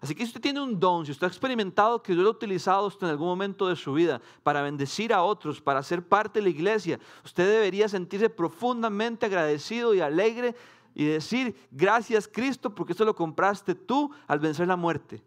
Así 0.00 0.14
que 0.14 0.22
si 0.22 0.28
usted 0.28 0.40
tiene 0.40 0.60
un 0.60 0.78
don, 0.78 1.04
si 1.04 1.10
usted 1.10 1.26
ha 1.26 1.28
experimentado 1.28 2.00
que 2.00 2.12
Dios 2.12 2.22
lo 2.22 2.30
ha 2.30 2.34
utilizado 2.34 2.86
usted 2.86 3.08
en 3.08 3.10
algún 3.10 3.26
momento 3.26 3.66
de 3.66 3.74
su 3.74 3.92
vida 3.94 4.20
para 4.44 4.62
bendecir 4.62 5.12
a 5.12 5.24
otros, 5.24 5.60
para 5.60 5.82
ser 5.82 6.06
parte 6.06 6.38
de 6.38 6.44
la 6.44 6.50
iglesia, 6.50 7.00
usted 7.24 7.44
debería 7.44 7.88
sentirse 7.88 8.30
profundamente 8.30 9.26
agradecido 9.26 9.92
y 9.92 9.98
alegre 9.98 10.54
y 10.94 11.04
decir, 11.04 11.56
gracias 11.72 12.28
Cristo, 12.28 12.72
porque 12.72 12.92
esto 12.92 13.04
lo 13.04 13.16
compraste 13.16 13.74
tú 13.74 14.12
al 14.28 14.38
vencer 14.38 14.68
la 14.68 14.76
muerte. 14.76 15.20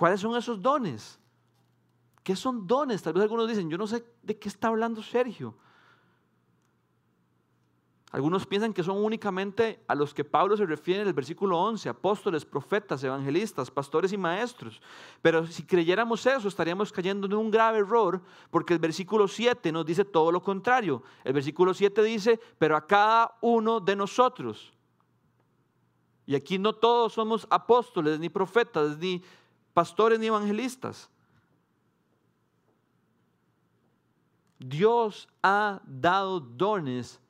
¿Cuáles 0.00 0.20
son 0.22 0.34
esos 0.34 0.62
dones? 0.62 1.20
¿Qué 2.22 2.34
son 2.34 2.66
dones? 2.66 3.02
Tal 3.02 3.12
vez 3.12 3.22
algunos 3.22 3.46
dicen, 3.46 3.68
yo 3.68 3.76
no 3.76 3.86
sé 3.86 4.02
de 4.22 4.38
qué 4.38 4.48
está 4.48 4.68
hablando 4.68 5.02
Sergio. 5.02 5.54
Algunos 8.10 8.46
piensan 8.46 8.72
que 8.72 8.82
son 8.82 8.96
únicamente 8.96 9.84
a 9.86 9.94
los 9.94 10.14
que 10.14 10.24
Pablo 10.24 10.56
se 10.56 10.64
refiere 10.64 11.02
en 11.02 11.08
el 11.08 11.12
versículo 11.12 11.58
11, 11.58 11.90
apóstoles, 11.90 12.46
profetas, 12.46 13.04
evangelistas, 13.04 13.70
pastores 13.70 14.10
y 14.14 14.16
maestros. 14.16 14.80
Pero 15.20 15.46
si 15.46 15.64
creyéramos 15.64 16.24
eso, 16.24 16.48
estaríamos 16.48 16.90
cayendo 16.92 17.26
en 17.26 17.34
un 17.34 17.50
grave 17.50 17.80
error, 17.80 18.22
porque 18.50 18.72
el 18.72 18.78
versículo 18.78 19.28
7 19.28 19.70
nos 19.70 19.84
dice 19.84 20.06
todo 20.06 20.32
lo 20.32 20.42
contrario. 20.42 21.02
El 21.24 21.34
versículo 21.34 21.74
7 21.74 22.02
dice, 22.04 22.40
pero 22.56 22.74
a 22.74 22.86
cada 22.86 23.36
uno 23.42 23.80
de 23.80 23.96
nosotros. 23.96 24.72
Y 26.24 26.36
aquí 26.36 26.58
no 26.58 26.72
todos 26.72 27.12
somos 27.12 27.46
apóstoles, 27.50 28.20
ni 28.20 28.28
profetas, 28.28 28.96
ni 28.98 29.20
pastores 29.72 30.18
ni 30.18 30.26
evangelistas. 30.26 31.10
Dios 34.58 35.28
ha 35.42 35.80
dado 35.86 36.40
dones 36.40 37.20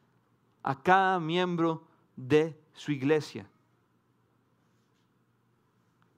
a 0.62 0.80
cada 0.80 1.20
miembro 1.20 1.86
de 2.16 2.58
su 2.72 2.92
iglesia. 2.92 3.48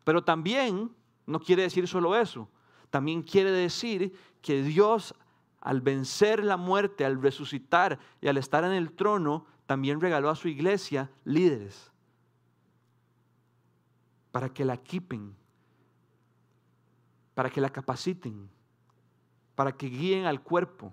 Pero 0.04 0.24
también 0.24 0.90
no 1.26 1.38
quiere 1.38 1.62
decir 1.62 1.86
solo 1.86 2.16
eso. 2.16 2.48
También 2.90 3.22
quiere 3.22 3.50
decir 3.50 4.12
que 4.40 4.62
Dios 4.62 5.14
al 5.60 5.80
vencer 5.80 6.42
la 6.42 6.56
muerte, 6.56 7.04
al 7.04 7.22
resucitar 7.22 7.98
y 8.20 8.26
al 8.26 8.36
estar 8.36 8.64
en 8.64 8.72
el 8.72 8.92
trono, 8.92 9.46
también 9.66 10.00
regaló 10.00 10.28
a 10.28 10.34
su 10.34 10.48
iglesia 10.48 11.10
líderes 11.24 11.92
para 14.32 14.52
que 14.52 14.64
la 14.64 14.74
equipen, 14.74 15.36
para 17.34 17.50
que 17.50 17.60
la 17.60 17.70
capaciten, 17.70 18.50
para 19.54 19.72
que 19.72 19.86
guíen 19.88 20.26
al 20.26 20.42
cuerpo. 20.42 20.92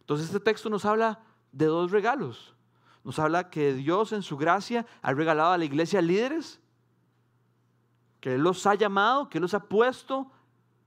Entonces 0.00 0.26
este 0.26 0.40
texto 0.40 0.68
nos 0.68 0.84
habla 0.84 1.20
de 1.52 1.66
dos 1.66 1.90
regalos. 1.90 2.54
Nos 3.04 3.18
habla 3.18 3.50
que 3.50 3.74
Dios 3.74 4.12
en 4.12 4.22
su 4.22 4.36
gracia 4.36 4.86
ha 5.00 5.12
regalado 5.12 5.52
a 5.52 5.58
la 5.58 5.64
iglesia 5.64 6.00
líderes, 6.00 6.60
que 8.20 8.34
Él 8.34 8.42
los 8.42 8.66
ha 8.66 8.74
llamado, 8.74 9.28
que 9.28 9.38
Él 9.38 9.42
los 9.42 9.54
ha 9.54 9.68
puesto 9.68 10.30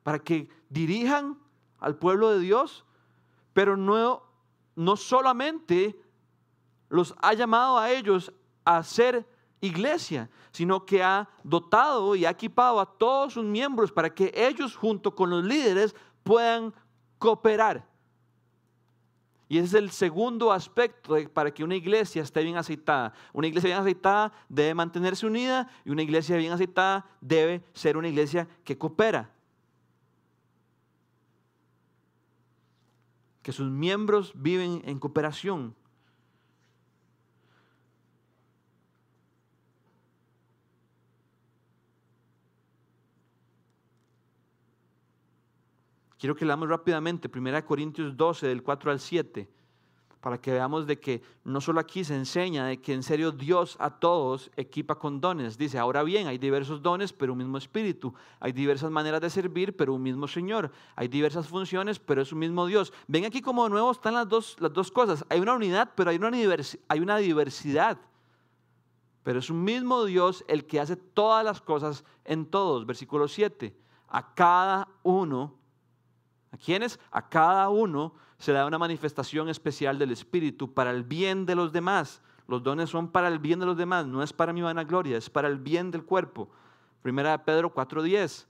para 0.03 0.19
que 0.19 0.49
dirijan 0.69 1.37
al 1.79 1.97
pueblo 1.97 2.31
de 2.31 2.39
Dios, 2.39 2.85
pero 3.53 3.75
no, 3.75 4.23
no 4.75 4.95
solamente 4.95 5.99
los 6.89 7.15
ha 7.21 7.33
llamado 7.33 7.77
a 7.77 7.91
ellos 7.91 8.31
a 8.63 8.81
ser 8.83 9.27
iglesia, 9.61 10.29
sino 10.51 10.85
que 10.85 11.03
ha 11.03 11.27
dotado 11.43 12.15
y 12.15 12.25
ha 12.25 12.29
equipado 12.29 12.79
a 12.79 12.85
todos 12.85 13.33
sus 13.33 13.45
miembros 13.45 13.91
para 13.91 14.13
que 14.13 14.31
ellos 14.35 14.75
junto 14.75 15.15
con 15.15 15.29
los 15.29 15.43
líderes 15.43 15.95
puedan 16.23 16.73
cooperar. 17.17 17.87
Y 19.47 19.59
ese 19.59 19.67
es 19.67 19.73
el 19.75 19.91
segundo 19.91 20.51
aspecto 20.51 21.15
para 21.33 21.53
que 21.53 21.63
una 21.63 21.75
iglesia 21.75 22.23
esté 22.23 22.43
bien 22.43 22.57
aceitada. 22.57 23.13
Una 23.31 23.47
iglesia 23.47 23.67
bien 23.67 23.79
aceitada 23.79 24.33
debe 24.49 24.73
mantenerse 24.73 25.25
unida 25.25 25.69
y 25.83 25.91
una 25.91 26.01
iglesia 26.01 26.35
bien 26.37 26.51
aceitada 26.51 27.05
debe 27.21 27.63
ser 27.73 27.95
una 27.95 28.07
iglesia 28.07 28.47
que 28.63 28.77
coopera. 28.77 29.29
Que 33.43 33.51
sus 33.51 33.69
miembros 33.69 34.33
viven 34.35 34.81
en 34.85 34.97
cooperación. 34.97 35.75
Quiero 46.25 46.35
que 46.35 46.45
leamos 46.45 46.67
rápidamente 46.67 47.29
1 47.31 47.65
Corintios 47.67 48.17
12, 48.17 48.47
del 48.47 48.63
4 48.63 48.89
al 48.89 48.99
7, 48.99 49.47
para 50.21 50.41
que 50.41 50.51
veamos 50.51 50.87
de 50.87 50.99
que 50.99 51.21
no 51.43 51.61
solo 51.61 51.79
aquí 51.79 52.03
se 52.03 52.15
enseña 52.15 52.65
de 52.65 52.81
que 52.81 52.93
en 52.93 53.03
serio 53.03 53.31
Dios 53.31 53.77
a 53.79 53.91
todos 53.91 54.49
equipa 54.55 54.95
con 54.95 55.21
dones. 55.21 55.55
Dice, 55.55 55.77
ahora 55.77 56.01
bien, 56.01 56.25
hay 56.25 56.39
diversos 56.39 56.81
dones, 56.81 57.13
pero 57.13 57.33
un 57.33 57.37
mismo 57.37 57.59
espíritu. 57.59 58.11
Hay 58.39 58.53
diversas 58.53 58.89
maneras 58.89 59.21
de 59.21 59.29
servir, 59.29 59.75
pero 59.75 59.93
un 59.93 60.01
mismo 60.01 60.27
Señor. 60.27 60.71
Hay 60.95 61.09
diversas 61.09 61.47
funciones, 61.47 61.99
pero 61.99 62.23
es 62.23 62.31
un 62.31 62.39
mismo 62.39 62.65
Dios. 62.65 62.91
Ven 63.05 63.25
aquí 63.25 63.39
como 63.39 63.65
de 63.65 63.69
nuevo 63.69 63.91
están 63.91 64.15
las 64.15 64.27
dos, 64.27 64.55
las 64.59 64.73
dos 64.73 64.89
cosas. 64.89 65.23
Hay 65.29 65.39
una 65.39 65.53
unidad, 65.53 65.91
pero 65.95 66.09
hay 66.09 66.15
una, 66.15 66.31
hay 66.87 66.99
una 67.01 67.17
diversidad. 67.17 67.99
Pero 69.21 69.37
es 69.37 69.51
un 69.51 69.63
mismo 69.63 70.05
Dios 70.05 70.43
el 70.47 70.65
que 70.65 70.79
hace 70.79 70.95
todas 70.95 71.45
las 71.45 71.61
cosas 71.61 72.03
en 72.23 72.47
todos. 72.47 72.87
Versículo 72.87 73.27
7. 73.27 73.77
A 74.07 74.33
cada 74.33 74.87
uno 75.03 75.63
¿A 76.55 76.57
quiénes? 76.57 77.01
A 77.11 77.27
cada 77.27 77.67
uno 77.67 78.13
se 78.37 78.53
le 78.53 78.59
da 78.59 78.65
una 78.65 78.77
manifestación 78.77 79.49
especial 79.49 79.99
del 79.99 80.11
Espíritu 80.11 80.73
para 80.73 80.91
el 80.91 81.03
bien 81.03 81.45
de 81.45 81.53
los 81.53 81.73
demás. 81.73 82.21
Los 82.47 82.63
dones 82.63 82.89
son 82.89 83.09
para 83.09 83.27
el 83.27 83.39
bien 83.39 83.59
de 83.59 83.65
los 83.65 83.75
demás, 83.75 84.05
no 84.05 84.23
es 84.23 84.31
para 84.31 84.53
mi 84.53 84.61
vanagloria, 84.61 85.17
es 85.17 85.29
para 85.29 85.49
el 85.49 85.57
bien 85.57 85.91
del 85.91 86.05
cuerpo. 86.05 86.49
Primera 87.01 87.31
de 87.31 87.39
Pedro 87.39 87.73
4:10. 87.73 88.47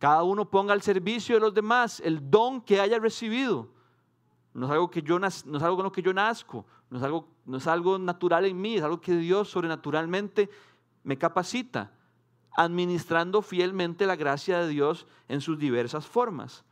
Cada 0.00 0.24
uno 0.24 0.50
ponga 0.50 0.72
al 0.72 0.82
servicio 0.82 1.36
de 1.36 1.42
los 1.42 1.54
demás 1.54 2.00
el 2.00 2.28
don 2.28 2.60
que 2.60 2.80
haya 2.80 2.98
recibido. 2.98 3.68
No 4.52 4.66
es 4.66 4.72
algo, 4.72 4.90
que 4.90 5.02
yo, 5.02 5.20
no 5.20 5.28
es 5.28 5.44
algo 5.62 5.76
con 5.76 5.84
lo 5.84 5.92
que 5.92 6.02
yo 6.02 6.12
nazco, 6.12 6.66
no 6.90 6.98
es, 6.98 7.04
algo, 7.04 7.28
no 7.44 7.58
es 7.58 7.66
algo 7.68 8.00
natural 8.00 8.46
en 8.46 8.60
mí, 8.60 8.76
es 8.76 8.82
algo 8.82 9.00
que 9.00 9.14
Dios 9.14 9.48
sobrenaturalmente 9.48 10.50
me 11.04 11.16
capacita 11.16 11.92
administrando 12.56 13.42
fielmente 13.42 14.06
la 14.06 14.16
gracia 14.16 14.58
de 14.58 14.68
Dios 14.68 15.06
en 15.28 15.40
sus 15.40 15.58
diversas 15.58 16.06
formas. 16.06 16.64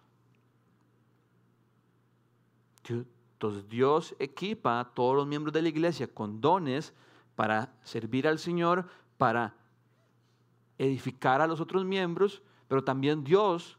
Entonces 2.89 3.69
Dios 3.69 4.17
equipa 4.19 4.81
a 4.81 4.95
todos 4.95 5.15
los 5.15 5.27
miembros 5.27 5.53
de 5.53 5.63
la 5.63 5.69
iglesia 5.69 6.07
con 6.13 6.41
dones 6.41 6.95
para 7.37 7.75
servir 7.83 8.27
al 8.27 8.39
Señor, 8.39 8.89
para 9.19 9.55
edificar 10.79 11.41
a 11.41 11.47
los 11.47 11.61
otros 11.61 11.85
miembros, 11.85 12.43
pero 12.67 12.83
también 12.83 13.23
Dios 13.23 13.79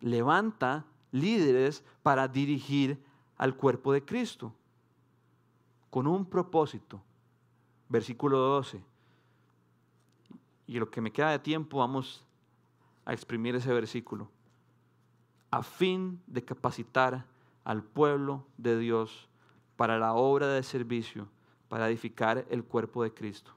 levanta 0.00 0.86
líderes 1.10 1.84
para 2.02 2.26
dirigir 2.28 3.02
al 3.36 3.56
cuerpo 3.56 3.92
de 3.92 4.04
Cristo 4.04 4.54
con 5.90 6.06
un 6.06 6.24
propósito. 6.24 7.02
Versículo 7.88 8.38
12. 8.38 8.91
Y 10.66 10.78
lo 10.78 10.90
que 10.90 11.00
me 11.00 11.12
queda 11.12 11.30
de 11.30 11.38
tiempo 11.38 11.78
vamos 11.78 12.24
a 13.04 13.12
exprimir 13.12 13.54
ese 13.54 13.72
versículo. 13.72 14.30
A 15.50 15.62
fin 15.62 16.22
de 16.26 16.44
capacitar 16.44 17.26
al 17.64 17.82
pueblo 17.82 18.46
de 18.56 18.78
Dios 18.78 19.28
para 19.76 19.98
la 19.98 20.14
obra 20.14 20.48
de 20.48 20.62
servicio, 20.62 21.28
para 21.68 21.88
edificar 21.88 22.46
el 22.50 22.64
cuerpo 22.64 23.02
de 23.02 23.12
Cristo. 23.12 23.52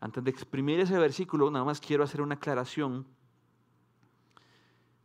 Antes 0.00 0.22
de 0.22 0.30
exprimir 0.30 0.78
ese 0.80 0.96
versículo, 0.98 1.50
nada 1.50 1.64
más 1.64 1.80
quiero 1.80 2.04
hacer 2.04 2.20
una 2.20 2.36
aclaración 2.36 3.04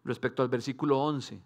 respecto 0.04 0.44
al 0.44 0.50
versículo 0.50 1.00
11, 1.00 1.42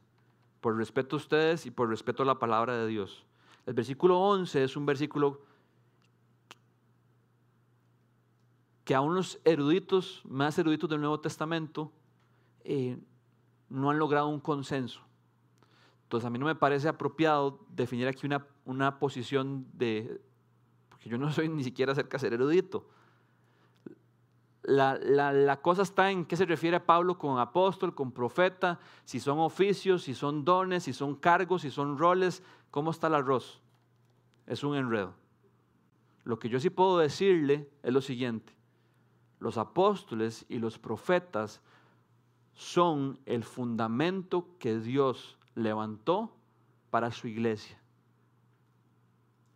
por 0.60 0.76
respeto 0.76 1.16
a 1.16 1.18
ustedes 1.18 1.66
y 1.66 1.72
por 1.72 1.88
respeto 1.90 2.24
a 2.24 2.26
la 2.26 2.40
palabra 2.40 2.76
de 2.76 2.88
Dios. 2.88 3.26
El 3.66 3.74
versículo 3.74 4.20
11 4.20 4.64
es 4.64 4.76
un 4.76 4.86
versículo 4.86 5.42
que 8.88 8.96
a 8.96 9.02
unos 9.02 9.38
eruditos, 9.44 10.22
más 10.24 10.58
eruditos 10.58 10.90
del 10.90 11.02
Nuevo 11.02 11.20
Testamento, 11.20 11.92
eh, 12.64 12.98
no 13.68 13.90
han 13.90 14.00
logrado 14.00 14.30
un 14.30 14.40
consenso. 14.40 15.02
Entonces 16.04 16.26
a 16.26 16.30
mí 16.30 16.40
no 16.40 16.46
me 16.46 16.56
parece 16.56 16.88
apropiado 16.88 17.60
definir 17.68 18.08
aquí 18.08 18.26
una, 18.26 18.48
una 18.64 18.98
posición 18.98 19.68
de, 19.74 20.22
porque 20.88 21.10
yo 21.10 21.18
no 21.18 21.30
soy 21.34 21.50
ni 21.50 21.66
siquiera 21.66 21.94
cerca 21.96 22.16
de 22.16 22.22
ser 22.22 22.34
erudito. 22.34 22.88
La, 24.64 24.98
la, 25.02 25.34
la, 25.34 25.62
cosa 25.62 25.82
está 25.82 26.10
en 26.10 26.24
qué 26.24 26.38
se 26.38 26.46
refiere 26.46 26.80
Pablo 26.80 27.18
con 27.18 27.40
apóstol, 27.40 27.94
con 27.94 28.14
profeta, 28.14 28.80
si 29.04 29.20
son 29.20 29.40
oficios, 29.40 30.04
si 30.04 30.14
son 30.14 30.46
dones, 30.46 30.84
si 30.84 30.94
son 30.94 31.16
cargos, 31.16 31.64
si 31.64 31.72
son 31.72 31.98
roles, 31.98 32.42
¿cómo 32.72 32.92
está 32.92 33.08
el 33.08 33.16
arroz? 33.16 33.62
Es 34.46 34.64
un 34.64 34.78
enredo. 34.78 35.14
Lo 36.24 36.40
que 36.40 36.48
yo 36.48 36.58
sí 36.62 36.70
puedo 36.70 37.00
decirle 37.00 37.70
es 37.84 37.92
lo 37.92 38.00
siguiente, 38.00 38.57
los 39.40 39.58
apóstoles 39.58 40.46
y 40.50 40.60
los 40.60 40.80
profetas 40.80 41.62
son 42.54 43.20
el 43.26 43.44
fundamento 43.44 44.48
que 44.60 44.80
Dios 44.80 45.38
levantó 45.54 46.32
para 46.90 47.12
su 47.12 47.28
iglesia. 47.28 47.80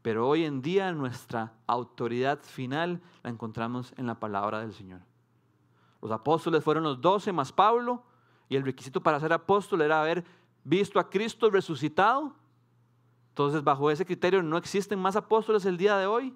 Pero 0.01 0.27
hoy 0.27 0.45
en 0.45 0.61
día 0.61 0.91
nuestra 0.91 1.53
autoridad 1.67 2.39
final 2.43 3.01
la 3.23 3.29
encontramos 3.29 3.93
en 3.97 4.07
la 4.07 4.19
palabra 4.19 4.59
del 4.59 4.73
Señor. 4.73 5.01
Los 6.01 6.11
apóstoles 6.11 6.63
fueron 6.63 6.83
los 6.83 6.99
doce 6.99 7.31
más 7.31 7.51
Pablo 7.51 8.03
y 8.49 8.55
el 8.55 8.63
requisito 8.63 9.01
para 9.01 9.19
ser 9.19 9.33
apóstol 9.33 9.81
era 9.81 10.01
haber 10.01 10.23
visto 10.63 10.99
a 10.99 11.09
Cristo 11.09 11.49
resucitado. 11.49 12.35
Entonces 13.29 13.63
bajo 13.63 13.89
ese 13.91 14.05
criterio 14.05 14.41
no 14.41 14.57
existen 14.57 14.99
más 14.99 15.15
apóstoles 15.15 15.65
el 15.65 15.77
día 15.77 15.97
de 15.97 16.07
hoy. 16.07 16.35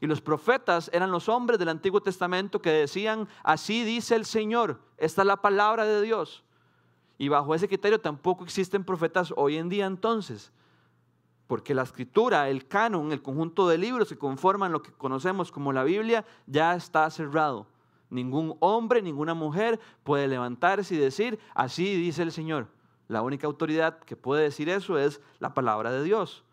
Y 0.00 0.06
los 0.06 0.20
profetas 0.20 0.90
eran 0.92 1.10
los 1.10 1.28
hombres 1.28 1.58
del 1.58 1.68
Antiguo 1.68 2.00
Testamento 2.00 2.60
que 2.60 2.70
decían, 2.70 3.28
así 3.42 3.84
dice 3.84 4.14
el 4.14 4.24
Señor, 4.24 4.80
esta 4.96 5.22
es 5.22 5.26
la 5.26 5.38
palabra 5.38 5.84
de 5.84 6.00
Dios. 6.02 6.44
Y 7.18 7.28
bajo 7.28 7.54
ese 7.54 7.66
criterio 7.66 8.00
tampoco 8.00 8.44
existen 8.44 8.84
profetas 8.84 9.32
hoy 9.36 9.56
en 9.56 9.68
día 9.68 9.86
entonces, 9.86 10.52
porque 11.48 11.74
la 11.74 11.82
escritura, 11.82 12.48
el 12.48 12.68
canon, 12.68 13.10
el 13.10 13.22
conjunto 13.22 13.68
de 13.68 13.78
libros 13.78 14.08
que 14.08 14.18
conforman 14.18 14.70
lo 14.70 14.82
que 14.82 14.92
conocemos 14.92 15.50
como 15.50 15.72
la 15.72 15.82
Biblia, 15.82 16.24
ya 16.46 16.76
está 16.76 17.10
cerrado. 17.10 17.66
Ningún 18.10 18.56
hombre, 18.60 19.02
ninguna 19.02 19.34
mujer 19.34 19.80
puede 20.04 20.28
levantarse 20.28 20.94
y 20.94 20.98
decir, 20.98 21.40
así 21.54 21.96
dice 21.96 22.22
el 22.22 22.32
Señor. 22.32 22.68
La 23.08 23.22
única 23.22 23.46
autoridad 23.46 23.98
que 24.00 24.16
puede 24.16 24.44
decir 24.44 24.68
eso 24.68 24.98
es 24.98 25.20
la 25.40 25.54
palabra 25.54 25.90
de 25.90 26.04
Dios. 26.04 26.44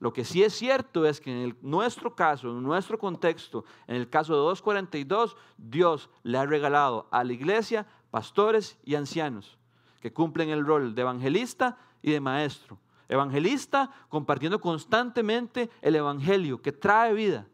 Lo 0.00 0.14
que 0.14 0.24
sí 0.24 0.42
es 0.42 0.54
cierto 0.54 1.04
es 1.04 1.20
que 1.20 1.30
en 1.30 1.56
nuestro 1.60 2.16
caso, 2.16 2.48
en 2.48 2.62
nuestro 2.62 2.98
contexto, 2.98 3.66
en 3.86 3.96
el 3.96 4.08
caso 4.08 4.32
de 4.32 4.40
242, 4.40 5.36
Dios 5.58 6.08
le 6.22 6.38
ha 6.38 6.46
regalado 6.46 7.06
a 7.10 7.22
la 7.22 7.34
iglesia 7.34 7.86
pastores 8.10 8.78
y 8.82 8.94
ancianos 8.94 9.58
que 10.00 10.12
cumplen 10.12 10.48
el 10.48 10.64
rol 10.64 10.94
de 10.94 11.02
evangelista 11.02 11.76
y 12.00 12.12
de 12.12 12.20
maestro. 12.20 12.78
Evangelista 13.08 13.90
compartiendo 14.08 14.58
constantemente 14.58 15.68
el 15.82 15.96
evangelio 15.96 16.62
que 16.62 16.72
trae 16.72 17.12
vida. 17.12 17.46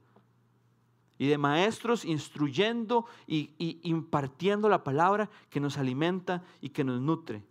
Y 1.19 1.27
de 1.27 1.39
maestros 1.39 2.05
instruyendo 2.05 3.07
y, 3.27 3.55
y 3.59 3.81
impartiendo 3.83 4.69
la 4.69 4.85
palabra 4.85 5.31
que 5.51 5.59
nos 5.59 5.79
alimenta 5.79 6.45
y 6.61 6.69
que 6.69 6.85
nos 6.85 7.01
nutre. 7.01 7.43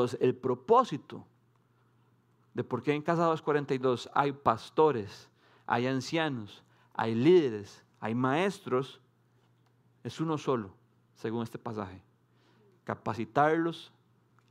Entonces, 0.00 0.18
el 0.22 0.34
propósito 0.34 1.26
de 2.54 2.64
por 2.64 2.82
qué 2.82 2.94
en 2.94 3.02
Casa 3.02 3.24
242 3.24 4.08
hay 4.14 4.32
pastores, 4.32 5.28
hay 5.66 5.86
ancianos, 5.86 6.64
hay 6.94 7.14
líderes, 7.14 7.84
hay 8.00 8.14
maestros, 8.14 8.98
es 10.02 10.18
uno 10.18 10.38
solo, 10.38 10.70
según 11.16 11.42
este 11.42 11.58
pasaje. 11.58 12.02
Capacitarlos 12.84 13.92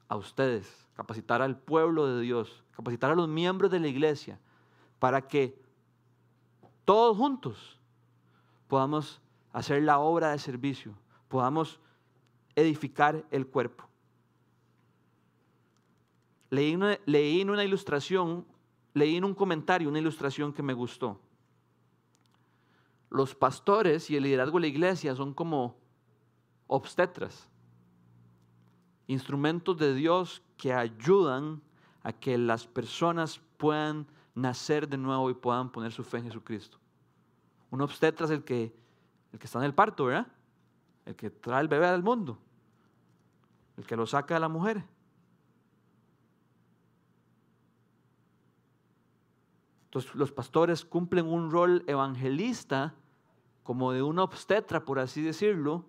a 0.07 0.17
ustedes, 0.17 0.87
capacitar 0.93 1.41
al 1.41 1.57
pueblo 1.57 2.05
de 2.05 2.21
Dios, 2.21 2.63
capacitar 2.69 3.09
a 3.09 3.15
los 3.15 3.27
miembros 3.27 3.71
de 3.71 3.79
la 3.79 3.87
iglesia, 3.87 4.39
para 4.99 5.27
que 5.27 5.59
todos 6.85 7.17
juntos 7.17 7.79
podamos 8.67 9.19
hacer 9.51 9.81
la 9.81 9.97
obra 9.97 10.29
de 10.29 10.37
servicio, 10.37 10.93
podamos 11.27 11.79
edificar 12.55 13.25
el 13.31 13.47
cuerpo. 13.47 13.88
Leí, 16.49 17.41
en 17.41 17.49
una 17.49 17.63
ilustración, 17.63 18.45
leí 18.93 19.17
en 19.17 19.23
un 19.23 19.35
comentario 19.35 19.89
una 19.89 19.99
ilustración 19.99 20.51
que 20.51 20.63
me 20.63 20.73
gustó. 20.73 21.19
Los 23.09 23.35
pastores 23.35 24.09
y 24.09 24.15
el 24.15 24.23
liderazgo 24.23 24.57
de 24.57 24.61
la 24.61 24.67
iglesia 24.67 25.15
son 25.15 25.33
como 25.33 25.77
obstetras, 26.67 27.49
instrumentos 29.07 29.77
de 29.77 29.93
Dios 29.93 30.43
que 30.57 30.73
ayudan 30.73 31.61
a 32.03 32.13
que 32.13 32.37
las 32.37 32.67
personas 32.67 33.41
puedan 33.57 34.07
nacer 34.35 34.87
de 34.87 34.97
nuevo 34.97 35.29
y 35.29 35.33
puedan 35.33 35.71
poner 35.71 35.91
su 35.91 36.03
fe 36.03 36.17
en 36.17 36.25
Jesucristo. 36.25 36.77
Un 37.71 37.81
obstetra 37.81 38.25
es 38.25 38.31
el 38.31 38.43
que, 38.43 38.73
el 39.33 39.39
que 39.39 39.45
está 39.45 39.59
en 39.59 39.65
el 39.65 39.73
parto, 39.73 40.05
¿verdad? 40.05 40.27
El 41.05 41.15
que 41.15 41.29
trae 41.29 41.61
el 41.61 41.67
bebé 41.67 41.87
al 41.87 42.03
mundo, 42.03 42.39
el 43.77 43.85
que 43.85 43.95
lo 43.95 44.05
saca 44.05 44.35
de 44.35 44.39
la 44.39 44.49
mujer. 44.49 44.83
Entonces 49.89 50.13
los 50.13 50.31
pastores 50.31 50.85
cumplen 50.85 51.25
un 51.25 51.49
rol 51.49 51.83
evangelista 51.87 52.93
como 53.63 53.91
de 53.91 54.03
una 54.03 54.23
obstetra, 54.23 54.85
por 54.85 54.99
así 54.99 55.23
decirlo, 55.23 55.85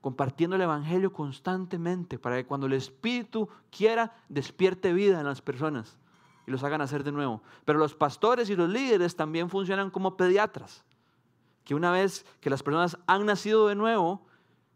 compartiendo 0.00 0.56
el 0.56 0.62
Evangelio 0.62 1.12
constantemente 1.12 2.18
para 2.18 2.36
que 2.36 2.46
cuando 2.46 2.66
el 2.66 2.72
Espíritu 2.72 3.48
quiera 3.70 4.14
despierte 4.30 4.94
vida 4.94 5.20
en 5.20 5.26
las 5.26 5.42
personas 5.42 5.98
y 6.46 6.50
los 6.50 6.64
hagan 6.64 6.80
hacer 6.80 7.04
de 7.04 7.12
nuevo. 7.12 7.42
Pero 7.66 7.78
los 7.78 7.94
pastores 7.94 8.48
y 8.48 8.56
los 8.56 8.68
líderes 8.68 9.14
también 9.14 9.50
funcionan 9.50 9.90
como 9.90 10.16
pediatras, 10.16 10.84
que 11.64 11.74
una 11.74 11.92
vez 11.92 12.26
que 12.40 12.50
las 12.50 12.62
personas 12.62 12.98
han 13.06 13.26
nacido 13.26 13.68
de 13.68 13.74
nuevo 13.74 14.26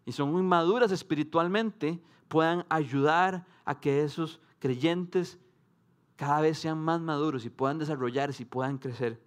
y 0.04 0.12
son 0.12 0.30
muy 0.30 0.42
maduras 0.42 0.92
espiritualmente, 0.92 2.00
puedan 2.28 2.66
ayudar 2.68 3.46
a 3.64 3.80
que 3.80 4.04
esos 4.04 4.40
creyentes 4.58 5.38
cada 6.16 6.40
vez 6.40 6.58
sean 6.58 6.78
más 6.78 7.00
maduros 7.00 7.44
y 7.44 7.50
puedan 7.50 7.78
desarrollarse 7.78 8.42
y 8.42 8.46
puedan 8.46 8.78
crecer. 8.78 9.20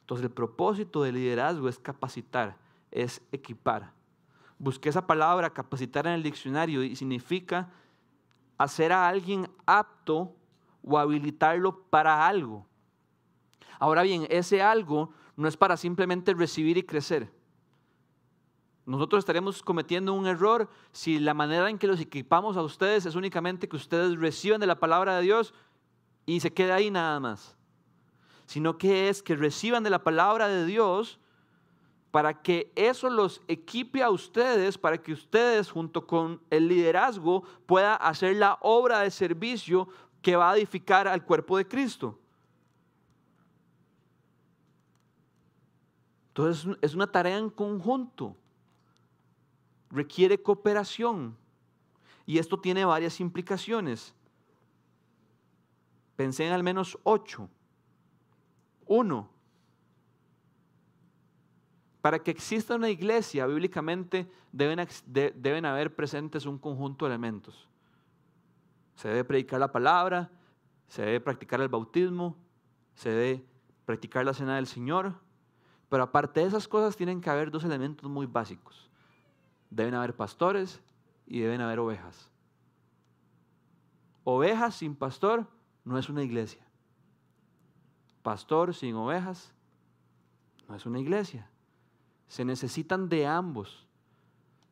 Entonces 0.00 0.24
el 0.24 0.32
propósito 0.32 1.02
del 1.02 1.14
liderazgo 1.14 1.68
es 1.68 1.78
capacitar, 1.78 2.56
es 2.90 3.22
equipar. 3.30 3.92
Busqué 4.58 4.88
esa 4.88 5.06
palabra 5.06 5.50
capacitar 5.50 6.06
en 6.06 6.14
el 6.14 6.22
diccionario 6.22 6.82
y 6.82 6.96
significa 6.96 7.70
hacer 8.58 8.92
a 8.92 9.06
alguien 9.06 9.48
apto 9.66 10.34
o 10.82 10.98
habilitarlo 10.98 11.84
para 11.84 12.26
algo. 12.26 12.66
Ahora 13.78 14.02
bien, 14.02 14.26
ese 14.30 14.60
algo 14.60 15.12
no 15.40 15.48
es 15.48 15.56
para 15.56 15.78
simplemente 15.78 16.34
recibir 16.34 16.76
y 16.76 16.82
crecer. 16.82 17.32
Nosotros 18.84 19.20
estaremos 19.20 19.62
cometiendo 19.62 20.12
un 20.12 20.26
error 20.26 20.68
si 20.92 21.18
la 21.18 21.32
manera 21.32 21.70
en 21.70 21.78
que 21.78 21.86
los 21.86 21.98
equipamos 21.98 22.58
a 22.58 22.62
ustedes 22.62 23.06
es 23.06 23.14
únicamente 23.14 23.68
que 23.68 23.76
ustedes 23.76 24.18
reciban 24.18 24.60
de 24.60 24.66
la 24.66 24.78
palabra 24.78 25.16
de 25.16 25.22
Dios 25.22 25.54
y 26.26 26.40
se 26.40 26.52
quede 26.52 26.72
ahí 26.72 26.90
nada 26.90 27.18
más. 27.20 27.56
Sino 28.44 28.76
que 28.76 29.08
es 29.08 29.22
que 29.22 29.34
reciban 29.34 29.82
de 29.82 29.88
la 29.88 30.04
palabra 30.04 30.46
de 30.46 30.66
Dios 30.66 31.18
para 32.10 32.42
que 32.42 32.70
eso 32.76 33.08
los 33.08 33.40
equipe 33.48 34.02
a 34.02 34.10
ustedes, 34.10 34.76
para 34.76 34.98
que 34.98 35.12
ustedes 35.12 35.70
junto 35.70 36.06
con 36.06 36.42
el 36.50 36.68
liderazgo 36.68 37.44
pueda 37.64 37.94
hacer 37.94 38.36
la 38.36 38.58
obra 38.60 39.00
de 39.00 39.10
servicio 39.10 39.88
que 40.20 40.36
va 40.36 40.50
a 40.50 40.56
edificar 40.58 41.08
al 41.08 41.24
cuerpo 41.24 41.56
de 41.56 41.66
Cristo. 41.66 42.19
Entonces 46.30 46.76
es 46.80 46.94
una 46.94 47.10
tarea 47.10 47.38
en 47.38 47.50
conjunto, 47.50 48.36
requiere 49.90 50.40
cooperación 50.40 51.36
y 52.24 52.38
esto 52.38 52.60
tiene 52.60 52.84
varias 52.84 53.18
implicaciones. 53.18 54.14
Pensé 56.14 56.46
en 56.46 56.52
al 56.52 56.62
menos 56.62 56.96
ocho. 57.02 57.48
Uno, 58.86 59.28
para 62.00 62.20
que 62.20 62.30
exista 62.30 62.76
una 62.76 62.90
iglesia, 62.90 63.46
bíblicamente 63.46 64.30
deben, 64.52 64.86
deben 65.06 65.64
haber 65.64 65.96
presentes 65.96 66.46
un 66.46 66.58
conjunto 66.58 67.06
de 67.06 67.10
elementos. 67.10 67.68
Se 68.94 69.08
debe 69.08 69.24
predicar 69.24 69.58
la 69.58 69.72
palabra, 69.72 70.30
se 70.86 71.02
debe 71.02 71.20
practicar 71.20 71.60
el 71.60 71.68
bautismo, 71.68 72.36
se 72.94 73.10
debe 73.10 73.44
practicar 73.84 74.24
la 74.24 74.34
cena 74.34 74.54
del 74.56 74.68
Señor, 74.68 75.14
pero 75.90 76.04
aparte 76.04 76.40
de 76.40 76.46
esas 76.46 76.68
cosas 76.68 76.96
tienen 76.96 77.20
que 77.20 77.28
haber 77.28 77.50
dos 77.50 77.64
elementos 77.64 78.08
muy 78.08 78.26
básicos. 78.26 78.88
Deben 79.68 79.94
haber 79.94 80.14
pastores 80.14 80.80
y 81.26 81.40
deben 81.40 81.60
haber 81.60 81.80
ovejas. 81.80 82.30
Ovejas 84.22 84.76
sin 84.76 84.94
pastor 84.94 85.46
no 85.84 85.98
es 85.98 86.08
una 86.08 86.22
iglesia. 86.22 86.64
Pastor 88.22 88.72
sin 88.72 88.94
ovejas 88.94 89.52
no 90.68 90.76
es 90.76 90.86
una 90.86 91.00
iglesia. 91.00 91.50
Se 92.28 92.44
necesitan 92.44 93.08
de 93.08 93.26
ambos. 93.26 93.88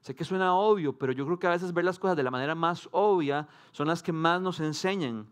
Sé 0.01 0.14
que 0.14 0.25
suena 0.25 0.55
obvio, 0.55 0.97
pero 0.97 1.12
yo 1.12 1.27
creo 1.27 1.39
que 1.41 1.49
a 1.49 1.51
veces 1.51 1.75
ver 1.75 1.85
las 1.85 1.99
cosas 1.99 2.16
de 2.16 2.23
la 2.23 2.31
manera 2.31 2.55
más 2.55 2.89
obvia 2.93 3.49
son 3.73 3.89
las 3.89 4.05
que 4.05 4.12
más 4.12 4.41
nos 4.41 4.61
enseñan. 4.61 5.29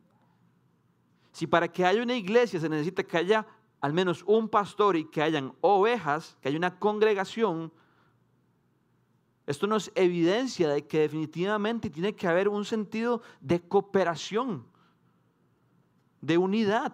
Si 1.31 1.47
para 1.47 1.69
que 1.69 1.85
haya 1.85 2.03
una 2.03 2.17
iglesia 2.17 2.59
se 2.59 2.69
necesita 2.69 3.05
que 3.05 3.19
haya 3.19 3.47
al 3.81 3.93
menos 3.93 4.25
un 4.27 4.49
pastor 4.49 4.97
y 4.97 5.05
que 5.05 5.23
hayan 5.23 5.55
ovejas, 5.61 6.37
que 6.41 6.49
haya 6.49 6.59
una 6.59 6.79
congregación, 6.79 7.73
esto 9.47 9.69
nos 9.69 9.93
evidencia 9.95 10.69
de 10.69 10.87
que 10.87 11.01
definitivamente 11.01 11.89
tiene 11.89 12.15
que 12.17 12.27
haber 12.27 12.49
un 12.49 12.65
sentido 12.65 13.23
de 13.41 13.61
cooperación, 13.61 14.67
de 16.21 16.37
unidad. 16.37 16.93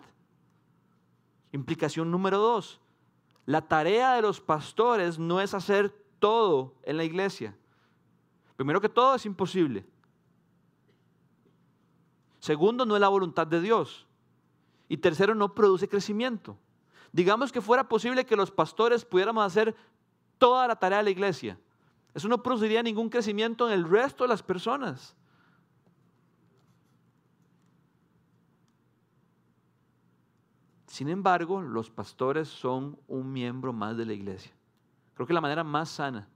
Implicación 1.52 2.10
número 2.10 2.38
dos, 2.38 2.80
la 3.46 3.62
tarea 3.62 4.14
de 4.14 4.22
los 4.22 4.40
pastores 4.40 5.18
no 5.18 5.40
es 5.40 5.54
hacer 5.54 5.90
todo 6.18 6.74
en 6.82 6.98
la 6.98 7.04
iglesia. 7.04 7.56
Primero 8.56 8.80
que 8.80 8.88
todo 8.88 9.14
es 9.14 9.24
imposible. 9.24 9.86
Segundo, 12.38 12.84
no 12.84 12.96
es 12.96 13.00
la 13.00 13.08
voluntad 13.08 13.46
de 13.46 13.60
Dios. 13.60 14.06
Y 14.88 14.98
tercero, 14.98 15.34
no 15.34 15.54
produce 15.54 15.88
crecimiento. 15.88 16.58
Digamos 17.12 17.52
que 17.52 17.60
fuera 17.60 17.88
posible 17.88 18.24
que 18.24 18.36
los 18.36 18.50
pastores 18.50 19.04
pudiéramos 19.04 19.44
hacer 19.44 19.76
toda 20.38 20.66
la 20.66 20.76
tarea 20.76 20.98
de 20.98 21.04
la 21.04 21.10
iglesia. 21.10 21.58
Eso 22.14 22.26
no 22.28 22.42
produciría 22.42 22.82
ningún 22.82 23.08
crecimiento 23.08 23.66
en 23.68 23.74
el 23.74 23.88
resto 23.88 24.24
de 24.24 24.28
las 24.28 24.42
personas. 24.42 25.14
Sin 30.86 31.08
embargo, 31.08 31.62
los 31.62 31.90
pastores 31.90 32.48
son 32.48 32.98
un 33.08 33.32
miembro 33.32 33.72
más 33.72 33.96
de 33.96 34.04
la 34.04 34.12
iglesia. 34.12 34.52
Creo 35.14 35.26
que 35.26 35.32
la 35.32 35.40
manera 35.40 35.64
más 35.64 35.88
sana 35.88 36.28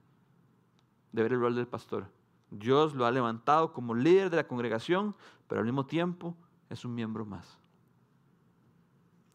de 1.11 1.23
ver 1.23 1.33
el 1.33 1.39
rol 1.39 1.55
del 1.55 1.67
pastor. 1.67 2.09
Dios 2.49 2.95
lo 2.95 3.05
ha 3.05 3.11
levantado 3.11 3.73
como 3.73 3.93
líder 3.93 4.29
de 4.29 4.37
la 4.37 4.47
congregación, 4.47 5.15
pero 5.47 5.59
al 5.59 5.65
mismo 5.65 5.85
tiempo 5.85 6.35
es 6.69 6.85
un 6.85 6.95
miembro 6.95 7.25
más. 7.25 7.59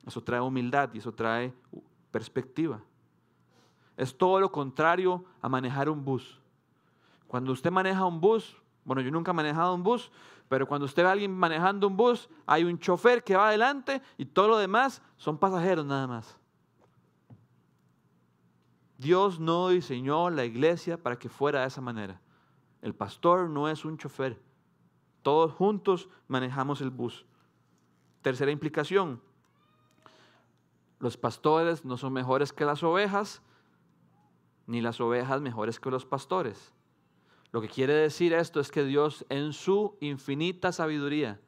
Eso 0.07 0.23
trae 0.23 0.41
humildad 0.41 0.91
y 0.93 0.99
eso 0.99 1.13
trae 1.13 1.55
perspectiva. 2.11 2.81
Es 3.97 4.17
todo 4.17 4.41
lo 4.41 4.51
contrario 4.51 5.25
a 5.41 5.49
manejar 5.49 5.89
un 5.89 6.05
bus. 6.05 6.41
Cuando 7.27 7.53
usted 7.53 7.71
maneja 7.71 8.05
un 8.05 8.21
bus, 8.21 8.57
bueno, 8.85 9.01
yo 9.01 9.11
nunca 9.11 9.31
he 9.31 9.35
manejado 9.35 9.75
un 9.75 9.83
bus, 9.83 10.11
pero 10.49 10.67
cuando 10.67 10.85
usted 10.85 11.03
ve 11.03 11.09
a 11.09 11.13
alguien 11.13 11.33
manejando 11.33 11.87
un 11.87 11.97
bus, 11.97 12.29
hay 12.47 12.65
un 12.65 12.79
chofer 12.79 13.23
que 13.25 13.37
va 13.37 13.49
adelante 13.49 14.03
y 14.19 14.27
todo 14.27 14.49
lo 14.49 14.59
demás 14.59 15.03
son 15.17 15.39
pasajeros 15.39 15.87
nada 15.87 16.07
más. 16.07 16.37
Dios 18.99 19.41
no 19.41 19.69
diseñó 19.69 20.31
la 20.31 20.45
iglesia 20.45 21.03
para 21.03 21.19
que 21.19 21.29
fuera 21.29 21.63
de 21.63 21.69
esa 21.69 21.81
manera. 21.81 22.21
El 22.83 22.95
pastor 22.95 23.49
no 23.49 23.69
es 23.69 23.85
un 23.85 23.99
chofer. 23.99 24.41
Todos 25.23 25.53
juntos 25.53 26.09
manejamos 26.29 26.81
el 26.81 26.91
bus. 26.91 27.25
Tercera 28.21 28.51
implicación. 28.51 29.21
Los 31.03 31.17
pastores 31.17 31.85
no 31.85 31.97
son 31.97 32.13
mejores 32.13 32.53
que 32.53 32.65
las 32.65 32.85
ovejas, 32.85 33.43
ni 34.69 34.81
las 34.81 35.01
ovejas 35.01 35.41
mejores 35.41 35.81
que 35.81 35.91
los 35.91 36.07
pastores. 36.07 36.73
Lo 37.51 37.61
que 37.61 37.69
quiere 37.69 37.93
decir 37.93 38.33
esto 38.33 38.61
es 38.61 38.71
que 38.71 38.85
Dios 38.85 39.27
en 39.29 39.53
su 39.53 39.97
infinita 40.01 40.71
sabiduría 40.71 41.41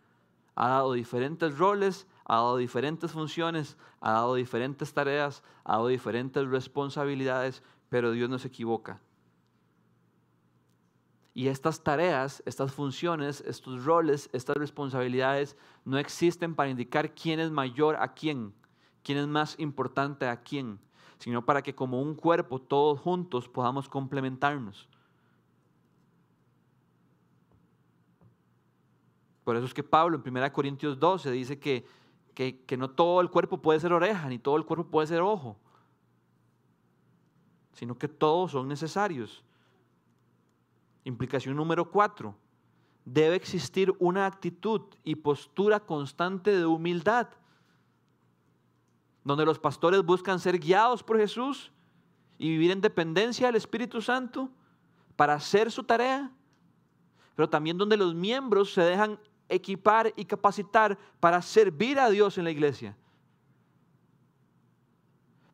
ha 0.57 0.71
dado 0.71 0.93
diferentes 0.95 1.57
roles, 1.57 2.09
ha 2.25 2.35
dado 2.35 2.57
diferentes 2.57 3.13
funciones, 3.13 3.77
ha 4.01 4.15
dado 4.15 4.35
diferentes 4.35 4.93
tareas, 4.93 5.45
ha 5.63 5.75
dado 5.75 5.87
diferentes 5.87 6.45
responsabilidades, 6.49 7.63
pero 7.89 8.11
Dios 8.11 8.29
no 8.29 8.41
se 8.41 8.49
equivoca. 8.49 9.01
Y 11.33 11.47
estas 11.47 11.85
tareas, 11.85 12.43
estas 12.45 12.73
funciones, 12.73 13.41
estos 13.43 13.85
roles, 13.85 14.29
estas 14.33 14.57
responsabilidades 14.57 15.57
no 15.85 15.97
existen 15.97 16.57
para 16.57 16.71
indicar 16.71 17.15
quién 17.15 17.39
es 17.39 17.53
mayor 17.53 17.95
a 18.01 18.15
quién, 18.15 18.53
quién 19.05 19.19
es 19.19 19.29
más 19.29 19.55
importante 19.59 20.27
a 20.27 20.43
quién, 20.43 20.81
sino 21.19 21.45
para 21.45 21.63
que 21.63 21.75
como 21.75 22.01
un 22.01 22.15
cuerpo 22.15 22.61
todos 22.61 22.99
juntos 22.99 23.49
podamos 23.49 23.89
complementarnos. 23.89 24.89
Por 29.45 29.57
eso 29.57 29.67
es 29.67 29.75
que 29.75 29.83
Pablo 29.83 30.21
en 30.25 30.37
1 30.37 30.53
Corintios 30.53 30.99
12 30.99 31.31
dice 31.31 31.61
que, 31.61 31.85
que, 32.35 32.77
no 32.77 32.91
todo 32.91 33.21
el 33.21 33.31
cuerpo 33.31 33.59
puede 33.59 33.79
ser 33.79 33.93
oreja, 33.93 34.29
ni 34.29 34.39
todo 34.39 34.57
el 34.57 34.65
cuerpo 34.65 34.87
puede 34.91 35.07
ser 35.07 35.21
ojo, 35.21 35.57
sino 37.75 37.97
que 37.99 38.09
todos 38.09 38.53
son 38.53 38.67
necesarios. 38.67 39.45
Implicación 41.05 41.55
número 41.57 41.91
4. 41.91 42.35
Debe 43.05 43.37
existir 43.37 43.95
una 43.99 44.25
actitud 44.25 44.81
y 45.05 45.17
postura 45.17 45.81
constante 45.81 46.57
de 46.57 46.65
humildad, 46.65 47.29
donde 49.25 49.45
los 49.45 49.59
pastores 49.59 50.05
buscan 50.05 50.39
ser 50.39 50.59
guiados 50.59 51.03
por 51.03 51.18
Jesús 51.18 51.72
y 52.39 52.51
vivir 52.51 52.70
en 52.70 52.81
dependencia 52.81 53.47
del 53.47 53.57
Espíritu 53.57 54.03
Santo 54.03 54.51
para 55.16 55.35
hacer 55.35 55.70
su 55.70 55.83
tarea, 55.83 56.31
pero 57.35 57.49
también 57.49 57.79
donde 57.79 57.97
los 57.97 58.14
miembros 58.14 58.72
se 58.72 58.83
dejan 58.83 59.18
equipar 59.49 60.12
y 60.16 60.25
capacitar 60.25 60.99
para 61.20 61.41
servir 61.43 61.99
a 61.99 62.11
Dios 62.11 62.39
en 62.39 62.45
la 62.45 62.51
iglesia. 62.51 62.97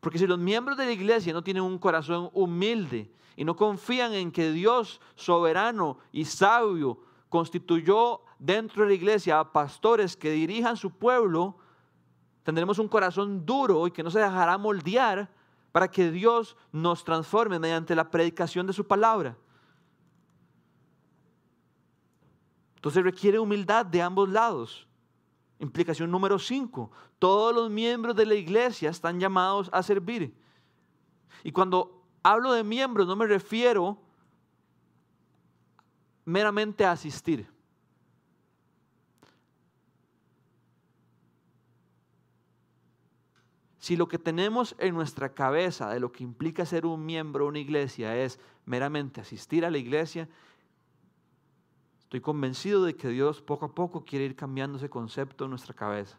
Porque 0.00 0.18
si 0.18 0.26
los 0.26 0.38
miembros 0.38 0.76
de 0.76 0.86
la 0.86 0.92
iglesia 0.92 1.32
no 1.32 1.44
tienen 1.44 1.62
un 1.62 1.78
corazón 1.78 2.30
humilde 2.32 3.10
y 3.36 3.44
no 3.44 3.54
confían 3.54 4.14
en 4.14 4.32
que 4.32 4.50
Dios 4.50 5.00
soberano 5.14 5.98
y 6.10 6.24
sabio 6.24 7.00
constituyó 7.28 8.22
dentro 8.38 8.82
de 8.82 8.88
la 8.88 8.94
iglesia 8.94 9.38
a 9.38 9.52
pastores 9.52 10.16
que 10.16 10.30
dirijan 10.30 10.76
su 10.76 10.90
pueblo, 10.90 11.56
tendremos 12.50 12.80
un 12.80 12.88
corazón 12.88 13.46
duro 13.46 13.86
y 13.86 13.92
que 13.92 14.02
no 14.02 14.10
se 14.10 14.18
dejará 14.18 14.58
moldear 14.58 15.30
para 15.70 15.88
que 15.88 16.10
Dios 16.10 16.56
nos 16.72 17.04
transforme 17.04 17.60
mediante 17.60 17.94
la 17.94 18.10
predicación 18.10 18.66
de 18.66 18.72
su 18.72 18.84
palabra. 18.84 19.36
Entonces 22.74 23.04
requiere 23.04 23.38
humildad 23.38 23.86
de 23.86 24.02
ambos 24.02 24.28
lados. 24.28 24.88
Implicación 25.60 26.10
número 26.10 26.40
5. 26.40 26.90
Todos 27.20 27.54
los 27.54 27.70
miembros 27.70 28.16
de 28.16 28.26
la 28.26 28.34
iglesia 28.34 28.90
están 28.90 29.20
llamados 29.20 29.70
a 29.72 29.80
servir. 29.84 30.34
Y 31.44 31.52
cuando 31.52 32.02
hablo 32.24 32.52
de 32.52 32.64
miembros 32.64 33.06
no 33.06 33.14
me 33.14 33.28
refiero 33.28 33.96
meramente 36.24 36.84
a 36.84 36.90
asistir. 36.90 37.48
Si 43.80 43.96
lo 43.96 44.08
que 44.08 44.18
tenemos 44.18 44.76
en 44.78 44.94
nuestra 44.94 45.32
cabeza 45.32 45.88
de 45.88 46.00
lo 46.00 46.12
que 46.12 46.22
implica 46.22 46.66
ser 46.66 46.84
un 46.84 47.04
miembro 47.04 47.44
de 47.44 47.48
una 47.48 47.58
iglesia 47.60 48.14
es 48.14 48.38
meramente 48.66 49.22
asistir 49.22 49.64
a 49.64 49.70
la 49.70 49.78
iglesia, 49.78 50.28
estoy 52.00 52.20
convencido 52.20 52.84
de 52.84 52.94
que 52.94 53.08
Dios 53.08 53.40
poco 53.40 53.64
a 53.64 53.74
poco 53.74 54.04
quiere 54.04 54.26
ir 54.26 54.36
cambiando 54.36 54.76
ese 54.76 54.90
concepto 54.90 55.44
en 55.44 55.50
nuestra 55.50 55.72
cabeza. 55.72 56.18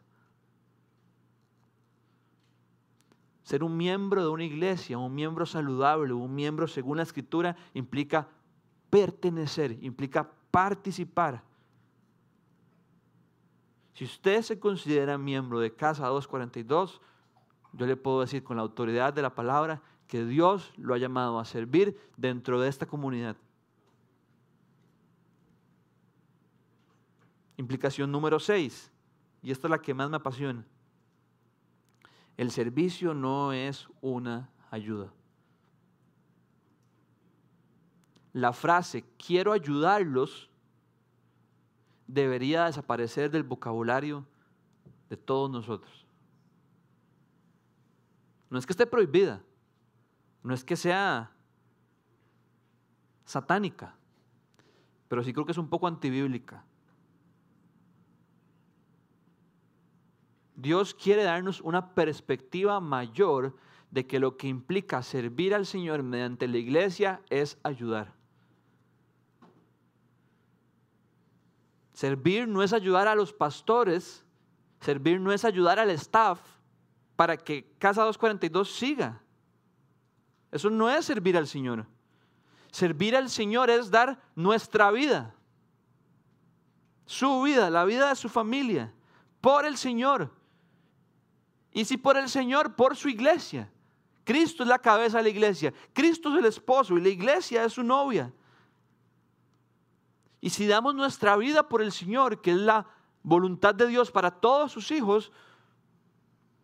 Ser 3.44 3.64
un 3.64 3.78
miembro 3.78 4.24
de 4.24 4.30
una 4.30 4.44
iglesia, 4.44 4.98
un 4.98 5.14
miembro 5.14 5.46
saludable, 5.46 6.14
un 6.14 6.34
miembro 6.34 6.68
según 6.68 6.98
la 6.98 7.04
escritura, 7.04 7.56
implica 7.76 8.28
pertenecer, 8.90 9.78
implica 9.84 10.32
participar. 10.50 11.44
Si 13.94 14.04
usted 14.04 14.42
se 14.42 14.60
considera 14.60 15.20
miembro 15.20 15.60
de 15.60 15.76
Casa 15.76 16.08
242, 16.08 17.02
yo 17.74 17.86
le 17.86 17.96
puedo 17.96 18.22
decir 18.22 18.44
con 18.44 18.58
la 18.58 18.64
autoridad 18.64 19.14
de 19.14 19.22
la 19.22 19.36
palabra 19.36 19.82
que 20.08 20.26
Dios 20.26 20.74
lo 20.78 20.94
ha 20.94 20.98
llamado 20.98 21.40
a 21.40 21.46
servir 21.46 21.98
dentro 22.18 22.60
de 22.60 22.68
esta 22.68 22.86
comunidad. 22.86 23.38
Implicación 27.58 28.12
número 28.12 28.40
6, 28.40 28.92
y 29.44 29.52
esta 29.52 29.68
es 29.68 29.72
la 29.72 29.82
que 29.82 29.94
más 29.94 30.10
me 30.10 30.18
apasiona. 30.18 30.66
El 32.38 32.52
servicio 32.52 33.14
no 33.14 33.54
es 33.54 33.88
una 34.02 34.50
ayuda. 34.70 35.14
La 38.34 38.54
frase 38.54 39.06
quiero 39.18 39.52
ayudarlos 39.52 40.50
debería 42.08 42.66
desaparecer 42.66 43.32
del 43.32 43.44
vocabulario 43.44 44.26
de 45.10 45.18
todos 45.18 45.50
nosotros. 45.50 46.01
No 48.52 48.60
es 48.60 48.66
que 48.66 48.74
esté 48.74 48.86
prohibida, 48.86 49.42
no 50.44 50.54
es 50.54 50.66
que 50.66 50.76
sea 50.76 51.32
satánica, 53.24 53.96
pero 55.08 55.24
sí 55.24 55.32
creo 55.32 55.46
que 55.46 55.54
es 55.54 55.58
un 55.58 55.70
poco 55.70 55.88
antibíblica. 55.88 56.66
Dios 60.54 60.94
quiere 60.94 61.24
darnos 61.24 61.62
una 61.62 61.96
perspectiva 61.96 62.82
mayor 62.82 63.56
de 63.90 64.06
que 64.06 64.20
lo 64.20 64.36
que 64.36 64.50
implica 64.50 65.02
servir 65.02 65.56
al 65.56 65.66
Señor 65.66 66.04
mediante 66.04 66.46
la 66.50 66.58
iglesia 66.58 67.22
es 67.30 67.58
ayudar. 67.64 68.14
Servir 71.94 72.50
no 72.50 72.64
es 72.64 72.74
ayudar 72.74 73.08
a 73.08 73.16
los 73.16 73.32
pastores, 73.32 74.26
servir 74.82 75.22
no 75.22 75.32
es 75.32 75.46
ayudar 75.46 75.80
al 75.80 75.90
staff, 75.92 76.42
para 77.22 77.38
que 77.38 77.72
Casa 77.78 78.02
242 78.02 78.68
siga. 78.68 79.22
Eso 80.52 80.72
no 80.72 80.90
es 80.90 81.06
servir 81.06 81.38
al 81.38 81.48
Señor. 81.48 81.86
Servir 82.72 83.16
al 83.16 83.30
Señor 83.30 83.70
es 83.70 83.92
dar 83.92 84.20
nuestra 84.34 84.90
vida, 84.90 85.36
su 87.06 87.44
vida, 87.44 87.70
la 87.70 87.86
vida 87.86 88.10
de 88.10 88.16
su 88.16 88.28
familia, 88.28 88.92
por 89.40 89.68
el 89.68 89.78
Señor. 89.78 90.32
Y 91.72 91.86
si 91.86 91.96
por 91.96 92.18
el 92.18 92.28
Señor, 92.28 92.76
por 92.76 92.98
su 92.98 93.08
iglesia. 93.08 93.72
Cristo 94.24 94.64
es 94.64 94.70
la 94.70 94.80
cabeza 94.80 95.18
de 95.18 95.24
la 95.26 95.30
iglesia, 95.30 95.72
Cristo 95.94 96.30
es 96.30 96.40
el 96.40 96.46
esposo 96.46 96.98
y 96.98 97.02
la 97.02 97.10
iglesia 97.10 97.64
es 97.64 97.74
su 97.74 97.84
novia. 97.84 98.34
Y 100.40 100.50
si 100.50 100.66
damos 100.66 100.96
nuestra 100.96 101.38
vida 101.38 101.70
por 101.70 101.84
el 101.84 101.92
Señor, 101.92 102.42
que 102.42 102.50
es 102.50 102.58
la 102.58 102.88
voluntad 103.22 103.76
de 103.76 103.86
Dios 103.86 104.10
para 104.10 104.32
todos 104.32 104.72
sus 104.72 104.90
hijos, 104.90 105.32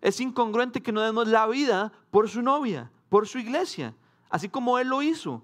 es 0.07 0.21
incongruente 0.21 0.81
que 0.81 0.93
no 0.93 1.01
demos 1.01 1.27
la 1.27 1.45
vida 1.47 1.91
por 2.11 2.29
su 2.29 2.41
novia, 2.41 2.89
por 3.09 3.27
su 3.27 3.39
iglesia, 3.39 3.93
así 4.29 4.47
como 4.47 4.79
Él 4.79 4.87
lo 4.87 5.01
hizo. 5.01 5.43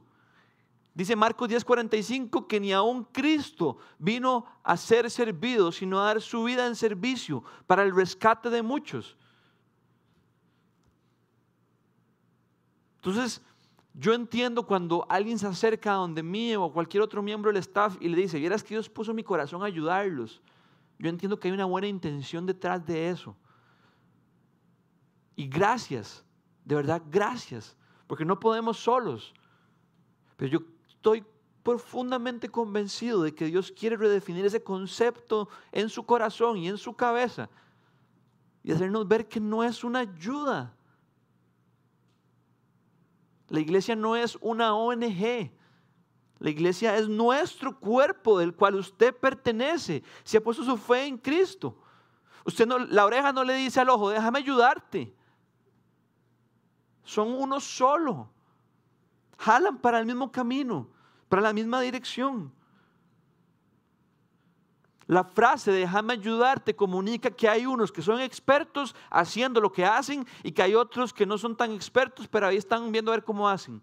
Dice 0.93 1.18
Marcos 1.18 1.49
10:45 1.49 2.47
que 2.47 2.61
ni 2.61 2.72
aun 2.72 3.03
Cristo 3.03 3.78
vino 3.99 4.45
a 4.64 4.78
ser 4.78 5.11
servido, 5.11 5.74
sino 5.74 5.99
a 5.99 6.05
dar 6.05 6.22
su 6.22 6.45
vida 6.45 6.66
en 6.66 6.78
servicio 6.78 7.43
para 7.68 7.84
el 7.84 7.93
rescate 7.93 8.49
de 8.49 8.61
muchos. 8.61 9.18
Entonces, 12.95 13.41
yo 13.93 14.14
entiendo 14.14 14.66
cuando 14.66 15.05
alguien 15.09 15.38
se 15.38 15.47
acerca 15.47 15.91
a 15.91 15.95
donde 15.95 16.24
mí 16.24 16.55
o 16.55 16.72
cualquier 16.72 17.03
otro 17.03 17.22
miembro 17.22 17.51
del 17.51 17.59
staff 17.59 17.97
y 17.99 18.07
le 18.07 18.16
dice, 18.16 18.39
vieras 18.39 18.64
que 18.64 18.76
Dios 18.76 18.88
puso 18.88 19.14
mi 19.14 19.24
corazón 19.24 19.61
a 19.61 19.66
ayudarlos. 19.66 20.41
Yo 20.97 21.09
entiendo 21.09 21.38
que 21.38 21.49
hay 21.49 21.53
una 21.53 21.66
buena 21.66 21.88
intención 21.88 22.45
detrás 22.45 22.86
de 22.86 23.09
eso. 23.09 23.36
Y 25.36 25.48
gracias, 25.48 26.24
de 26.64 26.76
verdad, 26.76 27.02
gracias, 27.10 27.76
porque 28.08 28.26
no 28.26 28.40
podemos 28.40 28.78
solos. 28.78 29.34
Pero 30.38 30.52
yo 30.52 30.60
estoy 30.88 31.26
profundamente 31.64 32.50
convencido 32.50 33.24
de 33.24 33.34
que 33.34 33.46
Dios 33.46 33.72
quiere 33.72 33.96
redefinir 33.96 34.46
ese 34.46 34.64
concepto 34.64 35.50
en 35.72 35.90
su 35.90 36.06
corazón 36.06 36.58
y 36.58 36.68
en 36.68 36.78
su 36.78 36.94
cabeza 36.94 37.50
y 38.64 38.72
hacernos 38.72 39.08
ver 39.08 39.28
que 39.28 39.40
no 39.40 39.64
es 39.64 39.84
una 39.84 40.00
ayuda. 40.00 40.74
La 43.50 43.60
iglesia 43.60 43.96
no 43.96 44.16
es 44.16 44.38
una 44.42 44.74
ONG. 44.74 45.52
La 46.40 46.50
iglesia 46.50 46.98
es 46.98 47.08
nuestro 47.08 47.80
cuerpo 47.80 48.40
del 48.40 48.56
cual 48.56 48.76
usted 48.76 49.16
pertenece. 49.16 50.04
Si 50.24 50.38
ha 50.38 50.44
puesto 50.44 50.64
su 50.64 50.78
fe 50.78 51.06
en 51.06 51.18
Cristo. 51.18 51.78
Usted 52.46 52.66
no, 52.66 52.80
la 52.80 53.06
oreja 53.06 53.32
no 53.32 53.44
le 53.44 53.54
dice 53.56 53.80
al 53.80 53.90
ojo, 53.90 54.10
déjame 54.10 54.40
ayudarte 54.40 55.14
son 57.04 57.30
uno 57.30 57.60
solo. 57.60 58.30
Jalan 59.38 59.78
para 59.78 59.99
el 59.99 60.06
mismo 60.06 60.32
camino, 60.32 60.88
para 61.30 61.41
la 61.41 61.54
misma 61.54 61.82
dirección. 61.82 62.51
La 65.06 65.24
frase 65.24 65.72
déjame 65.72 66.14
ayudarte 66.14 66.76
comunica 66.76 67.30
que 67.30 67.49
hay 67.49 67.66
unos 67.66 67.91
que 67.91 68.01
son 68.01 68.22
expertos 68.22 68.95
haciendo 69.10 69.60
lo 69.60 69.72
que 69.72 69.86
hacen 69.86 70.26
y 70.43 70.51
que 70.54 70.64
hay 70.64 70.76
otros 70.76 71.14
que 71.14 71.26
no 71.26 71.38
son 71.38 71.58
tan 71.58 71.72
expertos, 71.72 72.28
pero 72.28 72.47
ahí 72.47 72.58
están 72.58 72.91
viendo 72.91 73.12
a 73.12 73.16
ver 73.16 73.24
cómo 73.24 73.49
hacen. 73.49 73.82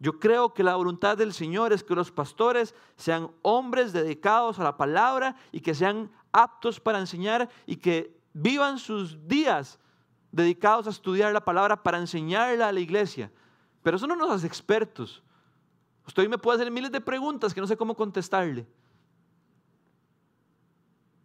Yo 0.00 0.18
creo 0.18 0.54
que 0.54 0.62
la 0.62 0.76
voluntad 0.76 1.16
del 1.16 1.32
Señor 1.32 1.72
es 1.72 1.84
que 1.84 1.94
los 1.94 2.10
pastores 2.10 2.74
sean 2.96 3.30
hombres 3.42 3.92
dedicados 3.92 4.58
a 4.58 4.64
la 4.64 4.76
palabra 4.76 5.36
y 5.52 5.60
que 5.60 5.74
sean 5.74 6.10
aptos 6.32 6.80
para 6.80 6.98
enseñar 6.98 7.48
y 7.66 7.76
que 7.76 8.18
vivan 8.32 8.78
sus 8.78 9.28
días 9.28 9.78
dedicados 10.32 10.86
a 10.86 10.90
estudiar 10.90 11.32
la 11.32 11.44
palabra 11.44 11.82
para 11.82 11.98
enseñarla 11.98 12.68
a 12.68 12.72
la 12.72 12.80
iglesia. 12.80 13.30
Pero 13.82 13.96
eso 13.96 14.06
no 14.06 14.16
nos 14.16 14.30
hace 14.30 14.46
expertos. 14.46 15.22
Usted 16.06 16.28
me 16.28 16.38
puede 16.38 16.60
hacer 16.60 16.70
miles 16.70 16.92
de 16.92 17.00
preguntas 17.00 17.54
que 17.54 17.60
no 17.60 17.66
sé 17.66 17.76
cómo 17.76 17.94
contestarle. 17.94 18.66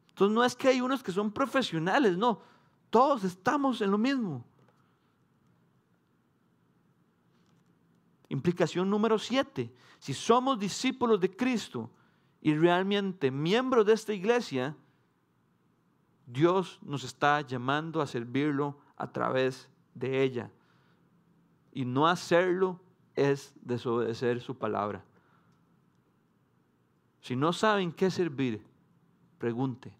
Entonces 0.09 0.33
no 0.33 0.43
es 0.43 0.55
que 0.55 0.69
hay 0.69 0.81
unos 0.81 1.03
que 1.03 1.11
son 1.11 1.31
profesionales, 1.31 2.17
no. 2.17 2.41
Todos 2.89 3.23
estamos 3.23 3.81
en 3.81 3.91
lo 3.91 3.97
mismo. 3.97 4.45
Implicación 8.29 8.89
número 8.89 9.19
siete. 9.19 9.73
Si 9.99 10.13
somos 10.13 10.59
discípulos 10.59 11.19
de 11.19 11.35
Cristo 11.35 11.89
y 12.41 12.53
realmente 12.55 13.31
miembros 13.31 13.85
de 13.85 13.93
esta 13.93 14.13
iglesia, 14.13 14.75
Dios 16.25 16.79
nos 16.81 17.03
está 17.03 17.41
llamando 17.41 18.01
a 18.01 18.07
servirlo 18.07 18.84
a 18.97 19.11
través 19.11 19.69
de 19.93 20.23
ella. 20.23 20.51
Y 21.71 21.85
no 21.85 22.07
hacerlo 22.07 22.79
es 23.15 23.53
desobedecer 23.61 24.41
su 24.41 24.57
palabra. 24.57 25.03
Si 27.21 27.35
no 27.35 27.53
saben 27.53 27.91
qué 27.91 28.11
servir, 28.11 28.63
pregunte. 29.37 29.91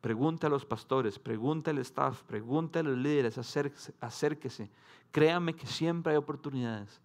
Pregunte 0.00 0.46
a 0.46 0.50
los 0.50 0.64
pastores, 0.64 1.18
pregunte 1.18 1.70
al 1.70 1.78
staff, 1.78 2.22
pregunte 2.22 2.78
a 2.78 2.82
los 2.84 2.96
líderes, 2.96 3.38
acérquese, 3.38 3.92
acérquese. 4.00 4.70
Créame 5.10 5.56
que 5.56 5.66
siempre 5.66 6.12
hay 6.12 6.16
oportunidades. 6.16 7.00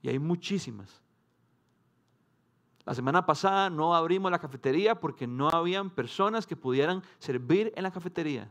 Y 0.00 0.08
hay 0.08 0.18
muchísimas. 0.20 1.01
La 2.84 2.94
semana 2.94 3.24
pasada 3.24 3.70
no 3.70 3.94
abrimos 3.94 4.30
la 4.30 4.40
cafetería 4.40 4.98
porque 4.98 5.26
no 5.26 5.48
habían 5.48 5.90
personas 5.90 6.46
que 6.46 6.56
pudieran 6.56 7.02
servir 7.18 7.72
en 7.76 7.84
la 7.84 7.92
cafetería. 7.92 8.50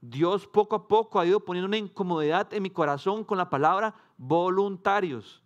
Dios 0.00 0.46
poco 0.46 0.76
a 0.76 0.86
poco 0.86 1.18
ha 1.18 1.26
ido 1.26 1.40
poniendo 1.40 1.66
una 1.66 1.76
incomodidad 1.76 2.52
en 2.54 2.62
mi 2.62 2.70
corazón 2.70 3.24
con 3.24 3.38
la 3.38 3.50
palabra 3.50 3.94
voluntarios. 4.16 5.42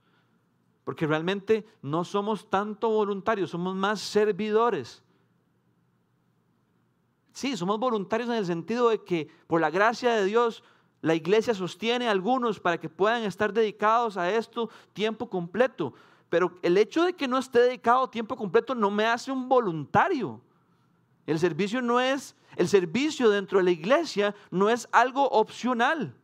Porque 0.84 1.06
realmente 1.06 1.66
no 1.80 2.04
somos 2.04 2.50
tanto 2.50 2.90
voluntarios, 2.90 3.50
somos 3.50 3.74
más 3.74 4.00
servidores. 4.00 5.02
Sí, 7.32 7.56
somos 7.56 7.78
voluntarios 7.78 8.28
en 8.28 8.36
el 8.36 8.44
sentido 8.44 8.90
de 8.90 9.02
que 9.02 9.28
por 9.46 9.60
la 9.60 9.70
gracia 9.70 10.12
de 10.12 10.26
Dios 10.26 10.62
la 11.02 11.14
iglesia 11.16 11.52
sostiene 11.52 12.06
a 12.08 12.12
algunos 12.12 12.60
para 12.60 12.78
que 12.78 12.88
puedan 12.88 13.24
estar 13.24 13.52
dedicados 13.52 14.16
a 14.16 14.30
esto 14.30 14.70
tiempo 14.92 15.28
completo, 15.28 15.92
pero 16.28 16.58
el 16.62 16.78
hecho 16.78 17.04
de 17.04 17.12
que 17.12 17.28
no 17.28 17.38
esté 17.38 17.58
dedicado 17.58 18.08
tiempo 18.08 18.36
completo 18.36 18.74
no 18.74 18.90
me 18.90 19.04
hace 19.04 19.30
un 19.30 19.48
voluntario. 19.48 20.40
El 21.26 21.38
servicio 21.38 21.82
no 21.82 22.00
es, 22.00 22.36
el 22.56 22.68
servicio 22.68 23.28
dentro 23.30 23.58
de 23.58 23.64
la 23.64 23.70
iglesia 23.72 24.34
no 24.50 24.70
es 24.70 24.88
algo 24.92 25.28
opcional. 25.28 26.14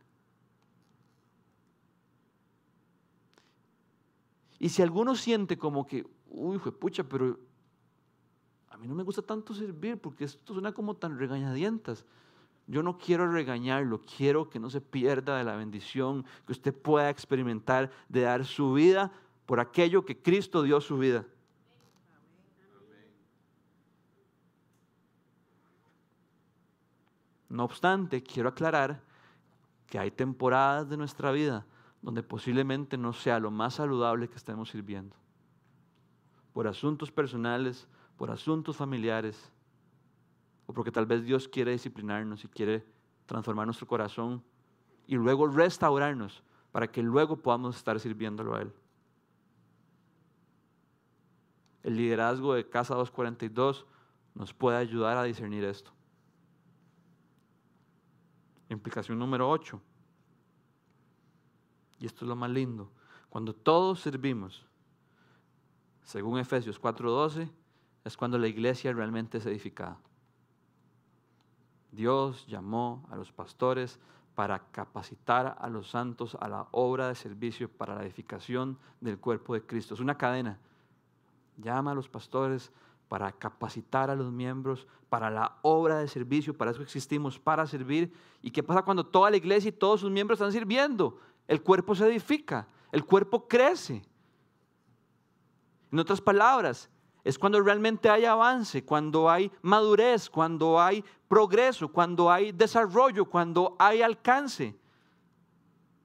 Y 4.59 4.69
si 4.69 4.81
alguno 4.81 5.15
siente 5.15 5.57
como 5.57 5.85
que, 5.85 6.05
uy, 6.29 6.57
pucha, 6.57 7.03
pero 7.03 7.37
a 8.69 8.77
mí 8.77 8.87
no 8.87 8.95
me 8.95 9.03
gusta 9.03 9.21
tanto 9.21 9.53
servir 9.53 9.97
porque 9.97 10.23
esto 10.23 10.53
suena 10.53 10.73
como 10.73 10.95
tan 10.95 11.17
regañadientas. 11.17 12.05
Yo 12.69 12.83
no 12.83 12.99
quiero 12.99 13.31
regañarlo, 13.31 13.99
quiero 14.01 14.47
que 14.47 14.59
no 14.59 14.69
se 14.69 14.79
pierda 14.79 15.39
de 15.39 15.43
la 15.43 15.55
bendición 15.55 16.23
que 16.45 16.51
usted 16.51 16.71
pueda 16.71 17.09
experimentar 17.09 17.89
de 18.09 18.21
dar 18.21 18.45
su 18.45 18.73
vida 18.73 19.11
por 19.47 19.59
aquello 19.59 20.05
que 20.05 20.21
Cristo 20.21 20.61
dio 20.61 20.79
su 20.79 20.99
vida. 20.99 21.25
No 27.49 27.63
obstante, 27.63 28.21
quiero 28.21 28.49
aclarar 28.49 29.01
que 29.87 29.97
hay 29.97 30.11
temporadas 30.11 30.87
de 30.87 30.97
nuestra 30.97 31.31
vida 31.31 31.65
donde 32.03 32.21
posiblemente 32.21 32.99
no 32.99 33.13
sea 33.13 33.39
lo 33.39 33.49
más 33.49 33.73
saludable 33.73 34.29
que 34.29 34.35
estemos 34.35 34.69
sirviendo. 34.69 35.15
Por 36.53 36.67
asuntos 36.67 37.11
personales, 37.11 37.87
por 38.15 38.29
asuntos 38.29 38.77
familiares, 38.77 39.51
o 40.69 40.73
porque 40.73 40.91
tal 40.91 41.07
vez 41.07 41.25
Dios 41.25 41.47
quiere 41.47 41.71
disciplinarnos 41.71 42.45
y 42.45 42.47
quiere 42.47 42.85
transformar 43.25 43.65
nuestro 43.65 43.87
corazón 43.87 44.43
y 45.07 45.15
luego 45.15 45.47
restaurarnos 45.47 46.43
para 46.71 46.91
que 46.91 47.01
luego 47.01 47.37
podamos 47.37 47.75
estar 47.75 47.99
sirviéndolo 47.99 48.53
a 48.53 48.61
Él. 48.61 48.71
El 51.81 51.97
liderazgo 51.97 52.53
de 52.53 52.69
Casa 52.69 52.93
242 52.93 53.87
nos 54.35 54.53
puede 54.53 54.77
ayudar 54.77 55.17
a 55.17 55.23
discernir 55.23 55.63
esto. 55.63 55.91
Implicación 58.69 59.17
número 59.17 59.49
8. 59.49 59.81
Y 61.99 62.05
esto 62.05 62.25
es 62.25 62.29
lo 62.29 62.35
más 62.35 62.51
lindo. 62.51 62.91
Cuando 63.31 63.55
todos 63.55 64.01
servimos, 64.01 64.67
según 66.03 66.37
Efesios 66.37 66.79
4:12, 66.79 67.49
es 68.03 68.15
cuando 68.15 68.37
la 68.37 68.47
iglesia 68.47 68.93
realmente 68.93 69.39
es 69.39 69.47
edificada. 69.47 69.99
Dios 71.91 72.45
llamó 72.47 73.05
a 73.09 73.15
los 73.15 73.31
pastores 73.31 73.99
para 74.35 74.59
capacitar 74.71 75.57
a 75.59 75.69
los 75.69 75.89
santos 75.89 76.37
a 76.39 76.47
la 76.47 76.67
obra 76.71 77.07
de 77.07 77.15
servicio 77.15 77.69
para 77.69 77.95
la 77.95 78.03
edificación 78.03 78.77
del 79.01 79.19
cuerpo 79.19 79.53
de 79.53 79.65
Cristo. 79.65 79.93
Es 79.93 79.99
una 79.99 80.17
cadena. 80.17 80.59
Llama 81.57 81.91
a 81.91 81.95
los 81.95 82.07
pastores 82.07 82.71
para 83.07 83.31
capacitar 83.31 84.09
a 84.09 84.15
los 84.15 84.31
miembros 84.31 84.87
para 85.09 85.31
la 85.31 85.57
obra 85.63 85.97
de 85.97 86.07
servicio, 86.07 86.55
para 86.55 86.71
eso 86.71 86.83
existimos, 86.83 87.39
para 87.39 87.65
servir. 87.65 88.13
¿Y 88.41 88.51
qué 88.51 88.61
pasa 88.61 88.83
cuando 88.83 89.03
toda 89.05 89.31
la 89.31 89.37
iglesia 89.37 89.69
y 89.69 89.71
todos 89.71 90.01
sus 90.01 90.11
miembros 90.11 90.39
están 90.39 90.51
sirviendo? 90.51 91.17
el 91.49 91.63
cuerpo 91.63 91.95
se 91.95 92.05
edifica, 92.05 92.67
el 92.91 93.03
cuerpo 93.03 93.47
crece. 93.47 94.03
En 95.91 95.97
otras 95.97 96.21
palabras, 96.21 96.87
es 97.29 97.37
cuando 97.37 97.61
realmente 97.61 98.09
hay 98.09 98.25
avance, 98.25 98.83
cuando 98.83 99.29
hay 99.29 99.51
madurez, 99.61 100.31
cuando 100.31 100.81
hay 100.81 101.05
progreso, 101.27 101.87
cuando 101.87 102.31
hay 102.31 102.51
desarrollo, 102.51 103.25
cuando 103.25 103.75
hay 103.77 104.01
alcance. 104.01 104.75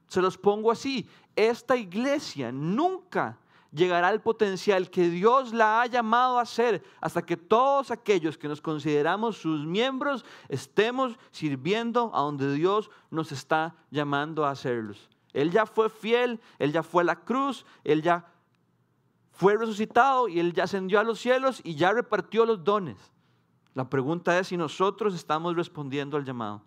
Se 0.06 0.20
los 0.20 0.36
pongo 0.36 0.70
así, 0.70 1.08
esta 1.34 1.78
iglesia 1.78 2.52
nunca 2.52 3.38
llegará 3.72 4.08
al 4.08 4.20
potencial 4.20 4.90
que 4.90 5.08
Dios 5.08 5.54
la 5.54 5.80
ha 5.80 5.86
llamado 5.86 6.38
a 6.38 6.44
ser 6.44 6.82
hasta 7.00 7.22
que 7.22 7.38
todos 7.38 7.90
aquellos 7.90 8.36
que 8.36 8.46
nos 8.46 8.60
consideramos 8.60 9.38
sus 9.38 9.64
miembros 9.64 10.26
estemos 10.50 11.18
sirviendo 11.30 12.10
a 12.12 12.20
donde 12.20 12.52
Dios 12.52 12.90
nos 13.10 13.32
está 13.32 13.74
llamando 13.90 14.44
a 14.44 14.50
hacerlos. 14.50 15.08
Él 15.32 15.50
ya 15.50 15.64
fue 15.64 15.88
fiel, 15.88 16.38
Él 16.58 16.70
ya 16.70 16.82
fue 16.82 17.02
a 17.02 17.06
la 17.06 17.16
cruz, 17.16 17.64
Él 17.82 18.02
ya 18.02 18.26
fue 19.34 19.56
resucitado 19.56 20.28
y 20.28 20.38
Él 20.38 20.52
ya 20.52 20.64
ascendió 20.64 21.00
a 21.00 21.04
los 21.04 21.18
cielos 21.18 21.60
y 21.64 21.74
ya 21.74 21.92
repartió 21.92 22.46
los 22.46 22.62
dones. 22.62 22.96
La 23.74 23.90
pregunta 23.90 24.38
es 24.38 24.48
si 24.48 24.56
nosotros 24.56 25.14
estamos 25.14 25.56
respondiendo 25.56 26.16
al 26.16 26.24
llamado. 26.24 26.62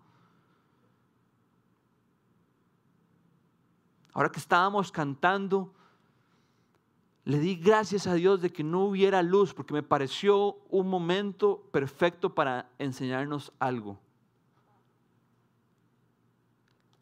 Ahora 4.12 4.30
que 4.30 4.38
estábamos 4.38 4.92
cantando, 4.92 5.72
le 7.24 7.38
di 7.38 7.56
gracias 7.56 8.06
a 8.06 8.14
Dios 8.14 8.42
de 8.42 8.50
que 8.50 8.64
no 8.64 8.84
hubiera 8.84 9.22
luz 9.22 9.54
porque 9.54 9.72
me 9.72 9.82
pareció 9.82 10.58
un 10.68 10.88
momento 10.88 11.62
perfecto 11.72 12.34
para 12.34 12.68
enseñarnos 12.78 13.50
algo. 13.58 13.98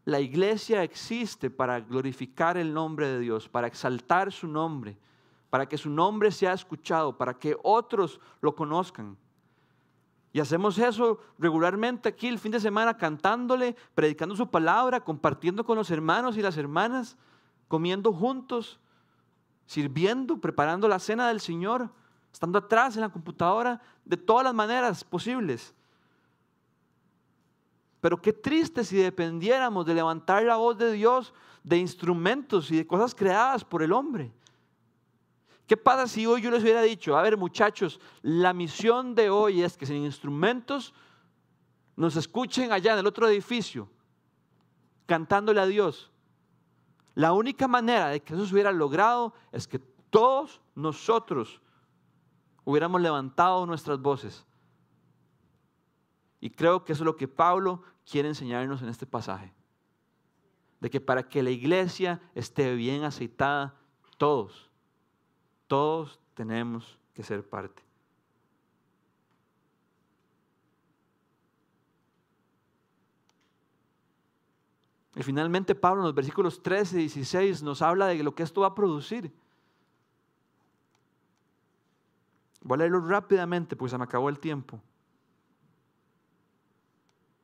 La 0.04 0.20
iglesia 0.20 0.84
existe 0.84 1.50
para 1.50 1.80
glorificar 1.80 2.56
el 2.56 2.72
nombre 2.72 3.08
de 3.08 3.18
Dios, 3.18 3.48
para 3.48 3.66
exaltar 3.66 4.30
su 4.30 4.46
nombre, 4.46 4.96
para 5.51 5.68
que 5.68 5.78
su 5.78 5.90
nombre 5.90 6.30
sea 6.30 6.53
escuchado, 6.53 7.16
para 7.16 7.34
que 7.38 7.57
otros 7.62 8.20
lo 8.40 8.55
conozcan. 8.55 9.16
Y 10.32 10.40
hacemos 10.40 10.76
eso 10.78 11.18
regularmente 11.38 12.11
aquí 12.11 12.28
el 12.28 12.38
fin 12.38 12.53
de 12.53 12.61
semana, 12.61 12.97
cantándole, 12.97 13.74
predicando 13.94 14.36
su 14.36 14.51
palabra, 14.51 15.01
compartiendo 15.01 15.64
con 15.64 15.76
los 15.78 15.90
hermanos 15.90 16.36
y 16.36 16.42
las 16.42 16.57
hermanas, 16.59 17.16
comiendo 17.68 18.12
juntos, 18.12 18.78
sirviendo, 19.64 20.38
preparando 20.38 20.88
la 20.88 20.99
cena 20.99 21.28
del 21.28 21.40
Señor, 21.40 21.90
estando 22.32 22.59
atrás 22.59 22.97
en 22.97 23.03
la 23.03 23.09
computadora, 23.09 23.80
de 24.05 24.16
todas 24.16 24.44
las 24.44 24.55
maneras 24.55 25.05
posibles. 25.05 25.74
Pero 28.01 28.20
qué 28.20 28.32
triste 28.32 28.84
si 28.84 28.97
dependiéramos 28.97 29.86
de 29.86 29.94
levantar 29.94 30.42
la 30.42 30.57
voz 30.57 30.76
de 30.76 30.92
Dios 30.92 31.32
de 31.64 31.78
instrumentos 31.78 32.70
y 32.70 32.76
de 32.76 32.86
cosas 32.86 33.14
creadas 33.14 33.64
por 33.64 33.82
el 33.82 33.90
hombre. 33.90 34.32
¿Qué 35.66 35.76
pasa 35.76 36.06
si 36.06 36.26
hoy 36.26 36.42
yo 36.42 36.50
les 36.50 36.62
hubiera 36.62 36.82
dicho, 36.82 37.16
a 37.16 37.22
ver 37.22 37.36
muchachos, 37.36 38.00
la 38.22 38.52
misión 38.52 39.14
de 39.14 39.30
hoy 39.30 39.62
es 39.62 39.76
que 39.76 39.84
sin 39.84 40.04
instrumentos 40.04 40.94
nos 41.96 42.14
escuchen 42.14 42.70
allá 42.70 42.92
en 42.92 43.00
el 43.00 43.06
otro 43.06 43.28
edificio, 43.28 43.88
cantándole 45.06 45.60
a 45.60 45.66
Dios? 45.66 46.12
La 47.14 47.32
única 47.32 47.66
manera 47.66 48.08
de 48.08 48.20
que 48.20 48.34
eso 48.34 48.46
se 48.46 48.52
hubiera 48.52 48.70
logrado 48.70 49.34
es 49.50 49.66
que 49.66 49.80
todos 50.10 50.60
nosotros 50.74 51.60
hubiéramos 52.64 53.00
levantado 53.00 53.66
nuestras 53.66 54.00
voces. 54.00 54.46
Y 56.40 56.50
creo 56.50 56.84
que 56.84 56.92
eso 56.92 57.02
es 57.02 57.06
lo 57.06 57.16
que 57.16 57.26
Pablo 57.26 57.82
quiere 58.08 58.28
enseñarnos 58.28 58.82
en 58.82 58.88
este 58.88 59.06
pasaje. 59.06 59.52
De 60.80 60.90
que 60.90 61.00
para 61.00 61.28
que 61.28 61.42
la 61.42 61.50
iglesia 61.50 62.20
esté 62.34 62.74
bien 62.74 63.02
aceitada, 63.02 63.74
todos, 64.18 64.65
todos 65.66 66.20
tenemos 66.34 66.98
que 67.14 67.22
ser 67.22 67.48
parte. 67.48 67.82
Y 75.16 75.22
finalmente 75.22 75.74
Pablo 75.74 76.02
en 76.02 76.06
los 76.06 76.14
versículos 76.14 76.62
13 76.62 76.96
y 76.96 77.00
16 77.00 77.62
nos 77.62 77.80
habla 77.80 78.06
de 78.08 78.22
lo 78.22 78.34
que 78.34 78.42
esto 78.42 78.60
va 78.60 78.68
a 78.68 78.74
producir. 78.74 79.32
Voy 82.60 82.74
a 82.74 82.78
leerlo 82.78 83.00
rápidamente 83.00 83.76
porque 83.76 83.90
se 83.92 83.98
me 83.98 84.04
acabó 84.04 84.28
el 84.28 84.38
tiempo. 84.38 84.80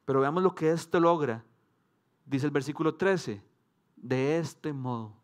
Pero 0.04 0.20
veamos 0.20 0.42
lo 0.42 0.54
que 0.54 0.70
esto 0.70 1.00
logra. 1.00 1.44
Dice 2.26 2.44
el 2.44 2.52
versículo 2.52 2.94
13, 2.96 3.42
de 3.96 4.38
este 4.38 4.72
modo. 4.74 5.14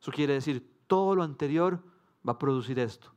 Eso 0.00 0.10
quiere 0.10 0.34
decir, 0.34 0.68
todo 0.88 1.14
lo 1.14 1.22
anterior 1.22 1.80
va 2.26 2.32
a 2.32 2.38
producir 2.38 2.78
esto. 2.78 3.12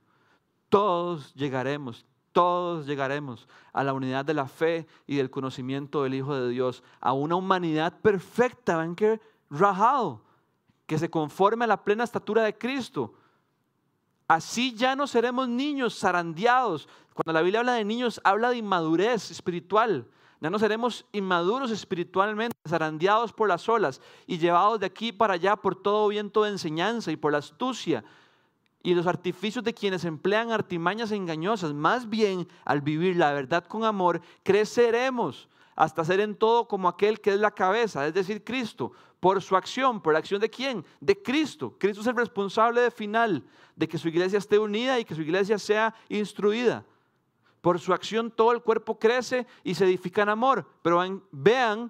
Todos 0.69 1.33
llegaremos, 1.35 2.05
todos 2.31 2.85
llegaremos 2.85 3.47
a 3.71 3.83
la 3.83 3.93
unidad 3.93 4.25
de 4.25 4.33
la 4.33 4.47
fe 4.47 4.87
y 5.05 5.17
del 5.17 5.29
conocimiento 5.29 6.03
del 6.03 6.15
Hijo 6.15 6.35
de 6.35 6.49
Dios, 6.49 6.83
a 6.99 7.13
una 7.13 7.35
humanidad 7.35 7.99
perfecta, 8.01 8.85
que 8.95 9.21
rajado, 9.49 10.21
que 10.87 10.97
se 10.97 11.09
conforme 11.09 11.65
a 11.65 11.67
la 11.67 11.83
plena 11.83 12.03
estatura 12.03 12.43
de 12.43 12.57
Cristo. 12.57 13.13
Así 14.27 14.73
ya 14.73 14.95
no 14.95 15.05
seremos 15.05 15.47
niños 15.47 15.99
zarandeados. 15.99 16.87
Cuando 17.13 17.33
la 17.33 17.41
Biblia 17.41 17.59
habla 17.59 17.73
de 17.73 17.85
niños, 17.85 18.19
habla 18.23 18.49
de 18.49 18.57
inmadurez 18.57 19.29
espiritual. 19.29 20.07
Ya 20.41 20.49
no 20.49 20.59
seremos 20.59 21.05
inmaduros 21.11 21.71
espiritualmente, 21.71 22.57
zarandeados 22.67 23.31
por 23.31 23.47
las 23.47 23.69
olas 23.69 24.01
y 24.27 24.39
llevados 24.39 24.79
de 24.79 24.85
aquí 24.85 25.11
para 25.11 25.35
allá 25.35 25.55
por 25.55 25.75
todo 25.81 26.07
viento 26.07 26.43
de 26.43 26.49
enseñanza 26.49 27.11
y 27.11 27.15
por 27.15 27.31
la 27.31 27.37
astucia 27.37 28.03
y 28.83 28.93
los 28.93 29.07
artificios 29.07 29.63
de 29.63 29.73
quienes 29.73 30.03
emplean 30.03 30.51
artimañas 30.51 31.11
engañosas. 31.11 31.73
Más 31.73 32.09
bien, 32.09 32.47
al 32.65 32.81
vivir 32.81 33.15
la 33.15 33.31
verdad 33.31 33.63
con 33.63 33.85
amor, 33.85 34.21
creceremos 34.43 35.47
hasta 35.75 36.03
ser 36.03 36.19
en 36.19 36.35
todo 36.35 36.67
como 36.67 36.89
aquel 36.89 37.21
que 37.21 37.31
es 37.31 37.39
la 37.39 37.51
cabeza, 37.51 38.05
es 38.05 38.13
decir, 38.13 38.43
Cristo, 38.43 38.91
por 39.19 39.41
su 39.41 39.55
acción, 39.55 40.01
por 40.01 40.13
la 40.13 40.19
acción 40.19 40.41
de 40.41 40.49
quién? 40.49 40.85
De 40.99 41.19
Cristo. 41.19 41.75
Cristo 41.79 42.01
es 42.01 42.07
el 42.07 42.17
responsable 42.17 42.81
de 42.81 42.91
final, 42.91 43.43
de 43.75 43.87
que 43.87 43.97
su 43.97 44.09
iglesia 44.09 44.37
esté 44.37 44.59
unida 44.59 44.99
y 44.99 45.05
que 45.05 45.15
su 45.15 45.21
iglesia 45.21 45.57
sea 45.57 45.95
instruida. 46.09 46.85
Por 47.61 47.79
su 47.79 47.93
acción 47.93 48.29
todo 48.29 48.51
el 48.51 48.61
cuerpo 48.61 48.99
crece 48.99 49.47
y 49.63 49.75
se 49.75 49.85
edifica 49.85 50.23
en 50.23 50.29
amor. 50.29 50.67
Pero 50.81 51.01
vean 51.31 51.89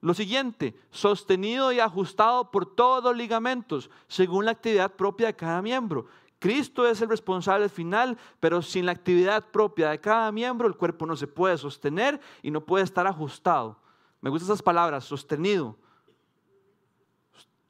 lo 0.00 0.14
siguiente, 0.14 0.74
sostenido 0.90 1.72
y 1.72 1.80
ajustado 1.80 2.50
por 2.50 2.74
todos 2.74 3.04
los 3.04 3.16
ligamentos, 3.16 3.90
según 4.08 4.46
la 4.46 4.52
actividad 4.52 4.92
propia 4.94 5.28
de 5.28 5.36
cada 5.36 5.60
miembro. 5.60 6.06
Cristo 6.38 6.86
es 6.86 7.02
el 7.02 7.10
responsable 7.10 7.68
final, 7.68 8.16
pero 8.40 8.62
sin 8.62 8.86
la 8.86 8.92
actividad 8.92 9.50
propia 9.50 9.90
de 9.90 10.00
cada 10.00 10.32
miembro, 10.32 10.66
el 10.66 10.76
cuerpo 10.76 11.04
no 11.04 11.14
se 11.14 11.26
puede 11.26 11.58
sostener 11.58 12.18
y 12.42 12.50
no 12.50 12.62
puede 12.62 12.84
estar 12.84 13.06
ajustado. 13.06 13.76
Me 14.22 14.30
gustan 14.30 14.46
esas 14.46 14.62
palabras, 14.62 15.04
sostenido. 15.04 15.76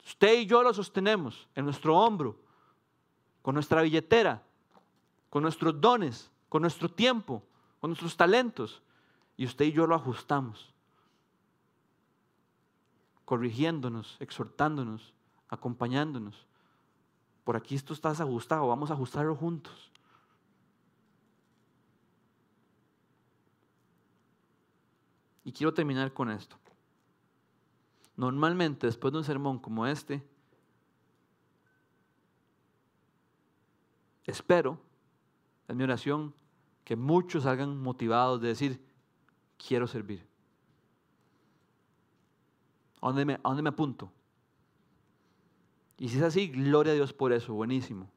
Usted 0.04 0.40
y 0.40 0.46
yo 0.46 0.62
lo 0.62 0.72
sostenemos 0.72 1.48
en 1.56 1.64
nuestro 1.64 1.96
hombro, 1.96 2.36
con 3.42 3.54
nuestra 3.54 3.82
billetera, 3.82 4.42
con 5.30 5.42
nuestros 5.42 5.80
dones, 5.80 6.30
con 6.48 6.62
nuestro 6.62 6.88
tiempo, 6.88 7.42
con 7.80 7.90
nuestros 7.90 8.16
talentos. 8.16 8.82
Y 9.36 9.46
usted 9.46 9.64
y 9.64 9.72
yo 9.72 9.86
lo 9.86 9.96
ajustamos, 9.96 10.72
corrigiéndonos, 13.30 14.16
exhortándonos, 14.18 15.14
acompañándonos 15.48 16.50
por 17.50 17.56
aquí 17.56 17.74
esto 17.74 17.94
está 17.94 18.10
desajustado, 18.10 18.68
vamos 18.68 18.92
a 18.92 18.94
ajustarlo 18.94 19.34
juntos. 19.34 19.90
Y 25.42 25.50
quiero 25.50 25.74
terminar 25.74 26.12
con 26.12 26.30
esto. 26.30 26.56
Normalmente 28.14 28.86
después 28.86 29.10
de 29.10 29.18
un 29.18 29.24
sermón 29.24 29.58
como 29.58 29.84
este, 29.84 30.24
espero, 34.26 34.78
en 35.66 35.76
mi 35.76 35.82
oración, 35.82 36.32
que 36.84 36.94
muchos 36.94 37.42
salgan 37.42 37.76
motivados 37.76 38.40
de 38.40 38.46
decir, 38.46 38.86
quiero 39.56 39.88
servir. 39.88 40.29
¿A 43.00 43.08
dónde 43.08 43.24
me, 43.24 43.34
a 43.34 43.40
dónde 43.42 43.62
me 43.62 43.68
apunto? 43.70 44.10
Y 45.98 46.08
si 46.08 46.18
es 46.18 46.22
así, 46.22 46.48
gloria 46.48 46.92
a 46.92 46.96
Dios 46.96 47.12
por 47.12 47.32
eso, 47.32 47.52
buenísimo. 47.54 48.10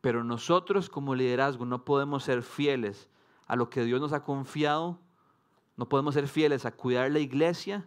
Pero 0.00 0.22
nosotros 0.22 0.88
como 0.88 1.14
liderazgo 1.14 1.64
no 1.64 1.84
podemos 1.84 2.24
ser 2.24 2.42
fieles 2.42 3.08
a 3.46 3.56
lo 3.56 3.70
que 3.70 3.84
Dios 3.84 4.00
nos 4.00 4.12
ha 4.12 4.22
confiado, 4.22 4.98
no 5.76 5.88
podemos 5.88 6.14
ser 6.14 6.28
fieles 6.28 6.64
a 6.64 6.72
cuidar 6.72 7.10
la 7.10 7.18
iglesia 7.18 7.86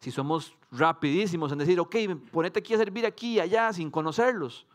si 0.00 0.10
somos 0.10 0.56
rapidísimos 0.70 1.52
en 1.52 1.58
decir, 1.58 1.78
ok, 1.78 1.94
ponete 2.32 2.58
aquí 2.58 2.72
a 2.72 2.78
servir 2.78 3.04
aquí 3.04 3.34
y 3.34 3.40
allá 3.40 3.70
sin 3.72 3.90
conocerlos, 3.90 4.66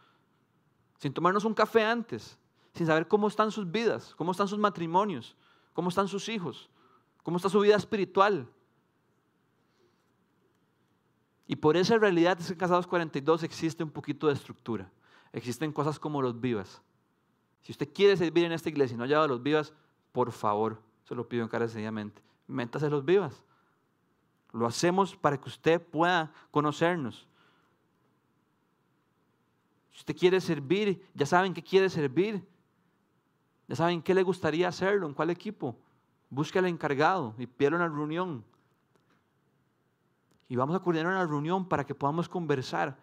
sin 1.00 1.14
tomarnos 1.14 1.46
un 1.46 1.54
café 1.56 1.84
antes, 1.84 2.38
sin 2.74 2.86
saber 2.86 3.08
cómo 3.08 3.28
están 3.28 3.52
sus 3.52 3.70
vidas, 3.70 4.14
cómo 4.16 4.32
están 4.32 4.48
sus 4.48 4.60
matrimonios, 4.60 5.36
cómo 5.74 5.89
están 5.89 6.08
sus 6.08 6.30
hijos, 6.30 6.70
cómo 7.24 7.38
está 7.38 7.50
su 7.50 7.60
vida 7.60 7.76
espiritual. 7.76 8.48
Y 11.48 11.56
por 11.56 11.78
esa 11.78 11.98
realidad 11.98 12.38
de 12.38 12.58
Casados 12.58 12.88
42 12.88 13.43
existe 13.43 13.84
un 13.84 13.91
poquito 13.91 14.28
de 14.28 14.34
estructura. 14.34 14.91
Existen 15.32 15.72
cosas 15.72 16.00
como 16.00 16.22
los 16.22 16.39
vivas. 16.39 16.82
Si 17.62 17.72
usted 17.72 17.91
quiere 17.93 18.18
servir 18.18 18.46
en 18.46 18.52
esta 18.52 18.70
iglesia 18.70 18.96
y 18.96 18.98
no 18.98 19.04
ha 19.04 19.08
llevado 19.08 19.28
los 19.28 19.43
vivas, 19.43 19.74
por 20.12 20.32
favor, 20.32 20.82
se 21.04 21.16
lo 21.16 21.28
pido 21.28 21.43
encarecidamente, 21.43 22.22
métase 22.48 22.89
los 22.89 23.04
vivas. 23.04 23.43
Lo 24.54 24.66
hacemos 24.66 25.16
para 25.16 25.39
que 25.39 25.50
usted 25.50 25.82
pueda 25.82 26.32
conocernos. 26.52 27.28
Si 29.91 30.00
usted 30.00 30.16
quiere 30.16 30.41
servir, 30.41 31.06
ya 31.14 31.26
saben 31.26 31.54
qué 31.54 31.62
quiere 31.62 31.89
servir. 31.89 32.46
Ya 33.68 33.76
saben 33.76 34.02
qué 34.02 34.14
le 34.14 34.24
gustaría 34.24 34.68
hacerlo, 34.68 35.08
en 35.08 35.14
cuál 35.14 35.30
equipo. 35.30 35.76
Busque 36.30 36.60
al 36.60 36.68
encargado 36.68 37.34
y 37.38 37.48
pierda 37.48 37.78
una 37.78 37.88
reunión 37.88 38.43
y 40.48 40.56
vamos 40.56 40.76
a 40.76 40.80
coordinar 40.80 41.12
una 41.12 41.26
reunión 41.26 41.68
para 41.68 41.86
que 41.86 41.96
podamos 41.96 42.30
conversar 42.30 42.98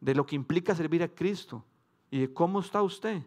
de 0.00 0.14
lo 0.14 0.24
que 0.24 0.36
implica 0.36 0.74
servir 0.74 1.02
a 1.02 1.08
Cristo 1.08 1.64
y 2.10 2.20
de 2.20 2.32
cómo 2.32 2.60
está 2.60 2.82
usted. 2.82 3.22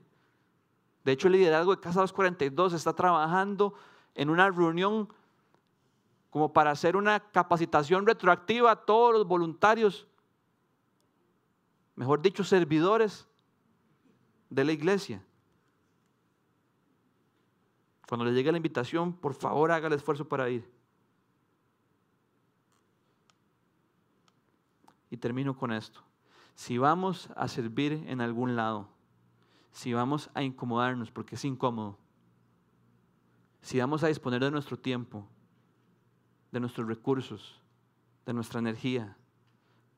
De 1.03 1.12
hecho, 1.12 1.28
el 1.28 1.34
liderazgo 1.34 1.76
de 1.76 1.82
Casa 1.82 2.01
242 2.01 2.74
está 2.74 2.93
trabajando 2.93 3.74
en 4.16 4.30
una 4.30 4.49
reunión 4.49 5.09
como 6.30 6.53
para 6.53 6.72
hacer 6.72 6.95
una 6.95 7.20
capacitación 7.20 8.05
retroactiva 8.05 8.72
a 8.72 8.76
todos 8.86 9.14
los 9.14 9.28
voluntarios, 9.28 10.07
mejor 11.95 12.22
dicho, 12.22 12.43
servidores 12.43 13.28
de 14.49 14.64
la 14.64 14.72
iglesia. 14.72 15.24
Cuando 18.07 18.26
le 18.26 18.34
llegue 18.34 18.51
la 18.51 18.57
invitación, 18.57 19.14
por 19.14 19.34
favor 19.34 19.72
haga 19.72 19.88
el 19.88 19.93
esfuerzo 19.93 20.28
para 20.28 20.49
ir. 20.49 20.70
Y 25.12 25.18
termino 25.18 25.55
con 25.55 25.72
esto. 25.72 26.01
Si 26.55 26.80
vamos 26.80 27.30
a 27.36 27.47
servir 27.47 28.03
en 28.07 28.20
algún 28.22 28.55
lado, 28.55 28.89
si 29.72 29.93
vamos 29.93 30.32
a 30.34 30.41
incomodarnos 30.41 31.12
porque 31.12 31.36
es 31.36 31.45
incómodo, 31.45 31.99
si 33.62 33.80
vamos 33.80 34.03
a 34.03 34.07
disponer 34.07 34.41
de 34.41 34.49
nuestro 34.49 34.80
tiempo, 34.80 35.28
de 36.51 36.59
nuestros 36.59 36.88
recursos, 36.88 37.62
de 38.26 38.34
nuestra 38.34 38.59
energía, 38.59 39.16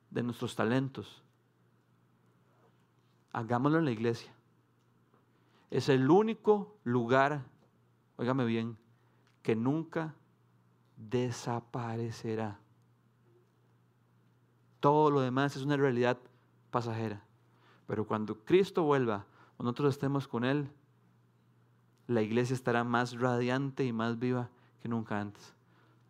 de 0.09 0.24
nuestros 0.24 0.55
talentos, 0.55 1.24
hagámoslo 3.32 3.80
en 3.80 3.86
la 3.86 3.91
iglesia. 3.91 4.34
Es 5.72 5.89
el 5.89 6.09
único 6.09 6.78
lugar, 6.84 7.45
óigame 8.18 8.45
bien, 8.45 8.78
que 9.41 9.55
nunca 9.55 10.14
desaparecerá. 10.97 12.59
Todo 14.84 15.11
lo 15.11 15.21
demás 15.21 15.55
es 15.55 15.63
una 15.63 15.77
realidad 15.77 16.17
pasajera. 16.69 17.23
Pero 17.88 18.05
cuando 18.05 18.43
Cristo 18.43 18.84
vuelva, 18.84 19.25
o 19.55 19.63
nosotros 19.63 19.93
estemos 19.93 20.27
con 20.27 20.43
Él, 20.43 20.69
la 22.07 22.21
iglesia 22.21 22.53
estará 22.53 22.84
más 22.84 23.17
radiante 23.17 23.86
y 23.86 23.93
más 23.93 24.19
viva 24.19 24.49
que 24.81 24.89
nunca 24.89 25.21
antes. 25.21 25.55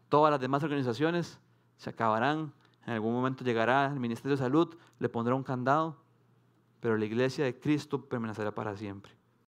Todas 0.09 0.32
las 0.32 0.41
demás 0.41 0.63
organizaciones 0.63 1.39
se 1.78 1.91
acabarán, 1.91 2.51
en 2.88 2.93
algún 2.93 3.13
momento 3.13 3.43
llegará 3.43 3.86
el 3.93 3.99
Ministerio 3.99 4.36
de 4.38 4.41
Salud, 4.41 4.76
le 4.97 5.07
pondrá 5.07 5.36
un 5.36 5.43
candado, 5.43 5.95
pero 6.80 6.97
la 6.97 7.05
iglesia 7.05 7.45
de 7.45 7.59
Cristo 7.59 8.03
permanecerá 8.03 8.55
para 8.55 8.76
siempre. 8.76 9.11